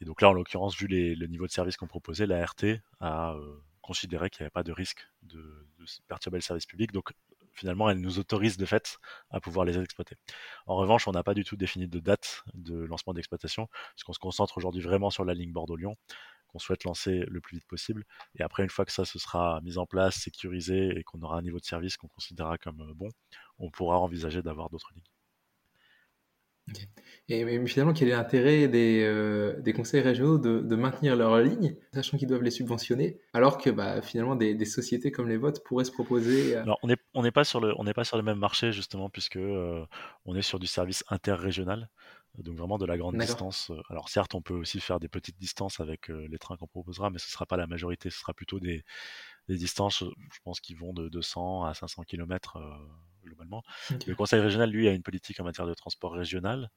Et 0.00 0.04
donc 0.04 0.22
là, 0.22 0.30
en 0.30 0.32
l'occurrence, 0.32 0.76
vu 0.76 0.86
le 0.88 1.26
niveau 1.26 1.46
de 1.46 1.52
service 1.52 1.76
qu'on 1.76 1.86
proposait, 1.86 2.26
la 2.26 2.44
RT 2.44 2.80
a 3.00 3.36
considéré 3.90 4.30
qu'il 4.30 4.44
n'y 4.44 4.44
avait 4.44 4.50
pas 4.60 4.62
de 4.62 4.70
risque 4.70 5.02
de, 5.22 5.42
de, 5.78 5.84
perturber 6.06 6.38
le 6.38 6.42
service 6.42 6.64
public. 6.64 6.92
Donc 6.92 7.10
finalement, 7.54 7.90
elle 7.90 8.00
nous 8.00 8.20
autorise 8.20 8.56
de 8.56 8.64
fait 8.64 8.98
à 9.30 9.40
pouvoir 9.40 9.64
les 9.64 9.76
exploiter. 9.76 10.14
En 10.66 10.76
revanche, 10.76 11.08
on 11.08 11.10
n'a 11.10 11.24
pas 11.24 11.34
du 11.34 11.42
tout 11.42 11.56
défini 11.56 11.88
de 11.88 11.98
date 11.98 12.44
de 12.54 12.76
lancement 12.84 13.14
d'exploitation, 13.14 13.68
puisqu'on 13.96 14.12
se 14.12 14.20
concentre 14.20 14.58
aujourd'hui 14.58 14.80
vraiment 14.80 15.10
sur 15.10 15.24
la 15.24 15.34
ligne 15.34 15.50
Bordeaux-Lyon, 15.50 15.96
qu'on 16.46 16.60
souhaite 16.60 16.84
lancer 16.84 17.24
le 17.26 17.40
plus 17.40 17.56
vite 17.56 17.66
possible. 17.66 18.04
Et 18.38 18.42
après, 18.44 18.62
une 18.62 18.70
fois 18.70 18.84
que 18.84 18.92
ça 18.92 19.04
se 19.04 19.18
sera 19.18 19.60
mis 19.62 19.76
en 19.76 19.86
place, 19.86 20.14
sécurisé 20.14 20.96
et 20.96 21.02
qu'on 21.02 21.20
aura 21.22 21.38
un 21.38 21.42
niveau 21.42 21.58
de 21.58 21.64
service 21.64 21.96
qu'on 21.96 22.08
considérera 22.08 22.58
comme 22.58 22.80
euh, 22.82 22.94
bon, 22.94 23.08
on 23.58 23.70
pourra 23.72 23.98
envisager 23.98 24.40
d'avoir 24.40 24.70
d'autres 24.70 24.92
lignes. 24.94 25.10
Et 27.30 27.44
mais 27.44 27.64
finalement, 27.66 27.92
quel 27.92 28.08
est 28.08 28.12
l'intérêt 28.12 28.66
des, 28.66 29.04
euh, 29.04 29.60
des, 29.60 29.72
conseils 29.72 30.00
régionaux 30.00 30.36
de, 30.36 30.58
de, 30.60 30.76
maintenir 30.76 31.14
leur 31.14 31.38
ligne, 31.38 31.76
sachant 31.94 32.18
qu'ils 32.18 32.26
doivent 32.26 32.42
les 32.42 32.50
subventionner, 32.50 33.20
alors 33.34 33.56
que 33.56 33.70
bah, 33.70 34.02
finalement 34.02 34.34
des, 34.34 34.54
des, 34.54 34.64
sociétés 34.64 35.12
comme 35.12 35.28
les 35.28 35.36
vôtres 35.36 35.62
pourraient 35.62 35.84
se 35.84 35.92
proposer 35.92 36.56
Alors, 36.56 36.80
on 36.82 36.88
n'est 36.88 36.96
on 37.14 37.22
pas, 37.30 37.44
sur 37.44 37.60
le, 37.60 37.72
on 37.78 37.84
pas 37.84 38.02
sur 38.02 38.16
le 38.16 38.24
même 38.24 38.38
marché, 38.38 38.72
justement, 38.72 39.08
puisque 39.10 39.36
euh, 39.36 39.84
on 40.24 40.34
est 40.34 40.42
sur 40.42 40.58
du 40.58 40.66
service 40.66 41.04
interrégional, 41.08 41.88
donc 42.38 42.56
vraiment 42.56 42.78
de 42.78 42.86
la 42.86 42.98
grande 42.98 43.16
distance. 43.16 43.70
Alors 43.90 44.08
certes, 44.08 44.34
on 44.34 44.42
peut 44.42 44.54
aussi 44.54 44.80
faire 44.80 44.98
des 44.98 45.08
petites 45.08 45.38
distances 45.38 45.78
avec 45.78 46.10
euh, 46.10 46.26
les 46.28 46.38
trains 46.38 46.56
qu'on 46.56 46.66
proposera, 46.66 47.10
mais 47.10 47.18
ce 47.18 47.28
ne 47.28 47.30
sera 47.30 47.46
pas 47.46 47.56
la 47.56 47.68
majorité, 47.68 48.10
ce 48.10 48.18
sera 48.18 48.34
plutôt 48.34 48.58
des, 48.58 48.82
des 49.48 49.56
distances, 49.56 50.02
je 50.02 50.38
pense, 50.42 50.58
qui 50.58 50.74
vont 50.74 50.92
de 50.92 51.08
200 51.08 51.62
à 51.62 51.74
500 51.74 52.02
km 52.02 52.58
globalement. 53.24 53.62
Le 54.06 54.14
conseil 54.14 54.40
régional, 54.40 54.70
lui, 54.70 54.88
a 54.88 54.92
une 54.92 55.02
politique 55.02 55.40
en 55.40 55.44
matière 55.44 55.66
de 55.66 55.74
transport 55.74 56.12
régional. 56.12 56.70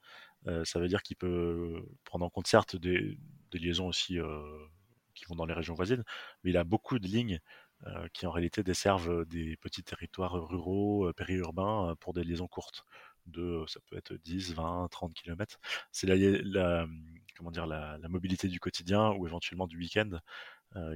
Euh, 0.48 0.66
ça 0.66 0.80
veut 0.80 0.88
dire 0.88 1.04
qu'il 1.04 1.16
peut 1.16 1.84
prendre 2.04 2.26
en 2.26 2.30
compte, 2.30 2.48
certes, 2.48 2.76
des, 2.76 3.18
liaisons 3.54 3.88
aussi 3.88 4.20
euh, 4.20 4.42
qui 5.14 5.26
vont 5.26 5.36
dans 5.36 5.46
les 5.46 5.54
régions 5.54 5.76
voisines, 5.76 6.04
mais 6.44 6.50
il 6.50 6.58
a 6.58 6.64
beaucoup 6.64 7.00
de 7.00 7.08
lignes 7.08 7.40
euh, 7.86 8.08
qui, 8.14 8.26
en 8.26 8.32
réalité, 8.32 8.64
desservent 8.64 9.26
des 9.26 9.58
petits 9.58 9.84
territoires 9.84 10.34
ruraux, 10.34 11.12
périurbains, 11.14 11.96
pour 12.00 12.14
des 12.14 12.24
liaisons 12.24 12.48
courtes. 12.48 12.86
De, 13.26 13.64
ça 13.68 13.80
peut 13.90 13.96
être 13.96 14.14
10, 14.14 14.54
20, 14.54 14.90
30 14.92 15.14
km. 15.14 15.58
C'est 15.94 16.08
la, 16.08 16.16
la, 16.18 16.88
comment 17.38 17.52
dire, 17.52 17.66
la, 17.66 17.98
la, 18.00 18.10
mobilité 18.10 18.50
du 18.50 18.60
quotidien 18.60 19.12
ou 19.12 19.26
éventuellement 19.26 19.68
du 19.68 19.78
week-end 19.78 20.20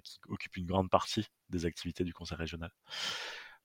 qui 0.04 0.20
occupe 0.28 0.58
une 0.58 0.66
grande 0.66 0.90
partie 0.90 1.28
des 1.50 1.66
activités 1.68 2.04
du 2.04 2.12
conseil 2.12 2.38
régional. 2.38 2.72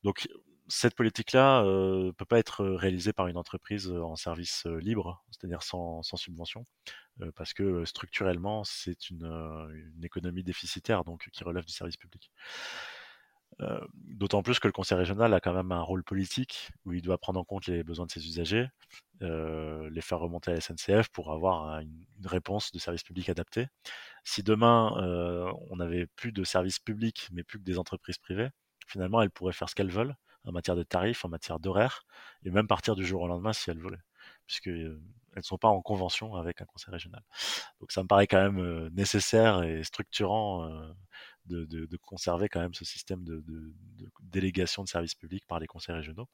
Donc 0.04 0.28
cette 0.68 0.94
politique-là 0.94 1.62
ne 1.62 1.68
euh, 1.68 2.12
peut 2.12 2.24
pas 2.24 2.38
être 2.38 2.64
réalisée 2.64 3.12
par 3.12 3.26
une 3.26 3.36
entreprise 3.36 3.90
en 3.90 4.16
service 4.16 4.66
libre, 4.66 5.24
c'est-à-dire 5.30 5.62
sans, 5.62 6.02
subvention, 6.02 6.66
parce 7.34 7.52
que 7.52 7.84
structurellement, 7.84 8.64
c'est 8.64 9.10
une, 9.10 9.92
économie 10.02 10.42
déficitaire, 10.42 11.04
donc 11.04 11.28
qui 11.32 11.44
relève 11.44 11.64
du 11.64 11.72
service 11.72 11.96
public. 11.96 12.30
D'autant 13.92 14.42
plus 14.42 14.58
que 14.58 14.66
le 14.66 14.72
conseil 14.72 14.96
régional 14.96 15.34
a 15.34 15.40
quand 15.40 15.52
même 15.52 15.72
un 15.72 15.82
rôle 15.82 16.02
politique 16.02 16.70
où 16.84 16.94
il 16.94 17.02
doit 17.02 17.18
prendre 17.18 17.38
en 17.38 17.44
compte 17.44 17.66
les 17.66 17.84
besoins 17.84 18.06
de 18.06 18.10
ses 18.10 18.26
usagers, 18.26 18.66
les 19.20 20.00
faire 20.00 20.18
remonter 20.18 20.50
à 20.50 20.54
la 20.54 20.60
SNCF 20.60 21.08
pour 21.10 21.32
avoir 21.32 21.80
une, 21.80 22.06
réponse 22.24 22.72
de 22.72 22.78
service 22.78 23.02
public 23.02 23.28
adaptée. 23.28 23.66
Si 24.24 24.42
demain 24.42 24.92
on 25.70 25.76
n'avait 25.76 26.06
plus 26.06 26.32
de 26.32 26.44
services 26.44 26.78
publics 26.78 27.28
mais 27.32 27.42
plus 27.42 27.58
que 27.58 27.64
des 27.64 27.78
entreprises 27.78 28.18
privées, 28.18 28.48
finalement 28.86 29.22
elles 29.22 29.30
pourraient 29.30 29.52
faire 29.52 29.68
ce 29.68 29.74
qu'elles 29.74 29.90
veulent 29.90 30.16
en 30.44 30.52
matière 30.52 30.76
de 30.76 30.82
tarifs, 30.82 31.24
en 31.24 31.28
matière 31.28 31.58
d'horaire, 31.58 32.04
et 32.44 32.50
même 32.50 32.66
partir 32.66 32.96
du 32.96 33.06
jour 33.06 33.22
au 33.22 33.28
lendemain 33.28 33.52
si 33.52 33.70
elles 33.70 33.78
voulaient, 33.78 34.02
puisqu'elles 34.46 34.86
euh, 34.86 35.02
ne 35.36 35.42
sont 35.42 35.58
pas 35.58 35.68
en 35.68 35.80
convention 35.80 36.34
avec 36.34 36.60
un 36.60 36.64
conseil 36.64 36.92
régional. 36.92 37.22
Donc 37.80 37.92
ça 37.92 38.02
me 38.02 38.08
paraît 38.08 38.26
quand 38.26 38.42
même 38.42 38.58
euh, 38.58 38.90
nécessaire 38.90 39.62
et 39.62 39.84
structurant 39.84 40.64
euh, 40.64 40.92
de, 41.46 41.96
conserver 41.96 42.48
quand 42.48 42.60
même 42.60 42.74
ce 42.74 42.84
système 42.84 43.24
de, 43.24 43.42
délégation 44.20 44.84
de 44.84 44.88
services 44.88 45.14
publics 45.14 45.46
par 45.46 45.58
les 45.58 45.66
conseils 45.66 45.94
régionaux. 45.94 46.28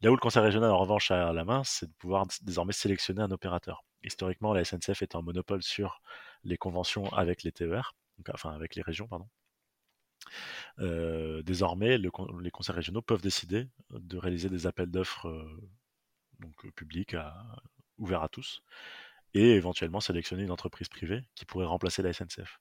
Là 0.00 0.10
où 0.10 0.14
le 0.14 0.20
conseil 0.20 0.42
régional 0.42 0.70
en 0.70 0.78
revanche 0.78 1.10
a 1.10 1.32
la 1.32 1.44
main, 1.44 1.62
c'est 1.64 1.86
de 1.86 1.94
pouvoir 1.94 2.26
désormais 2.42 2.72
sélectionner 2.72 3.22
un 3.22 3.30
opérateur. 3.30 3.84
Historiquement, 4.02 4.52
la 4.52 4.64
SNCF 4.64 5.02
est 5.02 5.14
en 5.14 5.22
monopole 5.22 5.62
sur 5.62 6.00
les 6.44 6.56
conventions 6.56 7.06
avec 7.12 7.42
les 7.42 7.52
TER, 7.52 7.94
enfin 8.32 8.50
avec 8.54 8.74
les 8.74 8.82
régions, 8.82 9.08
pardon. 9.08 9.28
Désormais, 10.78 11.98
les 11.98 12.10
conseils 12.10 12.74
régionaux 12.74 13.02
peuvent 13.02 13.22
décider 13.22 13.68
de 13.90 14.18
réaliser 14.18 14.48
des 14.48 14.66
appels 14.66 14.90
d'offres 14.90 15.48
publics 16.74 17.16
ouverts 17.98 18.22
à 18.22 18.28
tous 18.28 18.62
et 19.34 19.52
éventuellement 19.52 20.00
sélectionner 20.00 20.42
une 20.44 20.50
entreprise 20.50 20.88
privée 20.88 21.24
qui 21.34 21.44
pourrait 21.44 21.66
remplacer 21.66 22.02
la 22.02 22.12
SNCF. 22.12 22.58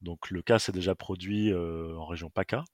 Donc 0.00 0.30
le 0.30 0.42
cas 0.42 0.58
s'est 0.58 0.72
déjà 0.72 0.94
produit 0.94 1.54
en 1.54 2.06
région 2.06 2.30
PACA 2.30 2.64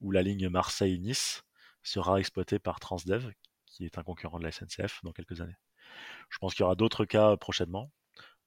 où 0.00 0.10
la 0.10 0.22
ligne 0.22 0.48
Marseille-Nice 0.48 1.42
sera 1.82 2.20
exploitée 2.20 2.58
par 2.58 2.80
Transdev 2.80 3.30
qui 3.66 3.84
est 3.84 3.98
un 3.98 4.02
concurrent 4.02 4.38
de 4.38 4.44
la 4.44 4.52
SNCF 4.52 5.00
dans 5.04 5.12
quelques 5.12 5.40
années. 5.40 5.56
Je 6.28 6.38
pense 6.38 6.54
qu'il 6.54 6.62
y 6.62 6.64
aura 6.64 6.74
d'autres 6.74 7.04
cas 7.04 7.36
prochainement, 7.36 7.90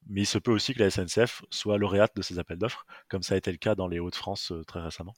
mais 0.07 0.21
il 0.21 0.25
se 0.25 0.37
peut 0.37 0.51
aussi 0.51 0.73
que 0.73 0.79
la 0.79 0.89
SNCF 0.89 1.43
soit 1.49 1.77
lauréate 1.77 2.15
de 2.15 2.21
ces 2.21 2.39
appels 2.39 2.57
d'offres, 2.57 2.85
comme 3.09 3.23
ça 3.23 3.35
a 3.35 3.37
été 3.37 3.51
le 3.51 3.57
cas 3.57 3.75
dans 3.75 3.87
les 3.87 3.99
Hauts-de-France 3.99 4.51
euh, 4.51 4.63
très 4.63 4.81
récemment. 4.81 5.13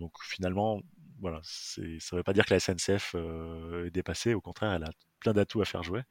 Donc 0.00 0.12
finalement, 0.22 0.80
voilà, 1.20 1.40
ça 1.44 1.80
ne 1.82 2.16
veut 2.16 2.22
pas 2.22 2.32
dire 2.32 2.44
que 2.44 2.54
la 2.54 2.60
SNCF 2.60 3.14
euh, 3.14 3.86
est 3.86 3.90
dépassée, 3.90 4.34
au 4.34 4.40
contraire, 4.40 4.72
elle 4.72 4.84
a 4.84 4.90
plein 5.20 5.32
d'atouts 5.32 5.62
à 5.62 5.64
faire 5.64 5.82
jouer, 5.82 6.02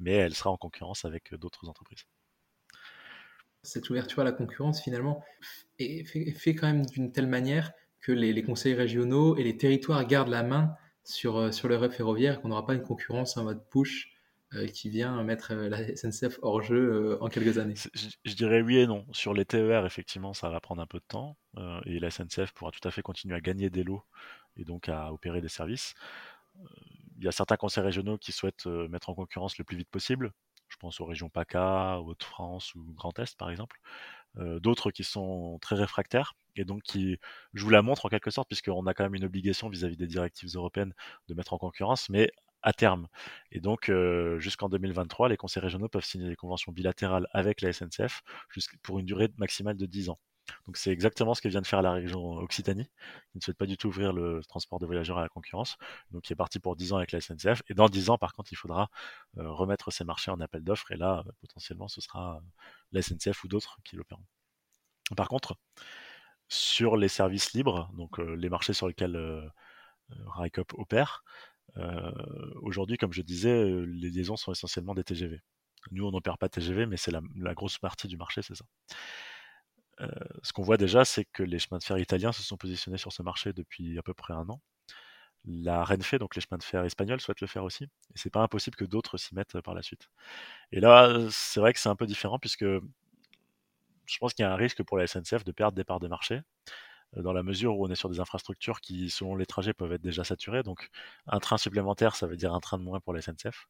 mais 0.00 0.12
elle 0.12 0.34
sera 0.34 0.50
en 0.50 0.56
concurrence 0.56 1.04
avec 1.04 1.34
d'autres 1.34 1.68
entreprises. 1.68 2.04
Cette 3.62 3.90
ouverture 3.90 4.20
à 4.20 4.24
la 4.24 4.32
concurrence, 4.32 4.80
finalement, 4.80 5.24
est 5.78 6.04
fait, 6.04 6.54
quand 6.54 6.68
même 6.68 6.86
d'une 6.86 7.12
telle 7.12 7.26
manière 7.26 7.72
que 8.00 8.12
les, 8.12 8.42
conseils 8.42 8.74
régionaux 8.74 9.36
et 9.36 9.42
les 9.42 9.56
territoires 9.56 10.06
gardent 10.06 10.28
la 10.28 10.44
main 10.44 10.76
sur, 11.02 11.36
euh, 11.36 11.50
sur 11.50 11.68
le 11.68 11.88
ferroviaire, 11.88 12.40
qu'on 12.40 12.48
n'aura 12.48 12.64
pas 12.64 12.74
une 12.74 12.82
concurrence 12.82 13.36
en 13.36 13.44
mode 13.44 13.68
push 13.68 14.08
euh, 14.08 14.15
qui 14.72 14.90
vient 14.90 15.22
mettre 15.22 15.52
euh, 15.52 15.68
la 15.68 15.96
SNCF 15.96 16.38
hors 16.42 16.62
jeu 16.62 16.76
euh, 16.76 17.18
en 17.20 17.28
quelques 17.28 17.58
années 17.58 17.74
je, 18.24 18.34
dirais 18.34 18.62
oui 18.62 18.78
et 18.78 18.86
non. 18.86 19.04
Sur 19.12 19.34
les 19.34 19.44
TER, 19.44 19.84
effectivement, 19.84 20.34
ça 20.34 20.48
va 20.50 20.60
prendre 20.60 20.80
un 20.82 20.86
peu 20.86 20.98
de 20.98 21.04
temps 21.06 21.36
et 21.86 21.98
la 21.98 22.10
SNCF 22.10 22.52
pourra 22.52 22.70
tout 22.70 22.86
à 22.86 22.90
fait 22.90 23.02
continuer 23.02 23.34
à 23.34 23.40
gagner 23.40 23.70
des 23.70 23.82
lots 23.82 24.02
et 24.56 24.64
donc 24.64 24.88
à 24.88 25.12
opérer 25.12 25.40
des 25.40 25.48
services. 25.48 25.94
Il 27.18 27.24
y 27.24 27.28
a 27.28 27.32
certains 27.32 27.56
conseils 27.56 27.82
régionaux 27.82 28.18
qui 28.18 28.32
souhaitent 28.32 28.66
mettre 28.66 29.08
en 29.08 29.14
concurrence 29.14 29.56
le 29.56 29.64
plus 29.64 29.76
vite 29.76 29.88
possible. 29.88 30.32
Je 30.68 30.76
pense 30.76 31.00
aux 31.00 31.06
régions 31.06 31.30
PACA, 31.30 32.00
Haute-France 32.00 32.74
ou 32.74 32.92
Grand 32.94 33.18
Est, 33.18 33.36
par 33.38 33.50
exemple. 33.50 33.80
D'autres 34.34 34.90
qui 34.90 35.02
sont 35.02 35.58
très 35.62 35.76
réfractaires 35.76 36.34
et 36.56 36.66
donc 36.66 36.82
qui 36.82 37.18
jouent 37.54 37.70
la 37.70 37.80
montre 37.80 38.04
en 38.04 38.08
quelque 38.10 38.30
sorte, 38.30 38.48
puisqu'on 38.48 38.86
a 38.86 38.92
quand 38.92 39.04
même 39.04 39.14
une 39.14 39.24
obligation 39.24 39.70
vis 39.70 39.84
à 39.84 39.88
-vis 39.88 39.96
des 39.96 40.06
directives 40.06 40.50
européennes 40.54 40.92
de 41.28 41.34
mettre 41.34 41.54
en 41.54 41.58
concurrence, 41.58 42.10
mais 42.10 42.30
à 42.66 42.72
terme. 42.72 43.08
Et 43.52 43.60
donc, 43.60 43.88
euh, 43.88 44.38
jusqu'en 44.40 44.68
2023, 44.68 45.28
les 45.28 45.36
conseils 45.36 45.62
régionaux 45.62 45.88
peuvent 45.88 46.04
signer 46.04 46.28
des 46.28 46.36
conventions 46.36 46.72
bilatérales 46.72 47.28
avec 47.32 47.60
la 47.62 47.72
SNCF 47.72 48.22
pour 48.82 48.98
une 48.98 49.06
durée 49.06 49.28
maximale 49.38 49.76
de 49.76 49.86
10 49.86 50.10
ans. 50.10 50.18
Donc 50.66 50.76
c'est 50.76 50.90
exactement 50.90 51.34
ce 51.34 51.40
que 51.42 51.48
vient 51.48 51.60
de 51.60 51.66
faire 51.66 51.82
la 51.82 51.92
région 51.92 52.20
Occitanie, 52.38 52.84
qui 52.84 53.38
ne 53.38 53.40
souhaite 53.40 53.56
pas 53.56 53.66
du 53.66 53.76
tout 53.76 53.88
ouvrir 53.88 54.12
le 54.12 54.42
transport 54.48 54.78
de 54.78 54.86
voyageurs 54.86 55.18
à 55.18 55.22
la 55.22 55.28
concurrence, 55.28 55.76
donc 56.10 56.22
qui 56.22 56.32
est 56.32 56.36
parti 56.36 56.58
pour 56.60 56.76
10 56.76 56.92
ans 56.92 56.96
avec 56.98 57.12
la 57.12 57.20
SNCF. 57.20 57.62
Et 57.68 57.74
dans 57.74 57.88
10 57.88 58.10
ans, 58.10 58.18
par 58.18 58.32
contre, 58.32 58.52
il 58.52 58.56
faudra 58.56 58.88
euh, 59.38 59.48
remettre 59.50 59.92
ces 59.92 60.04
marchés 60.04 60.30
en 60.30 60.40
appel 60.40 60.62
d'offres, 60.62 60.90
et 60.92 60.96
là, 60.96 61.24
potentiellement, 61.40 61.88
ce 61.88 62.00
sera 62.00 62.40
la 62.92 63.02
SNCF 63.02 63.44
ou 63.44 63.48
d'autres 63.48 63.78
qui 63.84 63.96
l'opéreront. 63.96 64.24
Par 65.16 65.28
contre, 65.28 65.56
sur 66.48 66.96
les 66.96 67.08
services 67.08 67.52
libres, 67.52 67.90
donc 67.94 68.18
euh, 68.20 68.34
les 68.34 68.48
marchés 68.48 68.72
sur 68.72 68.88
lesquels 68.88 69.16
euh, 69.16 69.48
opère, 70.74 71.24
euh, 71.24 71.55
aujourd'hui, 72.62 72.96
comme 72.96 73.12
je 73.12 73.22
disais, 73.22 73.50
euh, 73.50 73.84
les 73.84 74.10
liaisons 74.10 74.36
sont 74.36 74.52
essentiellement 74.52 74.94
des 74.94 75.04
TGV. 75.04 75.40
Nous, 75.92 76.06
on 76.06 76.10
n'opère 76.10 76.38
pas 76.38 76.48
TGV, 76.48 76.86
mais 76.86 76.96
c'est 76.96 77.12
la, 77.12 77.54
grosse 77.54 77.78
partie 77.78 78.08
du 78.08 78.16
marché, 78.16 78.42
c'est 78.42 78.54
ça. 78.54 78.64
Euh, 80.00 80.08
ce 80.42 80.52
qu'on 80.52 80.62
voit 80.62 80.76
déjà, 80.76 81.04
c'est 81.04 81.24
que 81.24 81.42
les 81.42 81.58
chemins 81.58 81.78
de 81.78 81.84
fer 81.84 81.98
italiens 81.98 82.32
se 82.32 82.42
sont 82.42 82.56
positionnés 82.56 82.98
sur 82.98 83.12
ce 83.12 83.22
marché 83.22 83.52
depuis 83.52 83.98
à 83.98 84.02
peu 84.02 84.14
près 84.14 84.34
un 84.34 84.48
an. 84.48 84.60
La 85.46 85.84
Renfe, 85.84 86.16
donc 86.16 86.34
les 86.34 86.40
chemins 86.42 86.58
de 86.58 86.64
fer 86.64 86.84
espagnols, 86.84 87.20
souhaitent 87.20 87.40
le 87.40 87.46
faire 87.46 87.64
aussi. 87.64 87.84
Et 87.84 87.88
c'est 88.16 88.30
pas 88.30 88.42
impossible 88.42 88.76
que 88.76 88.84
d'autres 88.84 89.16
s'y 89.16 89.34
mettent 89.34 89.60
par 89.60 89.74
la 89.74 89.82
suite. 89.82 90.08
Et 90.72 90.80
là, 90.80 91.18
c'est 91.30 91.60
vrai 91.60 91.72
que 91.72 91.78
c'est 91.78 91.88
un 91.88 91.96
peu 91.96 92.06
différent 92.06 92.38
puisque 92.38 92.64
je 94.06 94.18
pense 94.18 94.34
qu'il 94.34 94.44
y 94.44 94.46
a 94.46 94.52
un 94.52 94.56
risque 94.56 94.82
pour 94.82 94.98
la 94.98 95.06
SNCF 95.06 95.44
de 95.44 95.52
perdre 95.52 95.76
des 95.76 95.84
parts 95.84 96.00
de 96.00 96.08
marché. 96.08 96.40
Euh, 97.16 97.22
dans 97.22 97.32
la 97.32 97.42
mesure 97.42 97.76
où 97.76 97.86
on 97.86 97.90
est 97.90 97.94
sur 97.94 98.08
des 98.08 98.20
infrastructures 98.20 98.80
qui, 98.80 99.10
selon 99.10 99.36
les 99.36 99.46
trajets, 99.46 99.74
peuvent 99.74 99.92
être 99.92 100.02
déjà 100.02 100.24
saturées. 100.24 100.62
Donc, 100.62 100.88
un 101.26 101.38
train 101.38 101.58
supplémentaire, 101.58 102.16
ça 102.16 102.26
veut 102.26 102.36
dire 102.36 102.54
un 102.54 102.60
train 102.60 102.78
de 102.78 102.82
moins 102.82 103.00
pour 103.00 103.12
la 103.12 103.20
SNCF. 103.20 103.66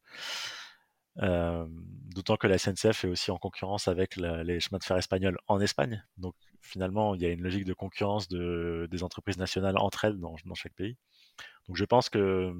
Euh, 1.23 1.65
d'autant 2.13 2.37
que 2.37 2.45
la 2.45 2.59
SNCF 2.59 3.05
est 3.05 3.07
aussi 3.07 3.31
en 3.31 3.37
concurrence 3.37 3.87
avec 3.87 4.17
les 4.17 4.59
chemins 4.59 4.77
de 4.77 4.83
fer 4.83 4.97
espagnols 4.97 5.37
en 5.47 5.59
Espagne. 5.59 6.05
Donc, 6.17 6.35
finalement, 6.61 7.15
il 7.15 7.21
y 7.21 7.25
a 7.25 7.29
une 7.29 7.41
logique 7.41 7.65
de 7.65 7.73
concurrence 7.73 8.27
de, 8.27 8.87
des 8.91 9.03
entreprises 9.03 9.37
nationales 9.37 9.77
entre 9.77 10.05
elles 10.05 10.19
dans, 10.19 10.35
chaque 10.53 10.73
pays. 10.73 10.97
Donc, 11.67 11.75
je 11.75 11.85
pense 11.85 12.09
que 12.09 12.53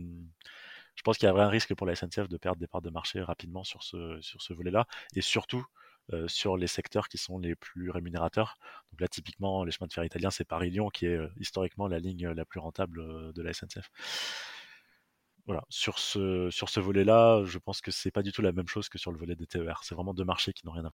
je 0.95 1.03
pense 1.03 1.19
qu'il 1.19 1.27
y 1.27 1.31
a 1.31 1.35
un 1.35 1.47
risque 1.47 1.75
pour 1.75 1.85
la 1.85 1.95
SNCF 1.95 2.27
de 2.27 2.37
perdre 2.37 2.59
des 2.59 2.65
parts 2.67 2.81
de 2.81 2.89
marché 2.89 3.21
rapidement 3.21 3.63
sur 3.63 3.83
ce, 3.83 4.19
sur 4.21 4.41
ce 4.41 4.53
volet-là. 4.53 4.87
Et 5.15 5.21
surtout, 5.21 5.63
euh, 6.13 6.25
sur 6.29 6.55
les 6.55 6.67
secteurs 6.67 7.09
qui 7.09 7.17
sont 7.17 7.37
les 7.37 7.53
plus 7.55 7.89
rémunérateurs. 7.89 8.57
Donc 8.91 9.01
là, 9.01 9.09
typiquement, 9.09 9.65
les 9.65 9.71
chemins 9.71 9.87
de 9.87 9.93
fer 9.93 10.05
italiens, 10.05 10.31
c'est 10.31 10.45
Paris-Lyon, 10.45 10.87
qui 10.89 11.05
est 11.05 11.17
euh, 11.17 11.27
historiquement 11.37 11.89
la 11.89 11.99
ligne 11.99 12.29
la 12.29 12.45
plus 12.45 12.61
rentable 12.61 13.01
euh, 13.01 13.33
de 13.33 13.41
la 13.41 13.51
SNCF. 13.51 13.89
Voilà, 15.47 15.65
sur 15.67 15.99
ce, 15.99 16.49
sur 16.49 16.69
ce 16.69 16.79
volet-là, 16.79 17.43
je 17.43 17.57
pense 17.57 17.81
que 17.81 17.91
c'est 17.91 18.11
pas 18.11 18.23
du 18.23 18.31
tout 18.31 18.41
la 18.41 18.53
même 18.53 18.69
chose 18.69 18.87
que 18.87 18.97
sur 18.97 19.11
le 19.11 19.17
volet 19.17 19.35
des 19.35 19.47
TER. 19.47 19.81
C'est 19.83 19.95
vraiment 19.95 20.13
deux 20.13 20.23
marchés 20.23 20.53
qui 20.53 20.65
n'ont 20.65 20.71
rien 20.71 20.85
à 20.85 20.91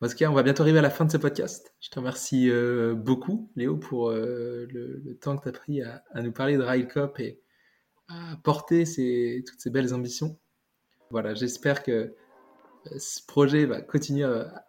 voir. 0.00 0.14
Cas, 0.14 0.28
on 0.28 0.34
va 0.34 0.42
bientôt 0.42 0.62
arriver 0.62 0.80
à 0.80 0.82
la 0.82 0.90
fin 0.90 1.06
de 1.06 1.10
ce 1.10 1.16
podcast. 1.16 1.74
Je 1.80 1.88
te 1.88 1.98
remercie 1.98 2.50
beaucoup, 2.94 3.50
Léo, 3.56 3.78
pour 3.78 4.10
le, 4.10 5.18
temps 5.22 5.38
que 5.38 5.44
tu 5.44 5.48
as 5.48 5.52
pris 5.52 5.82
à, 5.82 6.02
nous 6.16 6.32
parler 6.32 6.58
de 6.58 6.62
Railcop 6.62 7.18
et 7.20 7.40
à 8.08 8.36
porter 8.42 8.84
toutes 9.46 9.60
ces 9.60 9.70
belles 9.70 9.94
ambitions. 9.94 10.38
Voilà, 11.10 11.34
j'espère 11.34 11.82
que 11.82 12.14
ce 12.98 13.24
projet 13.26 13.64
va 13.66 13.80
continuer 13.80 14.24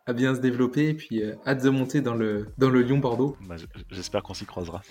à, 0.05 0.13
bien 0.13 0.35
se 0.35 0.39
développer 0.39 0.89
et 0.89 0.93
puis 0.93 1.21
euh, 1.21 1.35
hâte 1.45 1.63
de 1.63 1.69
monter 1.69 2.01
dans 2.01 2.15
le, 2.15 2.47
dans 2.57 2.69
le 2.69 2.81
Lyon-Bordeaux. 2.81 3.37
Bah, 3.47 3.55
j'espère 3.89 4.23
qu'on 4.23 4.33
s'y 4.33 4.45
croisera. 4.45 4.81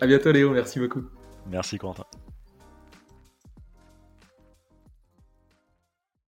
À 0.00 0.06
bientôt 0.06 0.32
Léo, 0.32 0.50
merci 0.50 0.78
beaucoup. 0.78 1.02
Merci 1.46 1.78
Quentin. 1.78 2.04